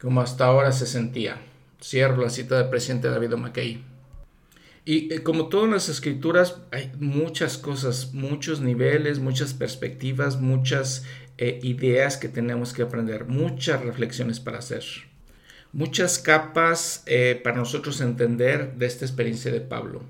como 0.00 0.20
hasta 0.20 0.46
ahora 0.46 0.72
se 0.72 0.86
sentía. 0.86 1.36
Cierro 1.80 2.22
la 2.22 2.30
cita 2.30 2.58
del 2.58 2.68
presidente 2.68 3.08
David 3.08 3.34
McKay. 3.34 3.84
Y 4.84 5.14
eh, 5.14 5.22
como 5.22 5.46
todas 5.46 5.70
las 5.70 5.88
escrituras, 5.88 6.60
hay 6.72 6.90
muchas 6.98 7.56
cosas, 7.56 8.12
muchos 8.12 8.60
niveles, 8.60 9.20
muchas 9.20 9.54
perspectivas, 9.54 10.40
muchas 10.40 11.04
eh, 11.38 11.60
ideas 11.62 12.16
que 12.16 12.28
tenemos 12.28 12.72
que 12.72 12.82
aprender, 12.82 13.26
muchas 13.26 13.80
reflexiones 13.82 14.40
para 14.40 14.58
hacer, 14.58 14.84
muchas 15.72 16.18
capas 16.18 17.04
eh, 17.06 17.40
para 17.42 17.56
nosotros 17.56 18.00
entender 18.00 18.74
de 18.74 18.86
esta 18.86 19.04
experiencia 19.04 19.52
de 19.52 19.60
Pablo. 19.60 20.02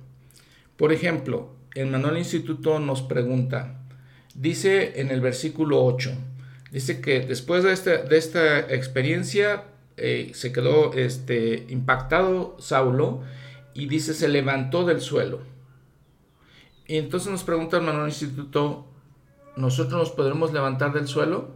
Por 0.78 0.92
ejemplo, 0.92 1.54
el 1.74 1.88
Manuel 1.88 2.16
Instituto 2.16 2.78
nos 2.78 3.02
pregunta, 3.02 3.82
dice 4.34 5.00
en 5.00 5.10
el 5.10 5.20
versículo 5.20 5.84
8, 5.84 6.12
dice 6.72 7.00
que 7.00 7.20
después 7.20 7.62
de 7.62 7.72
esta, 7.72 7.98
de 7.98 8.18
esta 8.18 8.58
experiencia 8.58 9.66
eh, 9.96 10.32
se 10.34 10.52
quedó 10.52 10.92
este, 10.94 11.66
impactado 11.68 12.56
Saulo 12.58 13.20
y 13.74 13.86
dice 13.86 14.14
se 14.14 14.26
levantó 14.26 14.84
del 14.84 15.00
suelo. 15.00 15.40
Y 16.86 16.96
entonces 16.96 17.30
nos 17.30 17.44
pregunta 17.44 17.76
el 17.76 17.84
Manuel 17.84 18.08
Instituto, 18.08 18.86
nosotros 19.56 20.00
nos 20.00 20.10
podremos 20.10 20.52
levantar 20.52 20.92
del 20.92 21.06
suelo. 21.06 21.50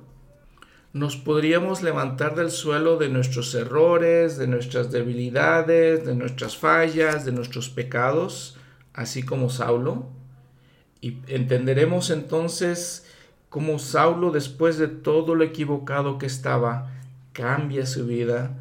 Nos 0.93 1.17
podríamos 1.17 1.83
levantar 1.83 2.35
del 2.35 2.51
suelo 2.51 2.97
de 2.97 3.09
nuestros 3.09 3.55
errores, 3.55 4.39
de 4.39 4.47
nuestras 4.47 4.91
debilidades, 4.91 6.07
de 6.07 6.15
nuestras 6.15 6.57
fallas, 6.57 7.25
de 7.25 7.33
nuestros 7.33 7.69
pecados, 7.69 8.57
así 8.95 9.23
como 9.23 9.51
Saulo. 9.51 10.09
Y 11.03 11.19
entenderemos 11.27 12.11
entonces 12.11 13.07
cómo 13.57 13.79
Saulo, 13.79 14.33
después 14.33 14.77
de 14.77 14.87
todo 14.87 15.35
lo 15.35 15.43
equivocado 15.43 16.19
que 16.19 16.27
estaba, 16.27 16.93
cambia 17.33 17.87
su 17.87 18.07
vida 18.07 18.55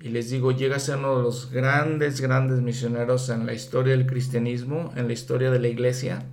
y 0.00 0.08
les 0.08 0.30
digo, 0.30 0.52
llega 0.52 0.76
a 0.76 0.78
ser 0.78 0.96
uno 0.96 1.18
de 1.18 1.22
los 1.22 1.50
grandes, 1.50 2.22
grandes 2.22 2.62
misioneros 2.62 3.28
en 3.28 3.44
la 3.44 3.52
historia 3.52 3.92
del 3.92 4.06
cristianismo, 4.06 4.90
en 4.96 5.06
la 5.06 5.12
historia 5.12 5.50
de 5.50 5.58
la 5.58 5.68
iglesia 5.68 6.24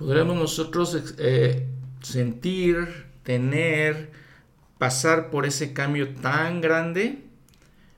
podremos 0.00 0.34
nosotros 0.34 0.96
eh, 1.18 1.66
sentir, 2.00 3.04
tener, 3.24 4.08
pasar 4.78 5.28
por 5.28 5.44
ese 5.44 5.74
cambio 5.74 6.14
tan 6.14 6.62
grande. 6.62 7.18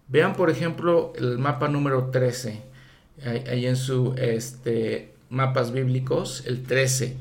Vean, 0.08 0.34
por 0.34 0.50
ejemplo, 0.50 1.12
el 1.16 1.38
mapa 1.38 1.68
número 1.68 2.10
13, 2.10 2.60
ahí, 3.24 3.66
en 3.66 3.76
sus 3.76 4.18
este, 4.18 5.14
mapas 5.30 5.70
bíblicos, 5.70 6.42
el 6.44 6.64
13. 6.64 7.16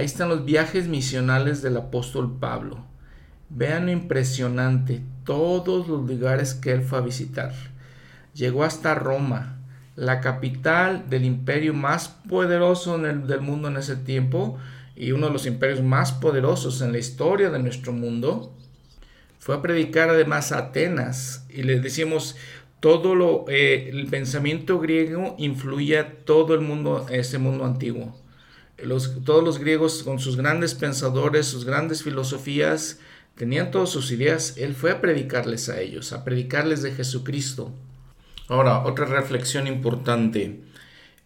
Ahí 0.00 0.06
están 0.06 0.30
los 0.30 0.46
viajes 0.46 0.88
misionales 0.88 1.60
del 1.60 1.76
apóstol 1.76 2.38
Pablo. 2.40 2.78
Vean 3.50 3.84
lo 3.84 3.92
impresionante, 3.92 5.02
todos 5.26 5.88
los 5.88 6.08
lugares 6.08 6.54
que 6.54 6.72
él 6.72 6.80
fue 6.80 6.96
a 6.96 7.02
visitar. 7.02 7.52
Llegó 8.32 8.64
hasta 8.64 8.94
Roma, 8.94 9.58
la 9.96 10.22
capital 10.22 11.10
del 11.10 11.26
imperio 11.26 11.74
más 11.74 12.08
poderoso 12.08 12.96
del 12.96 13.42
mundo 13.42 13.68
en 13.68 13.76
ese 13.76 13.94
tiempo 13.94 14.56
y 14.96 15.12
uno 15.12 15.26
de 15.26 15.34
los 15.34 15.44
imperios 15.44 15.82
más 15.82 16.12
poderosos 16.12 16.80
en 16.80 16.92
la 16.92 16.98
historia 16.98 17.50
de 17.50 17.58
nuestro 17.58 17.92
mundo. 17.92 18.56
Fue 19.38 19.54
a 19.54 19.60
predicar 19.60 20.08
además 20.08 20.50
a 20.50 20.60
Atenas 20.60 21.44
y 21.50 21.62
le 21.62 21.78
decimos 21.78 22.36
todo 22.80 23.14
lo 23.14 23.44
eh, 23.48 23.90
el 23.90 24.06
pensamiento 24.06 24.80
griego 24.80 25.34
influía 25.36 26.24
todo 26.24 26.54
el 26.54 26.62
mundo 26.62 27.04
ese 27.10 27.36
mundo 27.36 27.66
antiguo. 27.66 28.18
Todos 29.24 29.44
los 29.44 29.58
griegos 29.58 30.02
con 30.02 30.18
sus 30.18 30.36
grandes 30.36 30.74
pensadores, 30.74 31.46
sus 31.46 31.64
grandes 31.64 32.02
filosofías, 32.02 32.98
tenían 33.34 33.70
todas 33.70 33.90
sus 33.90 34.10
ideas. 34.10 34.56
Él 34.56 34.74
fue 34.74 34.90
a 34.90 35.00
predicarles 35.00 35.68
a 35.68 35.80
ellos, 35.80 36.12
a 36.12 36.24
predicarles 36.24 36.82
de 36.82 36.92
Jesucristo. 36.92 37.72
Ahora, 38.48 38.84
otra 38.84 39.06
reflexión 39.06 39.66
importante. 39.66 40.60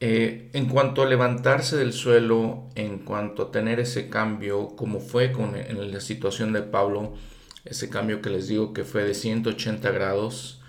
Eh, 0.00 0.50
en 0.52 0.66
cuanto 0.66 1.02
a 1.02 1.06
levantarse 1.06 1.76
del 1.76 1.92
suelo, 1.92 2.68
en 2.74 2.98
cuanto 2.98 3.44
a 3.44 3.50
tener 3.50 3.80
ese 3.80 4.10
cambio, 4.10 4.76
como 4.76 5.00
fue 5.00 5.32
con, 5.32 5.56
en 5.56 5.90
la 5.90 6.00
situación 6.00 6.52
de 6.52 6.62
Pablo, 6.62 7.14
ese 7.64 7.88
cambio 7.88 8.20
que 8.20 8.30
les 8.30 8.48
digo 8.48 8.74
que 8.74 8.84
fue 8.84 9.04
de 9.04 9.14
180 9.14 9.90
grados, 9.92 10.60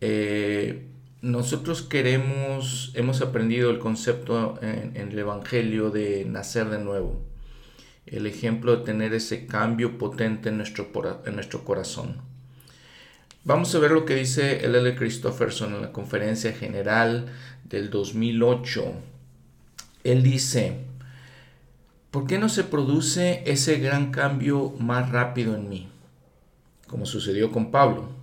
eh, 0.00 0.88
nosotros 1.22 1.82
queremos, 1.82 2.90
hemos 2.94 3.22
aprendido 3.22 3.70
el 3.70 3.78
concepto 3.78 4.58
en, 4.60 4.96
el 4.96 5.16
Evangelio 5.16 5.90
de 5.90 6.24
nacer 6.24 6.68
de 6.68 6.80
nuevo, 6.80 7.22
el 8.06 8.26
ejemplo 8.26 8.76
de 8.76 8.84
tener 8.84 9.14
ese 9.14 9.46
cambio 9.46 9.98
potente 9.98 10.48
en 10.48 10.56
nuestro, 10.56 10.90
en 11.24 11.36
nuestro 11.36 11.64
corazón. 11.64 12.16
Vamos 13.44 13.72
a 13.74 13.78
ver 13.78 13.92
lo 13.92 14.04
que 14.04 14.16
dice 14.16 14.64
L.L. 14.64 14.96
Christopherson 14.96 15.74
en 15.74 15.82
la 15.82 15.92
conferencia 15.92 16.52
general 16.52 17.26
del 17.64 17.90
2008. 17.90 18.92
Él 20.02 20.24
dice, 20.24 20.78
¿por 22.10 22.26
qué 22.26 22.38
no 22.38 22.48
se 22.48 22.64
produce 22.64 23.44
ese 23.46 23.78
gran 23.78 24.10
cambio 24.10 24.74
más 24.80 25.10
rápido 25.10 25.54
en 25.54 25.68
mí? 25.68 25.88
Como 26.88 27.06
sucedió 27.06 27.52
con 27.52 27.70
Pablo. 27.70 28.21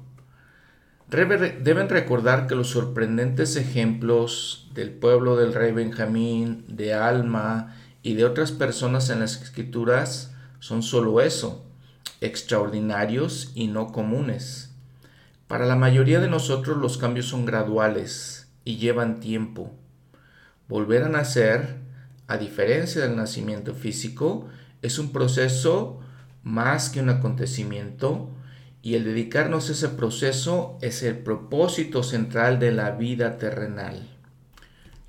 Deben 1.09 1.89
recordar 1.89 2.45
que 2.45 2.53
los 2.53 2.69
sorprendentes 2.69 3.55
ejemplos 3.55 4.69
del 4.75 4.91
pueblo 4.91 5.35
del 5.35 5.55
rey 5.55 5.71
Benjamín, 5.71 6.65
de 6.67 6.93
Alma 6.93 7.75
y 8.03 8.13
de 8.13 8.25
otras 8.25 8.51
personas 8.51 9.09
en 9.09 9.19
las 9.19 9.41
escrituras 9.41 10.35
son 10.59 10.83
solo 10.83 11.19
eso, 11.19 11.65
extraordinarios 12.21 13.51
y 13.55 13.67
no 13.67 13.91
comunes. 13.91 14.71
Para 15.47 15.65
la 15.65 15.75
mayoría 15.75 16.19
de 16.19 16.29
nosotros 16.29 16.77
los 16.77 16.99
cambios 16.99 17.25
son 17.25 17.45
graduales 17.45 18.47
y 18.63 18.77
llevan 18.77 19.19
tiempo. 19.19 19.73
Volver 20.67 21.03
a 21.03 21.09
nacer 21.09 21.77
a 22.27 22.37
diferencia 22.37 23.01
del 23.01 23.15
nacimiento 23.15 23.73
físico, 23.73 24.47
es 24.83 24.99
un 24.99 25.11
proceso 25.11 25.99
más 26.43 26.91
que 26.91 26.99
un 26.99 27.09
acontecimiento 27.09 28.29
y 28.81 28.95
el 28.95 29.03
dedicarnos 29.03 29.69
a 29.69 29.73
ese 29.73 29.89
proceso 29.89 30.77
es 30.81 31.03
el 31.03 31.17
propósito 31.17 32.03
central 32.03 32.59
de 32.59 32.71
la 32.71 32.91
vida 32.91 33.37
terrenal. 33.37 34.07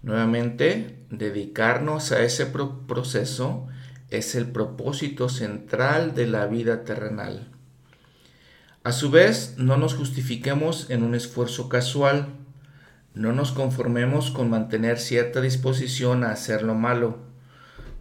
Nuevamente, 0.02 1.04
dedicarnos 1.10 2.10
a 2.12 2.22
ese 2.22 2.46
proceso 2.46 3.68
es 4.08 4.34
el 4.34 4.46
propósito 4.46 5.28
central 5.28 6.14
de 6.14 6.26
la 6.26 6.46
vida 6.46 6.84
terrenal. 6.84 7.48
A 8.82 8.92
su 8.92 9.10
vez, 9.10 9.54
no 9.58 9.76
nos 9.76 9.94
justifiquemos 9.94 10.90
en 10.90 11.02
un 11.02 11.14
esfuerzo 11.14 11.68
casual, 11.68 12.28
no 13.14 13.32
nos 13.32 13.52
conformemos 13.52 14.30
con 14.30 14.50
mantener 14.50 14.98
cierta 14.98 15.40
disposición 15.40 16.24
a 16.24 16.30
hacer 16.30 16.62
lo 16.62 16.74
malo. 16.74 17.18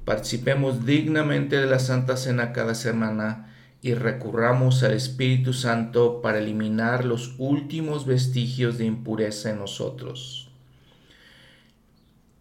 Participemos 0.06 0.86
dignamente 0.86 1.58
de 1.58 1.66
la 1.66 1.80
Santa 1.80 2.16
Cena 2.16 2.54
cada 2.54 2.76
semana 2.76 3.49
y 3.82 3.94
recurramos 3.94 4.84
al 4.84 4.94
Espíritu 4.94 5.54
Santo 5.54 6.22
para 6.22 6.40
eliminar 6.40 7.06
los 7.06 7.36
últimos 7.38 8.06
vestigios 8.06 8.78
de 8.78 8.86
impureza 8.86 9.52
en 9.52 9.60
nosotros. 9.60 10.50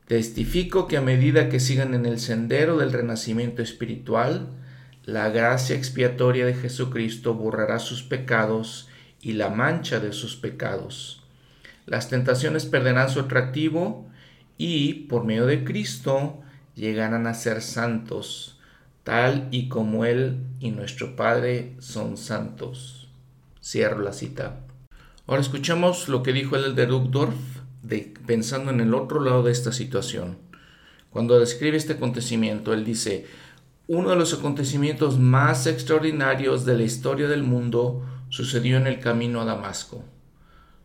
Testifico 0.06 0.88
que 0.88 0.96
a 0.96 1.02
medida 1.02 1.48
que 1.48 1.60
sigan 1.60 1.94
en 1.94 2.06
el 2.06 2.18
sendero 2.18 2.78
del 2.78 2.92
renacimiento 2.92 3.62
espiritual, 3.62 4.48
la 5.04 5.28
gracia 5.28 5.76
expiatoria 5.76 6.44
de 6.46 6.54
Jesucristo 6.54 7.34
borrará 7.34 7.78
sus 7.78 8.02
pecados 8.02 8.88
y 9.20 9.34
la 9.34 9.50
mancha 9.50 10.00
de 10.00 10.12
sus 10.12 10.36
pecados. 10.36 11.22
Las 11.86 12.08
tentaciones 12.08 12.66
perderán 12.66 13.10
su 13.10 13.20
atractivo 13.20 14.06
y, 14.56 15.06
por 15.08 15.24
medio 15.24 15.46
de 15.46 15.64
Cristo, 15.64 16.40
llegarán 16.74 17.26
a 17.26 17.34
ser 17.34 17.62
santos, 17.62 18.57
tal 19.08 19.48
y 19.50 19.70
como 19.70 20.04
Él 20.04 20.44
y 20.60 20.70
nuestro 20.70 21.16
Padre 21.16 21.72
son 21.78 22.18
santos. 22.18 23.08
Cierro 23.64 24.02
la 24.02 24.12
cita. 24.12 24.60
Ahora 25.26 25.40
escuchamos 25.40 26.10
lo 26.10 26.22
que 26.22 26.34
dijo 26.34 26.56
el 26.56 26.74
de 26.74 26.84
Dugdorf 26.84 27.34
pensando 28.26 28.70
en 28.70 28.80
el 28.80 28.92
otro 28.92 29.24
lado 29.24 29.42
de 29.42 29.52
esta 29.52 29.72
situación. 29.72 30.36
Cuando 31.08 31.40
describe 31.40 31.78
este 31.78 31.94
acontecimiento, 31.94 32.74
él 32.74 32.84
dice, 32.84 33.24
uno 33.86 34.10
de 34.10 34.16
los 34.16 34.34
acontecimientos 34.34 35.18
más 35.18 35.66
extraordinarios 35.66 36.66
de 36.66 36.76
la 36.76 36.82
historia 36.82 37.28
del 37.28 37.44
mundo 37.44 38.04
sucedió 38.28 38.76
en 38.76 38.86
el 38.86 39.00
camino 39.00 39.40
a 39.40 39.46
Damasco. 39.46 40.04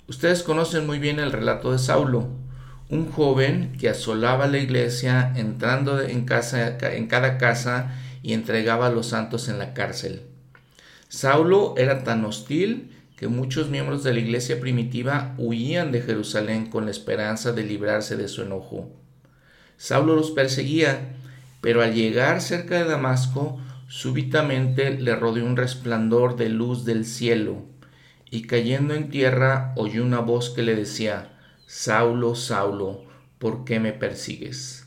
Ustedes 0.07 0.43
conocen 0.43 0.87
muy 0.87 0.97
bien 0.97 1.19
el 1.19 1.33
relato 1.33 1.73
de 1.73 1.79
Saulo, 1.79 2.29
un 2.89 3.11
joven 3.11 3.75
que 3.77 3.89
asolaba 3.89 4.47
la 4.47 4.59
iglesia 4.59 5.33
entrando 5.35 5.99
en, 5.99 6.23
casa, 6.23 6.77
en 6.93 7.07
cada 7.07 7.37
casa 7.37 7.99
y 8.23 8.33
entregaba 8.33 8.87
a 8.87 8.91
los 8.91 9.07
santos 9.07 9.49
en 9.49 9.59
la 9.59 9.73
cárcel. 9.73 10.23
Saulo 11.09 11.75
era 11.77 12.03
tan 12.03 12.25
hostil 12.25 12.89
que 13.17 13.27
muchos 13.27 13.69
miembros 13.69 14.03
de 14.03 14.13
la 14.13 14.19
iglesia 14.19 14.59
primitiva 14.59 15.35
huían 15.37 15.91
de 15.91 16.01
Jerusalén 16.01 16.69
con 16.69 16.85
la 16.85 16.91
esperanza 16.91 17.51
de 17.51 17.63
librarse 17.63 18.15
de 18.17 18.27
su 18.27 18.41
enojo. 18.41 18.89
Saulo 19.77 20.15
los 20.15 20.31
perseguía, 20.31 21.15
pero 21.61 21.83
al 21.83 21.93
llegar 21.93 22.41
cerca 22.41 22.79
de 22.79 22.89
Damasco, 22.89 23.59
súbitamente 23.87 24.97
le 24.99 25.15
rodeó 25.15 25.45
un 25.45 25.55
resplandor 25.57 26.35
de 26.35 26.49
luz 26.49 26.85
del 26.85 27.05
cielo, 27.05 27.63
y 28.31 28.43
cayendo 28.43 28.95
en 28.95 29.09
tierra 29.09 29.73
oyó 29.75 30.03
una 30.03 30.19
voz 30.19 30.49
que 30.49 30.63
le 30.63 30.75
decía, 30.75 31.37
Saulo, 31.67 32.33
Saulo, 32.33 33.03
¿por 33.37 33.65
qué 33.65 33.79
me 33.79 33.93
persigues? 33.93 34.82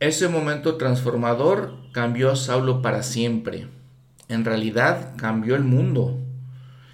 Ese 0.00 0.28
momento 0.28 0.76
transformador 0.76 1.74
cambió 1.92 2.30
a 2.30 2.36
Saulo 2.36 2.80
para 2.80 3.02
siempre. 3.02 3.66
En 4.28 4.46
realidad 4.46 5.12
cambió 5.18 5.56
el 5.56 5.62
mundo. 5.62 6.18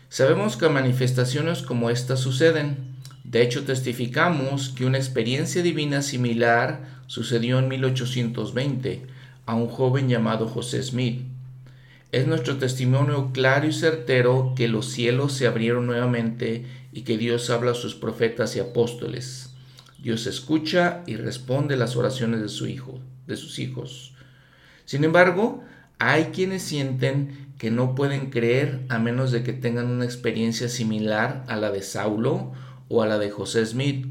Sabemos 0.08 0.56
que 0.56 0.68
manifestaciones 0.68 1.62
como 1.62 1.90
esta 1.90 2.16
suceden. 2.16 2.96
De 3.22 3.42
hecho, 3.42 3.64
testificamos 3.64 4.70
que 4.70 4.86
una 4.86 4.98
experiencia 4.98 5.62
divina 5.62 6.02
similar 6.02 6.82
sucedió 7.06 7.60
en 7.60 7.68
1820 7.68 9.06
a 9.46 9.54
un 9.54 9.68
joven 9.68 10.08
llamado 10.08 10.48
José 10.48 10.82
Smith. 10.82 11.22
Es 12.10 12.26
nuestro 12.26 12.56
testimonio 12.56 13.30
claro 13.32 13.68
y 13.68 13.72
certero 13.72 14.52
que 14.56 14.66
los 14.66 14.86
cielos 14.90 15.32
se 15.32 15.46
abrieron 15.46 15.86
nuevamente 15.86 16.66
y 16.92 17.02
que 17.02 17.18
Dios 17.18 17.50
habla 17.50 17.70
a 17.70 17.74
sus 17.74 17.94
profetas 17.94 18.56
y 18.56 18.58
apóstoles. 18.58 19.55
Dios 20.06 20.28
escucha 20.28 21.02
y 21.08 21.16
responde 21.16 21.76
las 21.76 21.96
oraciones 21.96 22.40
de 22.40 22.48
su 22.48 22.68
hijo, 22.68 23.00
de 23.26 23.36
sus 23.36 23.58
hijos. 23.58 24.14
Sin 24.84 25.02
embargo, 25.02 25.64
hay 25.98 26.26
quienes 26.26 26.62
sienten 26.62 27.48
que 27.58 27.72
no 27.72 27.96
pueden 27.96 28.30
creer 28.30 28.82
a 28.88 29.00
menos 29.00 29.32
de 29.32 29.42
que 29.42 29.52
tengan 29.52 29.88
una 29.88 30.04
experiencia 30.04 30.68
similar 30.68 31.44
a 31.48 31.56
la 31.56 31.72
de 31.72 31.82
Saulo 31.82 32.52
o 32.88 33.02
a 33.02 33.08
la 33.08 33.18
de 33.18 33.32
José 33.32 33.66
Smith. 33.66 34.06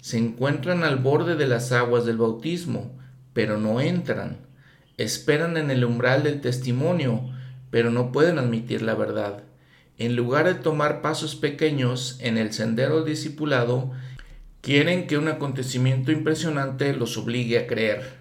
Se 0.00 0.16
encuentran 0.16 0.84
al 0.84 0.96
borde 0.96 1.36
de 1.36 1.46
las 1.46 1.70
aguas 1.70 2.06
del 2.06 2.16
bautismo, 2.16 2.98
pero 3.34 3.58
no 3.58 3.82
entran. 3.82 4.38
Esperan 4.96 5.58
en 5.58 5.70
el 5.70 5.84
umbral 5.84 6.22
del 6.22 6.40
testimonio, 6.40 7.28
pero 7.70 7.90
no 7.90 8.10
pueden 8.10 8.38
admitir 8.38 8.80
la 8.80 8.94
verdad. 8.94 9.42
En 9.98 10.16
lugar 10.16 10.46
de 10.46 10.54
tomar 10.54 11.02
pasos 11.02 11.36
pequeños 11.36 12.16
en 12.20 12.38
el 12.38 12.54
sendero 12.54 13.04
discipulado, 13.04 13.92
quieren 14.66 15.06
que 15.06 15.16
un 15.16 15.28
acontecimiento 15.28 16.10
impresionante 16.10 16.92
los 16.92 17.16
obligue 17.16 17.56
a 17.56 17.68
creer 17.68 18.14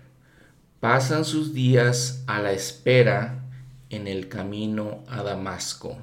pasan 0.79 1.25
sus 1.25 1.55
días 1.55 2.23
a 2.27 2.39
la 2.39 2.51
espera 2.51 3.43
en 3.89 4.07
el 4.07 4.27
camino 4.29 5.03
a 5.09 5.23
Damasco. 5.23 5.97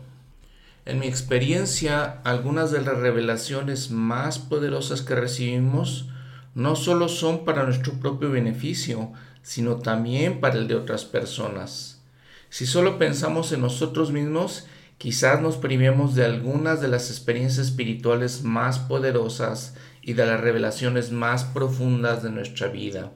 En 0.85 0.99
mi 0.99 1.07
experiencia, 1.07 2.21
algunas 2.25 2.73
de 2.73 2.83
las 2.83 2.99
revelaciones 2.99 3.93
más 3.93 4.41
poderosas 4.41 5.03
que 5.03 5.15
recibimos 5.15 6.09
no 6.57 6.75
solo 6.75 7.09
son 7.09 7.45
para 7.45 7.63
nuestro 7.63 7.93
propio 8.01 8.29
beneficio, 8.33 9.13
sino 9.43 9.77
también 9.77 10.41
para 10.41 10.57
el 10.57 10.67
de 10.67 10.75
otras 10.75 11.05
personas. 11.05 12.03
Si 12.51 12.67
solo 12.67 12.99
pensamos 12.99 13.53
en 13.53 13.61
nosotros 13.61 14.11
mismos, 14.11 14.67
quizás 14.99 15.41
nos 15.41 15.57
privemos 15.57 16.17
de 16.17 16.25
algunas 16.25 16.81
de 16.81 16.89
las 16.89 17.11
experiencias 17.11 17.69
espirituales 17.69 18.43
más 18.43 18.81
poderosas 18.81 19.75
y 20.03 20.15
de 20.15 20.27
las 20.27 20.41
revelaciones 20.41 21.13
más 21.13 21.45
profundas 21.45 22.23
de 22.23 22.31
nuestra 22.31 22.69
vida. 22.69 23.13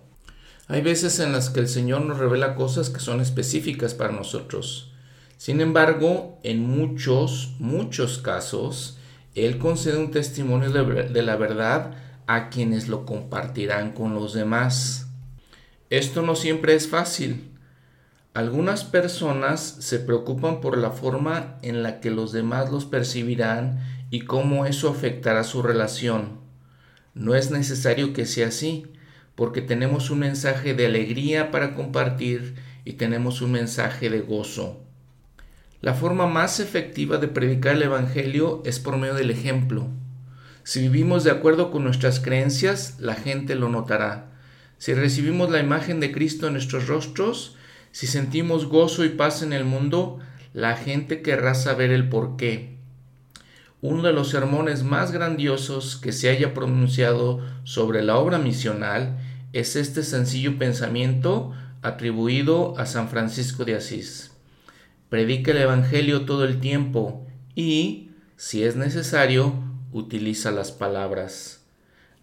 Hay 0.69 0.81
veces 0.81 1.21
en 1.21 1.33
las 1.33 1.51
que 1.51 1.61
el 1.61 1.69
Señor 1.69 2.03
nos 2.03 2.19
revela 2.19 2.55
cosas 2.55 2.91
que 2.91 3.01
son 3.01 3.21
específicas 3.21 3.95
para 3.95 4.13
nosotros. 4.13 4.93
Sin 5.37 5.61
embargo, 5.61 6.41
en 6.43 6.67
muchos, 6.67 7.55
muchos 7.59 8.19
casos, 8.19 8.99
Él 9.35 9.59
concede 9.59 9.99
un 9.99 10.11
testimonio 10.11 10.71
de, 10.71 11.23
la 11.23 11.37
verdad 11.37 11.95
a 12.27 12.49
quienes 12.49 12.89
lo 12.89 13.05
compartirán 13.05 13.93
con 13.93 14.15
los 14.15 14.33
demás. 14.33 15.09
Esto 15.91 16.23
no 16.23 16.35
siempre 16.35 16.75
es 16.75 16.89
fácil. 16.89 17.53
Algunas 18.35 18.83
personas 18.85 19.61
se 19.61 19.99
preocupan 19.99 20.61
por 20.61 20.79
la 20.79 20.91
forma 20.91 21.59
en 21.63 21.83
la 21.83 22.01
que 22.01 22.11
los 22.11 22.33
demás 22.33 22.73
los 22.73 22.87
percibirán 22.87 23.79
y 24.11 24.23
cómo 24.23 24.67
eso 24.67 24.89
afectará 24.89 25.45
su 25.45 25.63
relación. 25.63 26.46
No 27.17 27.35
es 27.35 27.51
necesario 27.51 28.13
que 28.13 28.27
sea 28.27 28.49
así 28.49 28.85
porque 29.37 29.63
tenemos 29.63 30.11
un 30.11 30.19
mensaje 30.19 30.75
de 30.75 30.85
alegría 30.85 31.51
para 31.51 31.75
compartir 31.75 32.57
y 32.85 32.93
tenemos 32.93 33.41
un 33.41 33.53
mensaje 33.53 34.11
de 34.11 34.21
gozo. 34.21 34.83
La 35.81 35.95
forma 35.95 36.27
más 36.27 36.61
efectiva 36.61 37.17
de 37.17 37.29
predicar 37.29 37.77
el 37.77 37.85
Evangelio 37.85 38.63
es 38.67 38.81
por 38.81 38.99
medio 38.99 39.15
del 39.15 39.31
ejemplo. 39.31 39.89
Si 40.63 40.81
vivimos 40.83 41.25
de 41.25 41.31
acuerdo 41.31 41.71
con 41.71 41.85
nuestras 41.85 42.21
creencias, 42.21 42.97
la 43.01 43.15
gente 43.15 43.55
lo 43.55 43.71
notará. 43.71 44.33
Si 44.77 44.93
recibimos 44.93 45.51
la 45.51 45.61
imagen 45.61 46.01
de 46.01 46.13
Cristo 46.13 46.47
en 46.47 46.53
nuestros 46.53 46.87
rostros, 46.87 47.57
si 47.93 48.07
sentimos 48.07 48.67
gozo 48.67 49.07
y 49.07 49.09
paz 49.09 49.41
en 49.41 49.55
el 49.55 49.65
mundo, 49.65 50.19
la 50.53 50.77
gente 50.77 51.23
querrá 51.23 51.55
saber 51.55 51.91
el 51.93 52.11
por 52.11 52.37
qué. 52.37 52.76
Uno 53.83 54.03
de 54.03 54.13
los 54.13 54.31
sermones 54.31 54.83
más 54.83 55.13
grandiosos 55.13 55.97
que 55.97 56.13
se 56.13 56.31
haya 56.31 56.55
pronunciado 56.55 57.41
sobre 57.65 58.03
la 58.03 58.17
obra 58.17 58.39
misional 58.39 59.19
es 59.53 59.77
este 59.77 60.03
sencillo 60.03 60.59
pensamiento 60.59 61.53
atribuido 61.83 62.79
a 62.79 62.87
San 62.87 63.09
Francisco 63.09 63.65
de 63.65 63.77
Asís. 63.77 64.33
Predica 65.11 65.53
el 65.53 65.59
Evangelio 65.59 66.25
todo 66.25 66.45
el 66.45 66.59
tiempo 66.59 67.27
y, 67.55 68.11
si 68.37 68.65
es 68.65 68.77
necesario, 68.77 69.55
utiliza 69.93 70.51
las 70.51 70.73
palabras. 70.73 71.65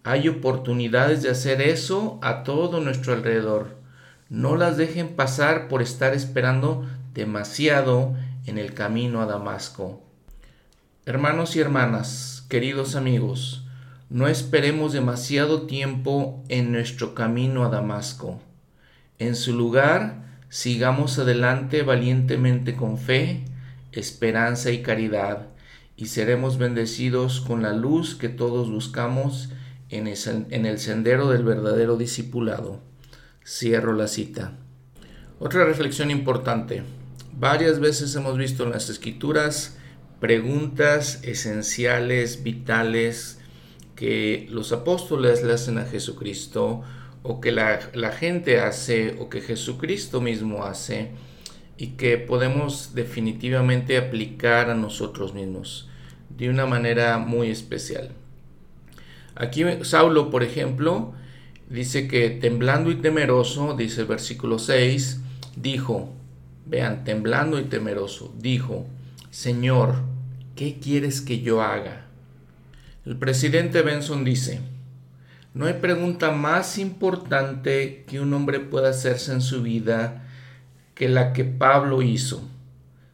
Hay 0.02 0.28
oportunidades 0.28 1.22
de 1.22 1.30
hacer 1.30 1.62
eso 1.62 2.18
a 2.20 2.42
todo 2.42 2.80
nuestro 2.80 3.14
alrededor. 3.14 3.76
No 4.28 4.56
las 4.56 4.76
dejen 4.76 5.16
pasar 5.16 5.68
por 5.68 5.82
estar 5.82 6.14
esperando 6.14 6.86
demasiado 7.14 8.14
en 8.44 8.58
el 8.58 8.74
camino 8.74 9.22
a 9.22 9.26
Damasco. 9.26 10.03
Hermanos 11.06 11.54
y 11.54 11.60
hermanas, 11.60 12.46
queridos 12.48 12.96
amigos, 12.96 13.66
no 14.08 14.26
esperemos 14.26 14.94
demasiado 14.94 15.66
tiempo 15.66 16.42
en 16.48 16.72
nuestro 16.72 17.14
camino 17.14 17.62
a 17.62 17.68
Damasco. 17.68 18.40
En 19.18 19.36
su 19.36 19.54
lugar, 19.54 20.38
sigamos 20.48 21.18
adelante 21.18 21.82
valientemente 21.82 22.74
con 22.74 22.96
fe, 22.96 23.44
esperanza 23.92 24.70
y 24.70 24.80
caridad, 24.80 25.48
y 25.94 26.06
seremos 26.06 26.56
bendecidos 26.56 27.42
con 27.42 27.60
la 27.60 27.74
luz 27.74 28.14
que 28.14 28.30
todos 28.30 28.70
buscamos 28.70 29.50
en 29.90 30.06
el 30.06 30.78
sendero 30.78 31.28
del 31.28 31.44
verdadero 31.44 31.98
discipulado. 31.98 32.80
Cierro 33.46 33.92
la 33.92 34.08
cita. 34.08 34.52
Otra 35.38 35.66
reflexión 35.66 36.10
importante. 36.10 36.82
Varias 37.38 37.78
veces 37.78 38.16
hemos 38.16 38.38
visto 38.38 38.64
en 38.64 38.70
las 38.70 38.88
escrituras 38.88 39.76
preguntas 40.24 41.20
esenciales, 41.22 42.42
vitales, 42.42 43.40
que 43.94 44.46
los 44.48 44.72
apóstoles 44.72 45.42
le 45.42 45.52
hacen 45.52 45.76
a 45.76 45.84
Jesucristo 45.84 46.80
o 47.22 47.42
que 47.42 47.52
la, 47.52 47.78
gente 48.18 48.58
hace 48.58 49.16
o 49.20 49.28
que 49.28 49.42
Jesucristo 49.42 50.22
mismo 50.22 50.64
hace 50.64 51.10
y 51.76 51.88
que 51.98 52.16
podemos 52.16 52.94
definitivamente 52.94 53.98
aplicar 53.98 54.70
a 54.70 54.74
nosotros 54.74 55.34
mismos 55.34 55.90
de 56.30 56.48
una 56.48 56.64
manera 56.64 57.18
muy 57.18 57.50
especial. 57.50 58.08
Aquí 59.34 59.62
Saulo, 59.82 60.30
por 60.30 60.42
ejemplo, 60.42 61.12
dice 61.68 62.08
que 62.08 62.30
temblando 62.30 62.90
y 62.90 62.94
temeroso, 62.94 63.74
dice 63.76 64.00
el 64.00 64.06
versículo 64.06 64.58
6, 64.58 65.20
dijo, 65.56 66.14
vean, 66.64 67.04
temblando 67.04 67.60
y 67.60 67.64
temeroso, 67.64 68.32
dijo, 68.38 68.86
Señor, 69.30 70.13
¿qué 70.56 70.78
quieres 70.78 71.20
que 71.20 71.40
yo 71.40 71.62
haga? 71.62 72.06
El 73.04 73.16
presidente 73.16 73.82
Benson 73.82 74.24
dice, 74.24 74.60
no 75.52 75.66
hay 75.66 75.74
pregunta 75.74 76.30
más 76.30 76.78
importante 76.78 78.04
que 78.08 78.20
un 78.20 78.32
hombre 78.34 78.60
pueda 78.60 78.90
hacerse 78.90 79.32
en 79.32 79.40
su 79.40 79.62
vida 79.62 80.26
que 80.94 81.08
la 81.08 81.32
que 81.32 81.44
Pablo 81.44 82.02
hizo. 82.02 82.48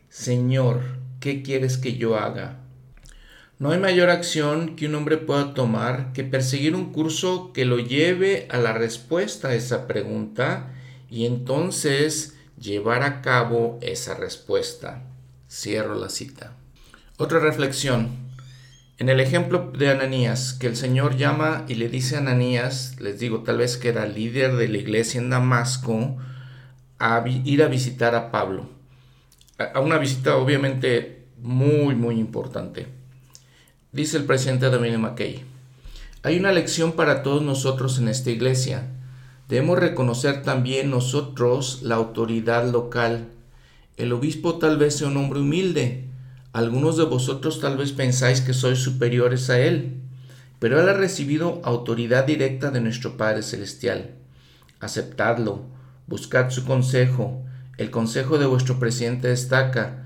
Señor, 0.08 0.80
¿qué 1.18 1.42
quieres 1.42 1.78
que 1.78 1.96
yo 1.96 2.16
haga? 2.18 2.58
No 3.58 3.72
hay 3.72 3.78
mayor 3.78 4.10
acción 4.10 4.76
que 4.76 4.86
un 4.86 4.94
hombre 4.94 5.18
pueda 5.18 5.52
tomar 5.52 6.12
que 6.12 6.24
perseguir 6.24 6.74
un 6.74 6.92
curso 6.92 7.52
que 7.52 7.64
lo 7.64 7.78
lleve 7.78 8.48
a 8.50 8.58
la 8.58 8.72
respuesta 8.72 9.48
a 9.48 9.54
esa 9.54 9.86
pregunta 9.86 10.72
y 11.10 11.26
entonces 11.26 12.36
llevar 12.58 13.02
a 13.02 13.20
cabo 13.20 13.78
esa 13.82 14.14
respuesta. 14.14 15.02
Cierro 15.48 15.94
la 15.94 16.08
cita. 16.08 16.59
Otra 17.20 17.38
reflexión. 17.38 18.08
En 18.96 19.10
el 19.10 19.20
ejemplo 19.20 19.72
de 19.76 19.90
Ananías, 19.90 20.54
que 20.54 20.66
el 20.66 20.74
Señor 20.74 21.18
llama 21.18 21.66
y 21.68 21.74
le 21.74 21.90
dice 21.90 22.16
a 22.16 22.20
Ananías, 22.20 22.96
les 22.98 23.20
digo, 23.20 23.42
tal 23.42 23.58
vez 23.58 23.76
que 23.76 23.90
era 23.90 24.06
líder 24.06 24.56
de 24.56 24.68
la 24.68 24.78
iglesia 24.78 25.20
en 25.20 25.28
Damasco, 25.28 26.16
a 26.98 27.22
ir 27.26 27.62
a 27.62 27.68
visitar 27.68 28.14
a 28.14 28.30
Pablo. 28.30 28.70
A 29.58 29.80
una 29.80 29.98
visita 29.98 30.36
obviamente 30.36 31.26
muy, 31.42 31.94
muy 31.94 32.18
importante. 32.18 32.86
Dice 33.92 34.16
el 34.16 34.24
presidente 34.24 34.70
Dominic 34.70 35.00
McKay, 35.00 35.44
hay 36.22 36.38
una 36.38 36.52
lección 36.52 36.92
para 36.92 37.22
todos 37.22 37.42
nosotros 37.42 37.98
en 37.98 38.08
esta 38.08 38.30
iglesia. 38.30 38.86
Debemos 39.46 39.78
reconocer 39.78 40.42
también 40.42 40.88
nosotros 40.88 41.82
la 41.82 41.96
autoridad 41.96 42.66
local. 42.72 43.28
El 43.98 44.14
obispo 44.14 44.58
tal 44.58 44.78
vez 44.78 44.96
sea 44.96 45.08
un 45.08 45.18
hombre 45.18 45.40
humilde. 45.40 46.09
Algunos 46.52 46.96
de 46.96 47.04
vosotros 47.04 47.60
tal 47.60 47.76
vez 47.76 47.92
pensáis 47.92 48.40
que 48.40 48.52
sois 48.52 48.78
superiores 48.78 49.50
a 49.50 49.58
él, 49.60 50.00
pero 50.58 50.80
él 50.80 50.88
ha 50.88 50.94
recibido 50.94 51.60
autoridad 51.64 52.24
directa 52.24 52.70
de 52.70 52.80
nuestro 52.80 53.16
Padre 53.16 53.42
Celestial. 53.42 54.10
Aceptadlo, 54.80 55.66
buscad 56.06 56.50
su 56.50 56.64
consejo. 56.64 57.42
El 57.78 57.90
consejo 57.90 58.38
de 58.38 58.46
vuestro 58.46 58.78
presidente 58.78 59.28
destaca 59.28 60.00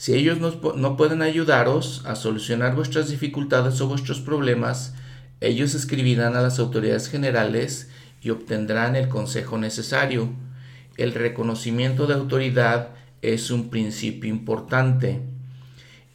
si 0.00 0.14
ellos 0.14 0.38
no, 0.40 0.96
pueden 0.96 1.20
ayudaros 1.20 2.02
a 2.06 2.14
solucionar 2.16 2.74
vuestras 2.74 3.10
dificultades 3.10 3.82
o 3.82 3.86
vuestros 3.86 4.18
problemas, 4.18 4.94
ellos 5.42 5.74
escribirán 5.74 6.36
a 6.36 6.40
las 6.40 6.58
autoridades 6.58 7.10
generales 7.10 7.90
y 8.22 8.30
obtendrán 8.30 8.96
el 8.96 9.10
consejo 9.10 9.58
necesario. 9.58 10.30
El 10.96 11.12
reconocimiento 11.12 12.06
de 12.06 12.14
autoridad 12.14 12.94
es 13.20 13.50
un 13.50 13.68
principio 13.68 14.30
importante. 14.30 15.20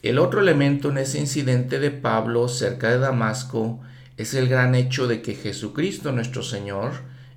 El 0.06 0.20
otro 0.20 0.40
elemento 0.40 0.90
en 0.90 0.98
ese 0.98 1.18
incidente 1.18 1.80
de 1.80 1.90
Pablo 1.90 2.46
cerca 2.46 2.90
de 2.90 2.98
Damasco 3.00 3.80
es 4.16 4.34
el 4.34 4.46
gran 4.46 4.76
hecho 4.76 5.08
de 5.08 5.20
que 5.20 5.34
Jesucristo 5.34 6.12
nuestro 6.12 6.44
Señor 6.44 6.92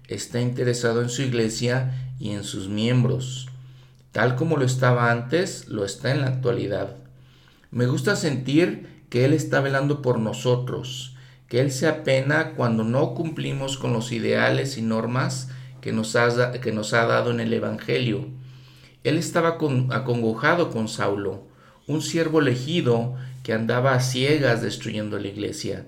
está 0.07 0.39
interesado 0.39 1.01
en 1.01 1.09
su 1.09 1.23
iglesia 1.23 2.13
y 2.19 2.29
en 2.29 2.43
sus 2.43 2.69
miembros. 2.69 3.49
Tal 4.11 4.35
como 4.35 4.55
lo 4.55 4.65
estaba 4.65 5.09
antes, 5.09 5.67
lo 5.67 5.83
está 5.83 6.11
en 6.11 6.21
la 6.21 6.27
actualidad. 6.27 6.95
Me 7.71 7.87
gusta 7.87 8.15
sentir 8.15 9.03
que 9.09 9.25
Él 9.25 9.33
está 9.33 9.61
velando 9.61 10.03
por 10.03 10.19
nosotros, 10.19 11.15
que 11.47 11.61
Él 11.61 11.71
se 11.71 11.87
apena 11.87 12.51
cuando 12.51 12.83
no 12.83 13.15
cumplimos 13.15 13.79
con 13.79 13.93
los 13.93 14.11
ideales 14.11 14.77
y 14.77 14.83
normas 14.83 15.49
que 15.81 15.91
nos 15.91 16.15
ha, 16.15 16.51
que 16.51 16.71
nos 16.71 16.93
ha 16.93 17.07
dado 17.07 17.31
en 17.31 17.39
el 17.39 17.51
Evangelio. 17.51 18.27
Él 19.03 19.17
estaba 19.17 19.57
acongojado 19.89 20.69
con 20.69 20.87
Saulo, 20.87 21.48
un 21.89 22.03
siervo 22.03 22.39
elegido 22.39 23.15
que 23.43 23.51
andaba 23.51 23.95
a 23.95 23.99
ciegas 23.99 24.61
destruyendo 24.61 25.17
la 25.17 25.27
iglesia, 25.27 25.87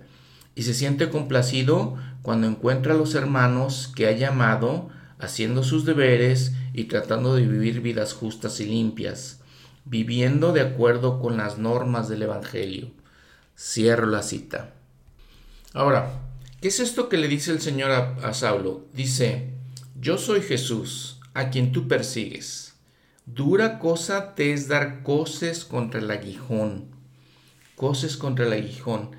y 0.56 0.64
se 0.64 0.74
siente 0.74 1.10
complacido 1.10 1.96
cuando 2.24 2.48
encuentra 2.48 2.94
a 2.94 2.98
los 2.98 3.14
hermanos 3.14 3.92
que 3.96 4.08
ha 4.08 4.12
llamado 4.12 4.90
haciendo 5.20 5.64
sus 5.64 5.86
deberes 5.86 6.54
y 6.74 6.86
tratando 6.86 7.36
de 7.36 7.46
vivir 7.46 7.82
vidas 7.82 8.14
justas 8.14 8.60
y 8.60 8.66
limpias, 8.66 9.42
viviendo 9.86 10.54
de 10.54 10.62
acuerdo 10.62 11.20
con 11.20 11.38
las 11.38 11.60
normas 11.60 12.10
del 12.10 12.24
Evangelio. 12.24 12.90
Cierro 13.56 14.08
la 14.08 14.24
cita. 14.24 14.74
Ahora, 15.74 16.12
¿qué 16.62 16.70
es 16.70 16.80
esto 16.80 17.10
que 17.10 17.18
le 17.18 17.28
dice 17.28 17.52
el 17.52 17.62
Señor 17.62 17.92
a, 17.92 18.34
Saulo? 18.34 18.86
Dice, 18.94 19.50
yo 20.00 20.18
soy 20.18 20.42
Jesús, 20.42 21.20
a 21.36 21.52
quien 21.52 21.72
tú 21.72 21.88
persigues. 21.88 22.71
Dura 23.26 23.78
cosa 23.78 24.34
te 24.34 24.52
es 24.52 24.68
dar 24.68 25.04
coces 25.04 25.64
contra 25.64 26.00
el 26.02 26.10
aguijón. 26.10 26.86
Coces 27.76 28.18
contra 28.18 28.46
el 28.46 28.54
aguijón. 28.54 29.12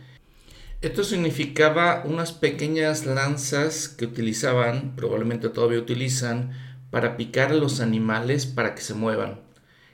Esto 0.81 1.05
significaba 1.05 2.03
unas 2.05 2.33
pequeñas 2.33 3.07
lanzas 3.07 3.89
que 3.89 4.05
utilizaban, 4.05 4.97
probablemente 4.97 5.49
todavía 5.49 5.79
utilizan, 5.79 6.51
para 6.91 7.17
picar 7.17 7.53
a 7.53 7.55
los 7.55 7.81
animales 7.81 8.45
para 8.45 8.75
que 8.75 8.83
se 8.83 8.95
muevan. 8.95 9.41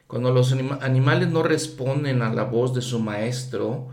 Cuando 0.06 0.32
los 0.32 0.52
animales 0.52 1.28
no 1.28 1.42
responden 1.42 2.22
a 2.22 2.32
la 2.32 2.44
voz 2.44 2.74
de 2.74 2.80
su 2.80 3.00
maestro, 3.00 3.90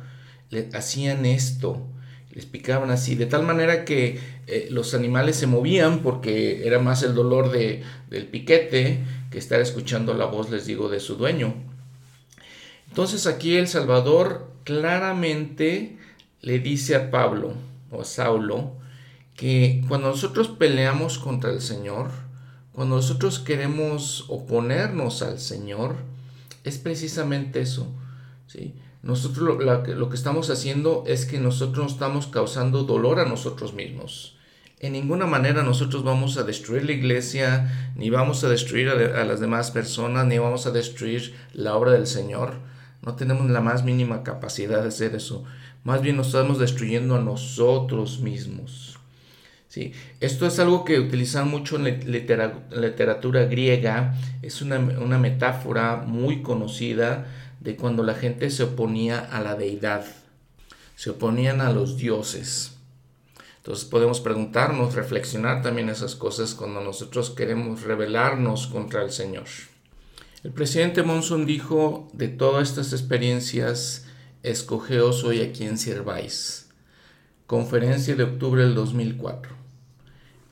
le 0.49 0.69
hacían 0.73 1.25
esto, 1.25 1.85
les 2.31 2.45
picaban 2.45 2.89
así, 2.89 3.15
de 3.15 3.25
tal 3.25 3.43
manera 3.43 3.83
que 3.83 4.19
eh, 4.47 4.67
los 4.71 4.93
animales 4.93 5.35
se 5.35 5.47
movían 5.47 5.99
porque 5.99 6.65
era 6.65 6.79
más 6.79 7.03
el 7.03 7.13
dolor 7.13 7.51
de, 7.51 7.83
del 8.09 8.27
piquete 8.27 9.03
estar 9.37 9.61
escuchando 9.61 10.13
la 10.13 10.25
voz, 10.25 10.49
les 10.49 10.65
digo, 10.65 10.89
de 10.89 10.99
su 10.99 11.15
dueño. 11.15 11.53
Entonces 12.89 13.27
aquí 13.27 13.55
el 13.55 13.67
Salvador 13.67 14.51
claramente 14.63 15.97
le 16.41 16.59
dice 16.59 16.95
a 16.95 17.11
Pablo 17.11 17.53
o 17.91 18.01
a 18.01 18.05
Saulo 18.05 18.73
que 19.35 19.83
cuando 19.87 20.09
nosotros 20.09 20.47
peleamos 20.47 21.17
contra 21.19 21.51
el 21.51 21.61
Señor, 21.61 22.09
cuando 22.73 22.97
nosotros 22.97 23.39
queremos 23.39 24.25
oponernos 24.27 25.21
al 25.21 25.39
Señor, 25.39 25.95
es 26.63 26.77
precisamente 26.77 27.61
eso. 27.61 27.87
¿sí? 28.47 28.75
Nosotros 29.01 29.59
lo, 29.59 29.83
lo, 29.95 30.09
que 30.09 30.15
estamos 30.15 30.49
haciendo 30.49 31.03
es 31.05 31.25
que 31.25 31.39
nosotros 31.39 31.93
estamos 31.93 32.27
causando 32.27 32.83
dolor 32.83 33.19
a 33.19 33.25
nosotros 33.25 33.73
mismos. 33.73 34.34
En 34.85 34.93
ninguna 34.93 35.25
manera 35.25 35.63
nosotros 35.63 36.03
vamos 36.03 36.37
a 36.37 36.43
destruir 36.43 36.85
la 36.85 36.91
iglesia, 36.91 37.91
ni 37.95 38.11
vamos 38.11 38.43
a 38.43 38.49
destruir 38.49 38.89
a, 38.89 39.25
las 39.25 39.39
demás 39.39 39.71
personas, 39.71 40.27
ni 40.27 40.37
vamos 40.37 40.67
a 40.67 40.71
destruir 40.71 41.33
la 41.53 41.75
obra 41.75 41.93
del 41.93 42.05
Señor. 42.05 42.59
No 43.01 43.15
tenemos 43.15 43.49
la 43.49 43.61
más 43.61 43.83
mínima 43.83 44.21
capacidad 44.21 44.83
de 44.83 44.89
hacer 44.89 45.15
eso. 45.15 45.43
Más 45.83 46.03
bien 46.03 46.17
nos 46.17 46.27
estamos 46.27 46.59
destruyendo 46.59 47.15
a 47.15 47.19
nosotros 47.19 48.19
mismos. 48.19 48.99
¿sí? 49.69 49.91
Esto 50.19 50.45
es 50.45 50.59
algo 50.59 50.85
que 50.85 50.99
utilizan 50.99 51.49
mucho 51.49 51.77
en 51.77 51.85
la 51.85 52.53
literatura 52.69 53.45
griega. 53.45 54.13
Es 54.43 54.61
una, 54.61 54.77
una 54.77 55.17
metáfora 55.17 56.03
muy 56.05 56.43
conocida 56.43 57.25
de 57.59 57.75
cuando 57.75 58.03
la 58.03 58.13
gente 58.13 58.51
se 58.51 58.61
oponía 58.61 59.17
a 59.17 59.41
la 59.41 59.55
deidad. 59.55 60.05
Se 60.95 61.09
oponían 61.09 61.59
a 61.59 61.71
los 61.71 61.97
dioses. 61.97 62.74
Entonces 63.65 63.85
podemos 63.85 64.19
preguntarnos, 64.19 64.93
reflexionar 64.93 65.63
también 65.63 65.89
esas 65.89 66.15
cosas 66.15 66.53
cuando 66.53 66.81
nosotros 66.81 67.31
queremos 67.31 67.81
rebelarnos 67.81 68.67
contra 68.67 69.01
el 69.01 69.09
Señor. 69.09 69.45
El 70.43 70.51
presidente 70.51 71.01
Monson 71.01 71.47
dijo 71.47 72.07
de 72.13 72.27
todas 72.27 72.69
estas 72.69 72.93
experiencias, 72.93 74.05
Escogeos 74.43 75.23
hoy 75.23 75.41
a 75.41 75.51
quien 75.51 75.79
sirváis. 75.79 76.69
Conferencia 77.47 78.15
de 78.15 78.25
octubre 78.25 78.61
del 78.61 78.75
2004. 78.75 79.51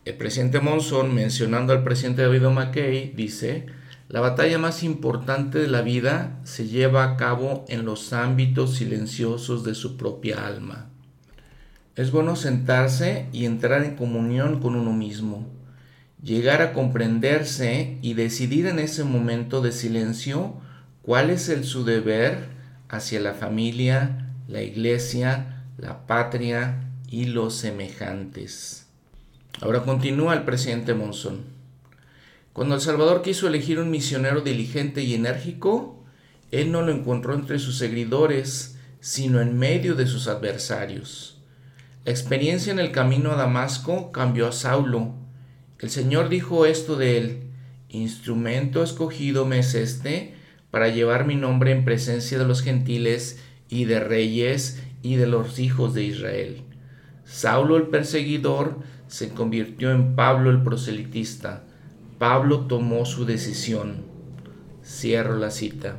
El 0.05 0.17
presidente 0.17 0.59
Monson, 0.59 1.13
mencionando 1.13 1.71
al 1.71 1.83
presidente 1.83 2.23
David 2.23 2.47
McKay, 2.47 3.13
dice, 3.15 3.67
la 4.09 4.21
batalla 4.21 4.57
más 4.57 4.81
importante 4.81 5.59
de 5.59 5.67
la 5.67 5.83
vida 5.83 6.41
se 6.45 6.67
lleva 6.67 7.03
a 7.03 7.15
cabo 7.15 7.63
en 7.67 7.85
los 7.85 8.11
ámbitos 8.11 8.73
silenciosos 8.73 9.63
de 9.63 9.75
su 9.75 9.97
propia 9.97 10.47
alma. 10.47 10.89
Es 11.95 12.09
bueno 12.09 12.35
sentarse 12.35 13.27
y 13.31 13.45
entrar 13.45 13.83
en 13.83 13.95
comunión 13.95 14.59
con 14.61 14.75
uno 14.75 14.93
mismo, 14.93 15.47
llegar 16.23 16.63
a 16.63 16.73
comprenderse 16.73 17.99
y 18.01 18.15
decidir 18.15 18.65
en 18.65 18.79
ese 18.79 19.03
momento 19.03 19.61
de 19.61 19.71
silencio 19.71 20.55
cuál 21.03 21.29
es 21.29 21.49
el 21.49 21.65
su 21.65 21.85
deber 21.85 22.47
hacia 22.89 23.19
la 23.19 23.35
familia, 23.35 24.31
la 24.47 24.63
iglesia, 24.63 25.65
la 25.77 26.07
patria 26.07 26.89
y 27.09 27.25
los 27.25 27.53
semejantes. 27.55 28.87
Ahora 29.61 29.83
continúa 29.83 30.33
el 30.33 30.45
presidente 30.45 30.95
Monzón. 30.95 31.41
Cuando 32.53 32.73
El 32.73 32.81
Salvador 32.81 33.21
quiso 33.21 33.47
elegir 33.47 33.77
un 33.79 33.91
misionero 33.91 34.41
diligente 34.41 35.03
y 35.03 35.13
enérgico, 35.13 36.03
él 36.49 36.71
no 36.71 36.81
lo 36.81 36.91
encontró 36.91 37.35
entre 37.35 37.59
sus 37.59 37.77
seguidores, 37.77 38.77
sino 38.99 39.41
en 39.41 39.59
medio 39.59 39.93
de 39.93 40.07
sus 40.07 40.27
adversarios. 40.27 41.42
La 42.05 42.11
experiencia 42.11 42.73
en 42.73 42.79
el 42.79 42.91
camino 42.91 43.31
a 43.31 43.35
Damasco 43.35 44.11
cambió 44.11 44.47
a 44.47 44.51
Saulo. 44.51 45.13
El 45.79 45.89
Señor 45.89 46.27
dijo 46.27 46.65
esto 46.65 46.97
de 46.97 47.17
él, 47.17 47.43
Instrumento 47.87 48.83
escogido 48.83 49.45
me 49.45 49.59
es 49.59 49.73
este 49.73 50.33
para 50.69 50.89
llevar 50.89 51.25
mi 51.25 51.35
nombre 51.35 51.71
en 51.71 51.85
presencia 51.85 52.37
de 52.37 52.45
los 52.45 52.61
gentiles 52.61 53.41
y 53.69 53.85
de 53.85 54.01
reyes 54.01 54.83
y 55.01 55.15
de 55.15 55.27
los 55.27 55.59
hijos 55.59 55.93
de 55.93 56.03
Israel. 56.03 56.63
Saulo 57.23 57.77
el 57.77 57.83
perseguidor 57.83 58.79
se 59.07 59.29
convirtió 59.29 59.91
en 59.91 60.15
Pablo 60.15 60.49
el 60.49 60.61
proselitista. 60.61 61.63
Pablo 62.17 62.61
tomó 62.61 63.05
su 63.05 63.25
decisión. 63.25 64.05
Cierro 64.83 65.37
la 65.37 65.51
cita. 65.51 65.97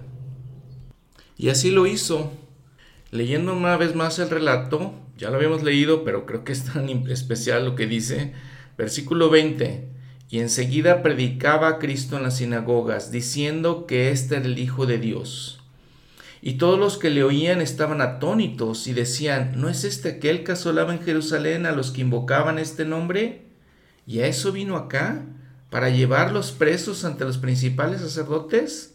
Y 1.38 1.48
así 1.48 1.70
lo 1.70 1.86
hizo. 1.86 2.30
Leyendo 3.10 3.54
una 3.54 3.76
vez 3.76 3.94
más 3.94 4.18
el 4.18 4.28
relato, 4.28 4.92
ya 5.16 5.30
lo 5.30 5.36
habíamos 5.36 5.62
leído, 5.62 6.04
pero 6.04 6.26
creo 6.26 6.44
que 6.44 6.52
es 6.52 6.64
tan 6.64 6.88
especial 7.08 7.64
lo 7.64 7.74
que 7.74 7.86
dice. 7.86 8.32
Versículo 8.76 9.30
20 9.30 9.94
y 10.34 10.40
enseguida 10.40 11.00
predicaba 11.00 11.68
a 11.68 11.78
Cristo 11.78 12.16
en 12.16 12.24
las 12.24 12.38
sinagogas, 12.38 13.12
diciendo 13.12 13.86
que 13.86 14.10
éste 14.10 14.34
era 14.34 14.46
el 14.46 14.58
Hijo 14.58 14.84
de 14.84 14.98
Dios. 14.98 15.60
Y 16.42 16.54
todos 16.54 16.76
los 16.76 16.98
que 16.98 17.10
le 17.10 17.22
oían 17.22 17.60
estaban 17.60 18.00
atónitos 18.00 18.88
y 18.88 18.94
decían, 18.94 19.52
¿no 19.54 19.68
es 19.68 19.84
este 19.84 20.08
aquel 20.08 20.42
que 20.42 20.50
asolaba 20.50 20.92
en 20.92 21.00
Jerusalén 21.00 21.66
a 21.66 21.70
los 21.72 21.92
que 21.92 22.00
invocaban 22.00 22.58
este 22.58 22.84
nombre? 22.84 23.46
¿Y 24.08 24.18
a 24.20 24.26
eso 24.26 24.50
vino 24.50 24.76
acá? 24.76 25.24
¿Para 25.70 25.88
llevarlos 25.88 26.50
presos 26.50 27.04
ante 27.04 27.24
los 27.24 27.38
principales 27.38 28.00
sacerdotes? 28.00 28.94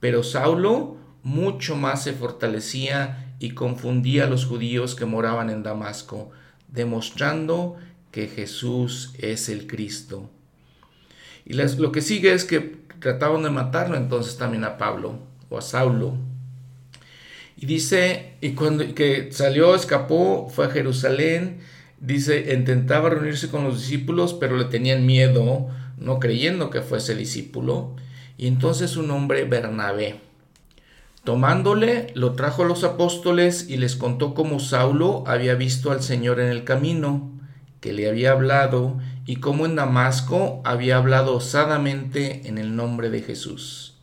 Pero 0.00 0.22
Saulo 0.22 0.96
mucho 1.22 1.76
más 1.76 2.02
se 2.02 2.14
fortalecía 2.14 3.31
y 3.42 3.50
confundía 3.50 4.24
a 4.24 4.28
los 4.28 4.46
judíos 4.46 4.94
que 4.94 5.04
moraban 5.04 5.50
en 5.50 5.64
Damasco, 5.64 6.30
demostrando 6.68 7.76
que 8.12 8.28
Jesús 8.28 9.14
es 9.18 9.48
el 9.48 9.66
Cristo. 9.66 10.30
Y 11.44 11.54
lo 11.54 11.90
que 11.90 12.02
sigue 12.02 12.32
es 12.32 12.44
que 12.44 12.60
trataban 13.00 13.42
de 13.42 13.50
matarlo 13.50 13.96
entonces 13.96 14.36
también 14.38 14.62
a 14.62 14.78
Pablo 14.78 15.18
o 15.48 15.58
a 15.58 15.60
Saulo. 15.60 16.14
Y 17.56 17.66
dice, 17.66 18.34
y 18.40 18.52
cuando 18.52 18.94
que 18.94 19.32
salió, 19.32 19.74
escapó, 19.74 20.48
fue 20.48 20.66
a 20.66 20.70
Jerusalén, 20.70 21.58
dice, 21.98 22.54
intentaba 22.54 23.10
reunirse 23.10 23.48
con 23.48 23.64
los 23.64 23.80
discípulos, 23.80 24.34
pero 24.34 24.56
le 24.56 24.66
tenían 24.66 25.04
miedo, 25.04 25.66
no 25.96 26.20
creyendo 26.20 26.70
que 26.70 26.80
fuese 26.80 27.16
discípulo. 27.16 27.96
Y 28.38 28.46
entonces 28.46 28.92
su 28.92 29.02
nombre 29.02 29.42
Bernabé. 29.46 30.31
Tomándole, 31.24 32.08
lo 32.14 32.32
trajo 32.32 32.64
a 32.64 32.66
los 32.66 32.82
apóstoles 32.82 33.68
y 33.68 33.76
les 33.76 33.94
contó 33.94 34.34
cómo 34.34 34.58
Saulo 34.58 35.22
había 35.26 35.54
visto 35.54 35.92
al 35.92 36.02
Señor 36.02 36.40
en 36.40 36.48
el 36.48 36.64
camino, 36.64 37.30
que 37.80 37.92
le 37.92 38.08
había 38.08 38.32
hablado 38.32 38.98
y 39.24 39.36
cómo 39.36 39.66
en 39.66 39.76
Damasco 39.76 40.60
había 40.64 40.96
hablado 40.96 41.36
osadamente 41.36 42.48
en 42.48 42.58
el 42.58 42.74
nombre 42.74 43.08
de 43.08 43.22
Jesús. 43.22 43.96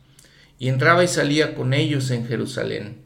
Y 0.58 0.68
entraba 0.68 1.04
y 1.04 1.08
salía 1.08 1.54
con 1.54 1.74
ellos 1.74 2.10
en 2.10 2.26
Jerusalén. 2.26 3.02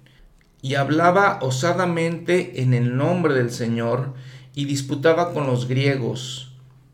Y 0.62 0.76
hablaba 0.76 1.40
osadamente 1.42 2.62
en 2.62 2.72
el 2.72 2.96
nombre 2.96 3.34
del 3.34 3.50
Señor 3.50 4.14
y 4.54 4.66
disputaba 4.66 5.32
con 5.32 5.46
los 5.46 5.66
griegos, 5.66 6.52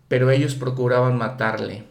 pero 0.09 0.31
ellos 0.31 0.55
procuraban 0.55 1.18
matarle. 1.18 1.89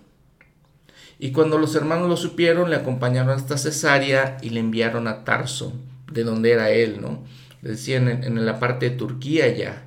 Y 1.19 1.31
cuando 1.33 1.57
los 1.57 1.75
hermanos 1.75 2.07
lo 2.07 2.15
supieron, 2.15 2.69
le 2.69 2.77
acompañaron 2.77 3.29
hasta 3.31 3.57
Cesarea 3.57 4.37
y 4.41 4.51
le 4.51 4.61
enviaron 4.61 5.07
a 5.07 5.25
Tarso, 5.25 5.73
de 6.11 6.23
donde 6.23 6.53
era 6.53 6.71
él, 6.71 7.01
¿no? 7.01 7.23
Decían 7.61 8.07
en, 8.07 8.23
en 8.23 8.45
la 8.45 8.57
parte 8.57 8.89
de 8.89 8.95
Turquía 8.95 9.53
ya. 9.53 9.83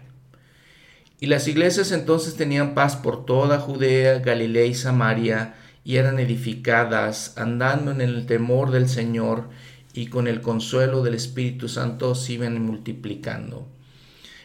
Y 1.19 1.27
las 1.27 1.49
iglesias 1.49 1.91
entonces 1.91 2.37
tenían 2.37 2.75
paz 2.75 2.97
por 2.97 3.25
toda 3.25 3.59
Judea, 3.59 4.19
Galilea 4.19 4.67
y 4.67 4.75
Samaria, 4.75 5.55
y 5.85 5.97
eran 5.97 6.19
edificadas, 6.19 7.39
andando 7.39 7.91
en 7.91 8.03
el 8.03 8.27
temor 8.27 8.71
del 8.71 8.89
Señor, 8.89 9.49
y 9.95 10.09
con 10.09 10.29
el 10.29 10.43
consuelo 10.43 11.03
del 11.03 11.15
Espíritu 11.15 11.69
Santo 11.69 12.15
se 12.15 12.35
iban 12.35 12.61
multiplicando. 12.63 13.72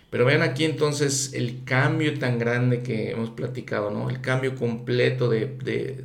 Pero 0.10 0.26
vean 0.26 0.42
aquí 0.42 0.64
entonces 0.66 1.34
el 1.34 1.64
cambio 1.66 2.18
tan 2.18 2.40
grande 2.40 2.82
que 2.82 3.12
hemos 3.12 3.30
platicado, 3.32 3.92
¿no? 3.92 4.10
El 4.10 4.22
cambio 4.22 4.56
completo 4.56 5.30
de, 5.30 5.48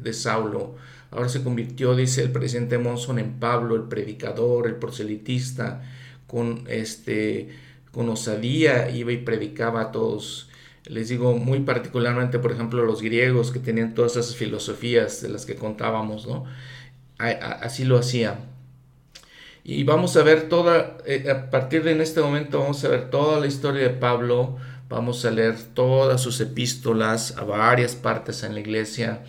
de 0.03 0.13
Saulo. 0.13 0.77
Ahora 1.11 1.29
se 1.29 1.43
convirtió, 1.43 1.95
dice 1.95 2.23
el 2.23 2.33
presidente 2.33 2.79
Monson, 2.79 3.19
en 3.19 3.39
Pablo, 3.39 3.77
el 3.77 3.85
predicador, 3.85 4.67
el 4.67 4.77
proselitista, 4.77 5.83
con, 6.27 6.65
este, 6.69 7.51
con 7.93 8.09
osadía 8.09 8.91
iba 8.91 9.13
y 9.13 9.19
predicaba 9.19 9.83
a 9.83 9.93
todos 9.93 10.49
les 10.87 11.09
digo 11.09 11.37
muy 11.37 11.61
particularmente, 11.61 12.39
por 12.39 12.53
ejemplo, 12.53 12.85
los 12.85 13.03
griegos 13.03 13.53
que 13.53 13.61
tenían 13.61 13.95
todas 13.95 14.17
esas 14.17 14.35
filosofías 14.37 15.23
de 15.23 15.29
las 15.29 15.47
que 15.47 15.55
contábamos, 15.55 16.27
¿no? 16.27 16.45
Así 17.19 17.85
lo 17.85 17.99
hacía. 17.99 18.41
Y 19.65 19.85
vamos 19.85 20.17
a 20.17 20.23
ver 20.23 20.49
toda, 20.49 20.99
eh, 21.07 21.31
a 21.31 21.51
partir 21.51 21.85
de 21.85 21.93
en 21.93 22.01
este 22.01 22.21
momento 22.21 22.59
vamos 22.61 22.85
a 22.85 22.89
ver 22.89 23.11
toda 23.11 23.39
la 23.39 23.47
historia 23.47 23.83
de 23.83 23.91
Pablo, 23.91 24.57
vamos 24.89 25.25
a 25.25 25.31
leer 25.31 25.57
todas 25.75 26.21
sus 26.21 26.41
epístolas 26.41 27.37
a 27.37 27.45
varias 27.45 27.95
partes 27.95 28.43
en 28.43 28.55
la 28.55 28.61
iglesia. 28.61 29.23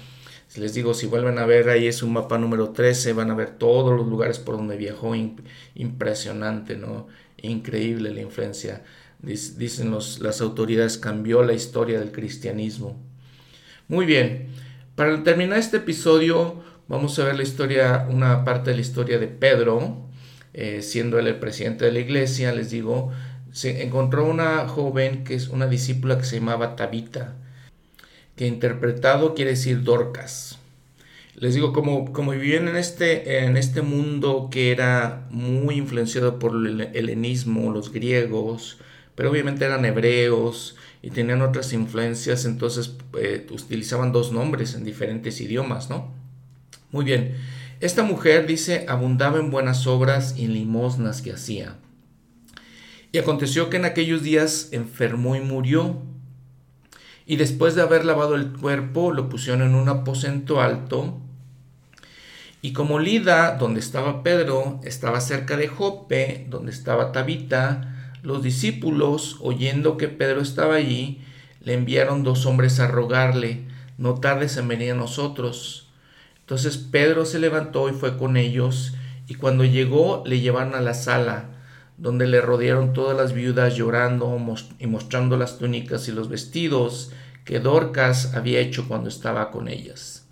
Les 0.56 0.74
digo, 0.74 0.94
si 0.94 1.08
vuelven 1.08 1.40
a 1.40 1.46
ver, 1.46 1.70
ahí 1.70 1.88
es 1.88 2.04
un 2.04 2.14
mapa 2.14 2.38
número 2.38 2.70
13, 2.70 3.14
van 3.14 3.32
a 3.32 3.36
ver 3.36 3.52
todos 3.52 3.96
los 3.96 4.08
lugares 4.08 4.40
por 4.40 4.58
donde 4.58 4.78
viajó, 4.78 5.14
impresionante, 5.76 6.78
¿no? 6.78 7.08
Increíble 7.38 8.12
la 8.12 8.22
influencia 8.22 8.84
dicen 9.24 9.92
las 9.92 10.42
autoridades, 10.42 10.98
cambió 10.98 11.44
la 11.44 11.54
historia 11.54 12.00
del 12.00 12.12
cristianismo. 12.12 13.02
Muy 13.88 14.06
bien, 14.06 14.50
para 14.96 15.24
terminar 15.24 15.60
este 15.60 15.78
episodio 15.78 16.62
vamos 16.88 17.18
a 17.18 17.24
ver 17.24 17.38
la 17.38 17.44
historia, 17.44 18.06
una 18.10 18.44
parte 18.44 18.72
de 18.72 18.76
la 18.76 18.82
historia 18.82 19.18
de 19.18 19.28
Pedro, 19.28 20.10
eh, 20.54 20.82
siendo 20.82 21.20
él 21.20 21.28
el 21.28 21.40
presidente 21.40 21.86
de 21.86 21.92
la 21.92 22.00
iglesia, 22.00 22.54
les 22.54 22.70
digo, 22.70 23.12
se 23.52 23.84
encontró 23.84 24.26
una 24.26 24.68
joven 24.68 25.24
que 25.24 25.36
es 25.36 25.48
una 25.48 25.68
discípula 25.68 26.18
que 26.18 26.26
se 26.26 26.40
llamaba 26.40 26.76
Tabita, 26.76 27.36
que 28.36 28.48
interpretado 28.48 29.36
quiere 29.36 29.52
decir 29.52 29.84
Dorcas. 29.84 30.60
Les 31.36 31.56
digo, 31.56 31.74
como, 31.74 32.14
como 32.14 32.32
vivían 32.32 32.68
en 32.68 32.76
este, 32.76 33.44
en 33.44 33.58
este 33.58 33.82
mundo 33.82 34.50
que 34.52 34.72
era 34.72 35.26
muy 35.32 35.76
influenciado 35.76 36.38
por 36.38 36.56
el 36.56 36.82
helenismo, 36.94 37.72
los 37.72 37.92
griegos, 37.92 38.78
pero 39.16 39.32
obviamente 39.32 39.66
eran 39.66 39.86
hebreos 39.86 40.76
y 41.02 41.10
tenían 41.10 41.42
otras 41.42 41.74
influencias, 41.74 42.46
entonces 42.46 42.96
eh, 43.20 43.46
utilizaban 43.52 44.12
dos 44.12 44.32
nombres 44.32 44.76
en 44.76 44.84
diferentes 44.84 45.42
idiomas, 45.42 45.90
¿no? 45.90 46.12
Muy 46.92 47.04
bien, 47.04 47.36
esta 47.84 48.04
mujer 48.04 48.48
dice 48.48 48.86
abundaba 48.88 49.40
en 49.40 49.52
buenas 49.52 49.88
obras 49.88 50.36
y 50.38 50.46
en 50.46 50.54
limosnas 50.54 51.22
que 51.22 51.34
hacía. 51.34 51.76
Y 53.12 53.18
aconteció 53.18 53.70
que 53.70 53.76
en 53.76 53.84
aquellos 53.84 54.24
días 54.24 54.70
enfermó 54.72 55.36
y 55.36 55.42
murió. 55.42 55.98
Y 57.26 57.36
después 57.36 57.76
de 57.76 57.82
haber 57.82 58.06
lavado 58.06 58.36
el 58.36 58.54
cuerpo, 58.54 59.12
lo 59.12 59.28
pusieron 59.28 59.62
en 59.62 59.76
un 59.76 59.90
aposento 59.90 60.62
alto. 60.62 61.20
Y 62.62 62.72
como 62.72 63.00
Lida, 63.00 63.58
donde 63.58 63.82
estaba 63.82 64.24
Pedro, 64.24 64.80
estaba 64.86 65.20
cerca 65.20 65.58
de 65.58 65.68
Jope, 65.68 66.48
donde 66.50 66.72
estaba 66.72 67.12
Tabita, 67.12 68.14
los 68.22 68.42
discípulos, 68.42 69.40
oyendo 69.42 69.98
que 69.98 70.08
Pedro 70.08 70.40
estaba 70.40 70.76
allí, 70.76 71.22
le 71.60 71.74
enviaron 71.74 72.24
dos 72.24 72.46
hombres 72.46 72.80
a 72.80 72.88
rogarle, 72.88 73.66
no 73.98 74.22
tardes 74.22 74.56
en 74.56 74.70
venir 74.70 74.94
a 74.94 74.96
nosotros. 74.96 75.93
Entonces 76.44 76.78
Pedro 76.78 77.26
se 77.26 77.40
levantó 77.40 77.90
y 77.90 77.94
fue 77.94 78.18
con 78.18 78.36
ellos, 78.36 78.94
y 79.28 79.36
cuando 79.36 79.64
llegó 79.64 80.24
le 80.26 80.42
llevaron 80.42 80.76
a 80.76 80.82
la 80.82 80.94
sala, 80.94 81.46
donde 81.98 82.28
le 82.28 82.42
rodearon 82.42 82.92
todas 82.92 83.16
las 83.16 83.34
viudas 83.34 83.76
llorando 83.76 84.38
y 84.78 84.88
mostrando 84.88 85.38
las 85.38 85.58
túnicas 85.58 86.08
y 86.10 86.12
los 86.12 86.28
vestidos 86.28 87.12
que 87.46 87.60
Dorcas 87.60 88.34
había 88.36 88.60
hecho 88.60 88.88
cuando 88.88 89.10
estaba 89.10 89.52
con 89.52 89.68
ellas. 89.70 90.26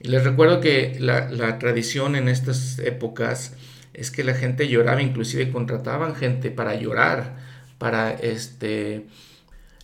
Y 0.00 0.08
les 0.08 0.24
recuerdo 0.24 0.60
que 0.60 0.96
la, 1.00 1.58
tradición 1.58 2.16
en 2.16 2.28
estas 2.28 2.78
épocas 2.78 3.54
es 3.94 4.10
que 4.10 4.24
la 4.24 4.34
gente 4.34 4.68
lloraba, 4.68 5.02
inclusive 5.02 5.50
contrataban 5.50 6.14
gente 6.14 6.50
para 6.50 6.74
llorar, 6.74 7.36
para 7.78 8.12
este, 8.12 9.06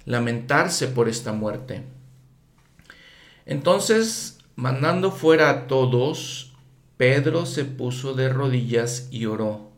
lamentarse 0.05 0.89
por 0.89 1.09
esta 1.09 1.33
muerte. 1.33 1.83
Entonces, 3.47 4.38
mandando 4.59 5.13
fuera 5.13 5.51
a 5.51 5.67
todos, 5.69 6.53
Pedro 6.97 7.47
se 7.47 7.65
puso 7.65 8.15
de 8.15 8.29
rodillas 8.29 9.07
y 9.13 9.27
oró, 9.27 9.71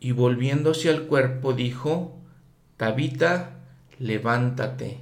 y 0.00 0.10
volviéndose 0.10 0.90
al 0.90 1.02
cuerpo 1.02 1.52
dijo, 1.52 2.18
Tabita, 2.76 3.60
levántate. 4.00 4.98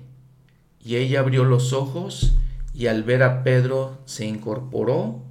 Y 0.84 0.97
ella 0.97 1.20
abrió 1.20 1.45
los 1.45 1.72
ojos, 1.72 2.34
y 2.74 2.88
al 2.88 3.03
ver 3.03 3.22
a 3.22 3.43
Pedro 3.45 3.97
se 4.05 4.26
incorporó, 4.26 5.22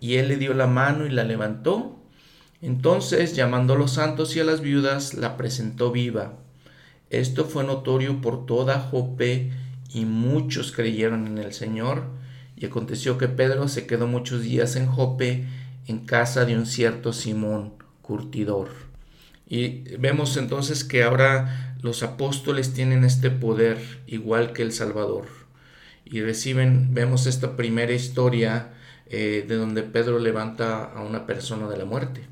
y 0.00 0.16
él 0.16 0.26
le 0.26 0.36
dio 0.36 0.52
la 0.52 0.66
mano 0.66 1.06
y 1.06 1.10
la 1.10 1.22
levantó, 1.22 1.96
entonces, 2.60 3.36
llamando 3.36 3.74
a 3.74 3.78
los 3.78 3.92
santos 3.92 4.34
y 4.34 4.40
a 4.40 4.44
las 4.44 4.62
viudas, 4.62 5.14
la 5.14 5.36
presentó 5.36 5.92
viva. 5.92 6.40
Esto 7.08 7.44
fue 7.44 7.62
notorio 7.62 8.20
por 8.20 8.46
toda 8.46 8.80
Jope 8.80 9.52
y 9.94 10.06
muchos 10.06 10.72
creyeron 10.72 11.28
en 11.28 11.38
el 11.38 11.52
Señor. 11.52 12.18
Y 12.60 12.66
aconteció 12.66 13.16
que 13.16 13.26
Pedro 13.26 13.68
se 13.68 13.86
quedó 13.86 14.06
muchos 14.06 14.42
días 14.42 14.76
en 14.76 14.86
Jope, 14.86 15.46
en 15.86 16.00
casa 16.04 16.44
de 16.44 16.54
un 16.54 16.66
cierto 16.66 17.14
Simón, 17.14 17.72
curtidor. 18.02 18.68
Y 19.48 19.96
vemos 19.96 20.36
entonces 20.36 20.84
que 20.84 21.02
ahora 21.02 21.74
los 21.80 22.02
apóstoles 22.02 22.74
tienen 22.74 23.02
este 23.02 23.30
poder 23.30 23.78
igual 24.06 24.52
que 24.52 24.60
el 24.60 24.72
Salvador. 24.72 25.26
Y 26.04 26.20
reciben, 26.20 26.92
vemos 26.92 27.26
esta 27.26 27.56
primera 27.56 27.92
historia 27.92 28.74
eh, 29.06 29.44
de 29.48 29.56
donde 29.56 29.82
Pedro 29.82 30.18
levanta 30.18 30.84
a 30.84 31.02
una 31.02 31.26
persona 31.26 31.66
de 31.66 31.78
la 31.78 31.86
muerte. 31.86 32.26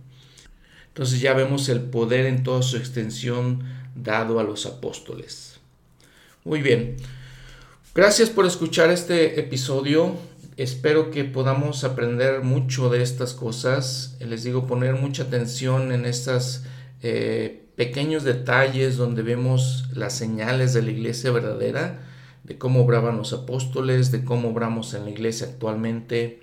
Entonces 0.88 1.20
ya 1.22 1.32
vemos 1.32 1.70
el 1.70 1.80
poder 1.80 2.26
en 2.26 2.42
toda 2.42 2.60
su 2.60 2.76
extensión 2.76 3.64
dado 3.94 4.40
a 4.40 4.44
los 4.44 4.66
apóstoles. 4.66 5.58
Muy 6.44 6.60
bien. 6.60 6.96
Gracias 7.98 8.30
por 8.30 8.46
escuchar 8.46 8.92
este 8.92 9.40
episodio. 9.40 10.14
Espero 10.56 11.10
que 11.10 11.24
podamos 11.24 11.82
aprender 11.82 12.44
mucho 12.44 12.90
de 12.90 13.02
estas 13.02 13.34
cosas. 13.34 14.16
Les 14.20 14.44
digo, 14.44 14.68
poner 14.68 14.94
mucha 14.94 15.24
atención 15.24 15.90
en 15.90 16.06
estos 16.06 16.62
eh, 17.02 17.64
pequeños 17.74 18.22
detalles 18.22 18.96
donde 18.96 19.22
vemos 19.22 19.88
las 19.92 20.12
señales 20.12 20.74
de 20.74 20.82
la 20.82 20.92
iglesia 20.92 21.32
verdadera, 21.32 21.98
de 22.44 22.56
cómo 22.56 22.82
obraban 22.82 23.16
los 23.16 23.32
apóstoles, 23.32 24.12
de 24.12 24.22
cómo 24.22 24.50
obramos 24.50 24.94
en 24.94 25.04
la 25.04 25.10
iglesia 25.10 25.48
actualmente 25.48 26.38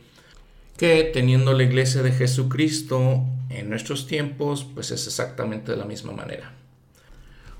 que 0.75 1.09
teniendo 1.13 1.53
la 1.53 1.63
iglesia 1.63 2.03
de 2.03 2.11
Jesucristo 2.11 3.23
en 3.49 3.69
nuestros 3.69 4.07
tiempos, 4.07 4.67
pues 4.73 4.91
es 4.91 5.07
exactamente 5.07 5.71
de 5.71 5.77
la 5.77 5.85
misma 5.85 6.11
manera. 6.11 6.53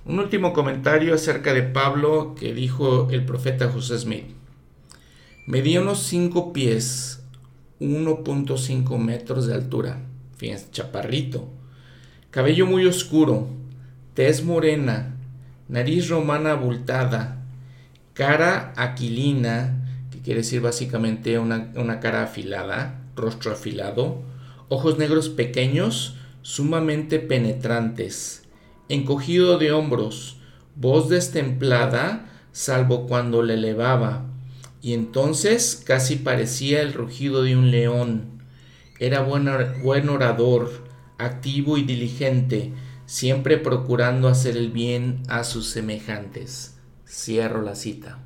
Un 0.06 0.20
último 0.20 0.53
comentario 0.53 1.16
acerca 1.16 1.51
de 1.51 1.64
Pablo 1.64 2.36
que 2.36 2.53
dijo 2.53 3.10
el 3.10 3.26
profeta 3.26 3.72
José 3.72 3.97
Smith. 3.97 4.26
Medía 5.47 5.82
unos 5.82 6.03
5 6.03 6.53
pies, 6.53 7.24
1.5 7.80 8.99
metros 8.99 9.47
de 9.47 9.56
altura, 9.56 10.03
fíjense, 10.38 10.68
chaparrito, 10.70 11.49
cabello 12.30 12.68
muy 12.68 12.86
oscuro, 12.86 13.47
tez 14.14 14.43
morena, 14.43 15.16
nariz 15.70 16.08
romana 16.08 16.51
abultada, 16.51 17.41
cara 18.14 18.74
aquilina, 18.76 19.88
que 20.12 20.20
quiere 20.20 20.41
decir 20.41 20.62
básicamente 20.62 21.39
una, 21.39 21.72
una 21.78 21.99
cara 21.99 22.22
afilada, 22.22 23.01
rostro 23.16 23.51
afilado, 23.51 24.22
ojos 24.70 24.99
negros 24.99 25.30
pequeños, 25.30 26.18
sumamente 26.43 27.18
penetrantes, 27.18 28.44
encogido 28.89 29.57
de 29.57 29.71
hombros, 29.71 30.38
voz 30.75 31.09
destemplada, 31.09 32.29
salvo 32.51 33.07
cuando 33.07 33.43
le 33.43 33.55
elevaba, 33.55 34.25
y 34.81 34.93
entonces 34.93 35.81
casi 35.86 36.17
parecía 36.17 36.81
el 36.81 36.93
rugido 36.93 37.43
de 37.43 37.55
un 37.55 37.71
león. 37.71 38.43
Era 38.99 39.21
buen, 39.21 40.09
orador, 40.09 40.88
activo 41.17 41.77
y 41.77 41.83
diligente, 41.83 42.71
siempre 43.05 43.57
procurando 43.57 44.27
hacer 44.27 44.57
el 44.57 44.71
bien 44.71 45.23
a 45.27 45.43
sus 45.43 45.67
semejantes. 45.67 46.77
Cierro 47.07 47.61
la 47.61 47.75
cita. 47.75 48.19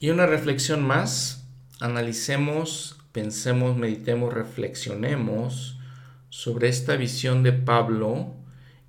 Y 0.00 0.10
una 0.10 0.26
reflexión 0.26 0.82
más, 0.84 1.48
analicemos 1.80 2.98
pensemos, 3.12 3.76
meditemos, 3.76 4.32
reflexionemos 4.32 5.78
sobre 6.28 6.68
esta 6.68 6.94
visión 6.96 7.42
de 7.42 7.52
Pablo 7.52 8.34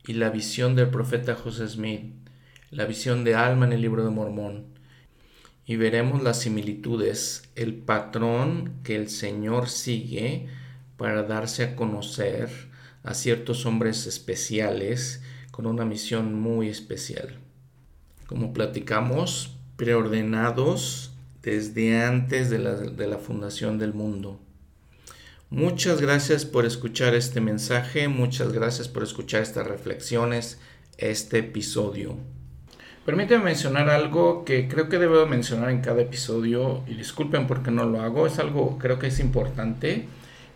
y 0.08 0.14
la 0.14 0.30
visión 0.30 0.76
del 0.76 0.90
profeta 0.90 1.36
José 1.36 1.68
Smith, 1.68 2.14
la 2.72 2.86
visión 2.86 3.24
de 3.24 3.36
Alma 3.36 3.66
en 3.66 3.74
el 3.74 3.82
libro 3.82 4.04
de 4.04 4.12
Mormón. 4.12 4.66
Y 5.66 5.76
veremos 5.76 6.24
las 6.24 6.40
similitudes, 6.40 7.50
el 7.56 7.76
patrón 7.76 8.80
que 8.84 8.96
el 8.96 9.10
Señor 9.10 9.70
sigue 9.70 10.48
para 10.98 11.24
darse 11.24 11.64
a 11.64 11.76
conocer 11.76 12.50
a 13.04 13.14
ciertos 13.14 13.66
hombres 13.66 14.08
especiales 14.08 15.22
con 15.52 15.66
una 15.66 15.86
misión 15.86 16.40
muy 16.40 16.70
especial. 16.70 17.38
Como 18.26 18.54
platicamos, 18.54 19.56
preordenados 19.76 21.12
desde 21.42 22.02
antes 22.04 22.50
de 22.50 22.60
la, 22.60 23.18
fundación 23.18 23.78
del 23.78 23.94
mundo. 23.94 24.40
Muchas 25.52 26.00
gracias 26.00 26.46
por 26.46 26.68
escuchar 26.68 27.16
este 27.16 27.42
mensaje, 27.42 28.08
muchas 28.08 28.54
gracias 28.54 28.88
por 28.88 29.02
escuchar 29.02 29.42
estas 29.42 29.66
reflexiones, 29.66 30.60
este 31.00 31.40
episodio. 31.40 32.18
Permíteme 33.04 33.46
mencionar 33.46 33.90
algo 33.90 34.46
que 34.46 34.68
creo 34.68 34.90
que 34.90 35.00
debo 35.00 35.26
mencionar 35.26 35.72
en 35.72 35.82
cada 35.82 36.04
episodio 36.04 36.84
y 36.86 36.94
disculpen 36.94 37.48
porque 37.48 37.72
no 37.72 37.86
lo 37.86 38.00
hago, 38.00 38.28
es 38.28 38.38
algo 38.38 38.78
creo 38.78 39.00
que 39.00 39.08
es 39.08 39.20
importante. 39.20 40.06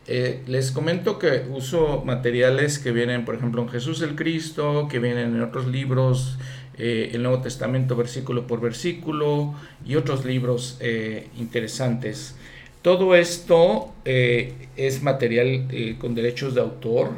Eh, 0.06 0.44
les 0.46 0.70
comento 0.70 1.18
que 1.18 1.48
uso 1.50 2.04
materiales 2.06 2.78
que 2.78 2.92
vienen, 2.92 3.26
por 3.26 3.34
ejemplo, 3.34 3.64
en 3.64 3.70
Jesús 3.70 4.00
el 4.04 4.14
Cristo, 4.14 4.88
que 4.92 5.00
vienen 5.00 5.36
en 5.36 5.42
otros 5.42 5.66
libros 5.66 6.38
eh, 6.78 7.10
el 7.14 7.24
Nuevo 7.24 7.42
Testamento 7.42 7.96
versículo 7.96 8.46
por 8.46 8.62
versículo 8.62 9.56
y 9.84 9.96
otros 9.96 10.24
libros 10.24 10.78
eh, 10.82 11.30
interesantes. 11.40 12.36
Todo 12.84 13.16
esto 13.16 13.92
eh, 14.06 14.68
es 14.78 15.02
material 15.02 15.68
con 15.98 16.14
derechos 16.14 16.54
de 16.54 16.62
autor. 16.62 17.12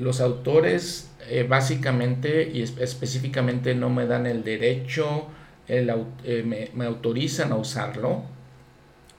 los 0.00 0.20
autores 0.20 1.08
básicamente 1.48 2.50
y 2.52 2.60
específicamente 2.60 3.74
no 3.74 3.88
me 3.88 4.06
dan 4.06 4.26
el 4.26 4.44
derecho, 4.44 5.28
me, 5.68 6.84
autorizan 6.84 7.52
a 7.52 7.56
usarlo. 7.56 8.24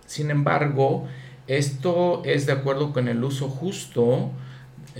Sin 0.05 0.29
embargo, 0.29 1.07
esto 1.47 2.21
es 2.23 2.45
de 2.45 2.53
acuerdo 2.53 2.93
con 2.93 3.07
el 3.07 3.23
uso 3.23 3.49
justo, 3.49 4.29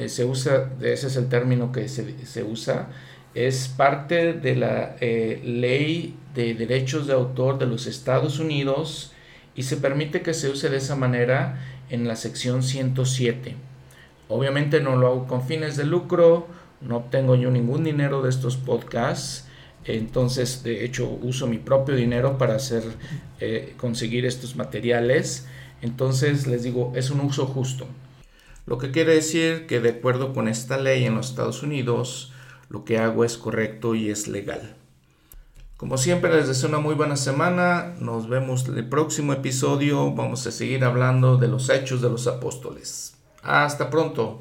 se 0.08 0.26
usa, 0.26 0.72
ese 0.82 1.08
es 1.08 1.16
el 1.18 1.30
término 1.30 1.72
que 1.72 1.88
se, 1.88 2.44
usa, 2.44 2.88
es 3.34 3.68
parte 3.68 4.34
de 4.34 4.56
la 4.56 4.96
eh, 5.00 5.42
ley 5.44 6.16
de 6.36 6.54
derechos 6.54 7.08
de 7.08 7.14
autor 7.14 7.58
de 7.58 7.66
los 7.66 7.88
Estados 7.88 8.40
Unidos 8.40 9.13
y 9.56 9.64
se 9.64 9.78
permite 9.78 10.22
que 10.22 10.34
se 10.34 10.50
use 10.50 10.70
de 10.70 10.78
esa 10.78 10.96
manera 10.96 11.60
en 11.90 12.08
la 12.08 12.16
sección 12.16 12.64
107. 12.64 13.56
Obviamente 14.30 14.80
no 14.80 14.96
lo 14.96 15.08
hago 15.08 15.28
con 15.28 15.46
fines 15.46 15.78
de 15.78 15.86
lucro, 15.86 16.48
no 16.82 16.98
obtengo 16.98 17.36
yo 17.36 17.52
ningún 17.52 17.84
dinero 17.84 18.22
de 18.22 18.30
estos 18.30 18.58
podcasts, 18.58 19.48
entonces 19.86 20.64
de 20.64 20.86
hecho 20.86 21.10
uso 21.22 21.48
mi 21.48 21.58
propio 21.58 21.96
dinero 21.96 22.38
para 22.38 22.56
hacer 22.56 22.84
eh, 23.40 23.74
conseguir 23.78 24.26
estos 24.26 24.56
materiales. 24.56 25.48
Entonces 25.82 26.48
les 26.48 26.64
digo, 26.64 26.94
es 26.96 27.10
un 27.10 27.20
uso 27.20 27.46
justo. 27.46 27.88
Lo 28.66 28.78
que 28.78 28.92
quiere 28.92 29.14
decir 29.14 29.68
que 29.68 29.82
de 29.82 29.90
acuerdo 29.90 30.34
con 30.34 30.48
esta 30.48 30.78
ley 30.78 31.06
en 31.06 31.16
los 31.16 31.30
Estados 31.30 31.64
Unidos, 31.64 32.32
lo 32.70 32.86
que 32.86 32.98
hago 32.98 33.26
es 33.26 33.38
correcto 33.38 33.94
y 33.94 34.10
es 34.10 34.28
legal. 34.28 34.78
Como 35.84 35.98
siempre 35.98 36.34
les 36.34 36.48
deseo 36.48 36.70
una 36.70 36.80
muy 36.80 36.96
buena 36.96 37.18
semana, 37.18 37.94
nos 38.00 38.30
vemos 38.30 38.66
en 38.70 38.78
el 38.78 38.88
próximo 38.88 39.34
episodio, 39.34 40.14
vamos 40.14 40.48
a 40.48 40.52
seguir 40.52 40.86
hablando 40.86 41.36
de 41.36 41.50
los 41.50 41.70
hechos 41.70 42.02
de 42.02 42.10
los 42.10 42.26
apóstoles. 42.26 43.16
Hasta 43.42 43.90
pronto. 43.90 44.40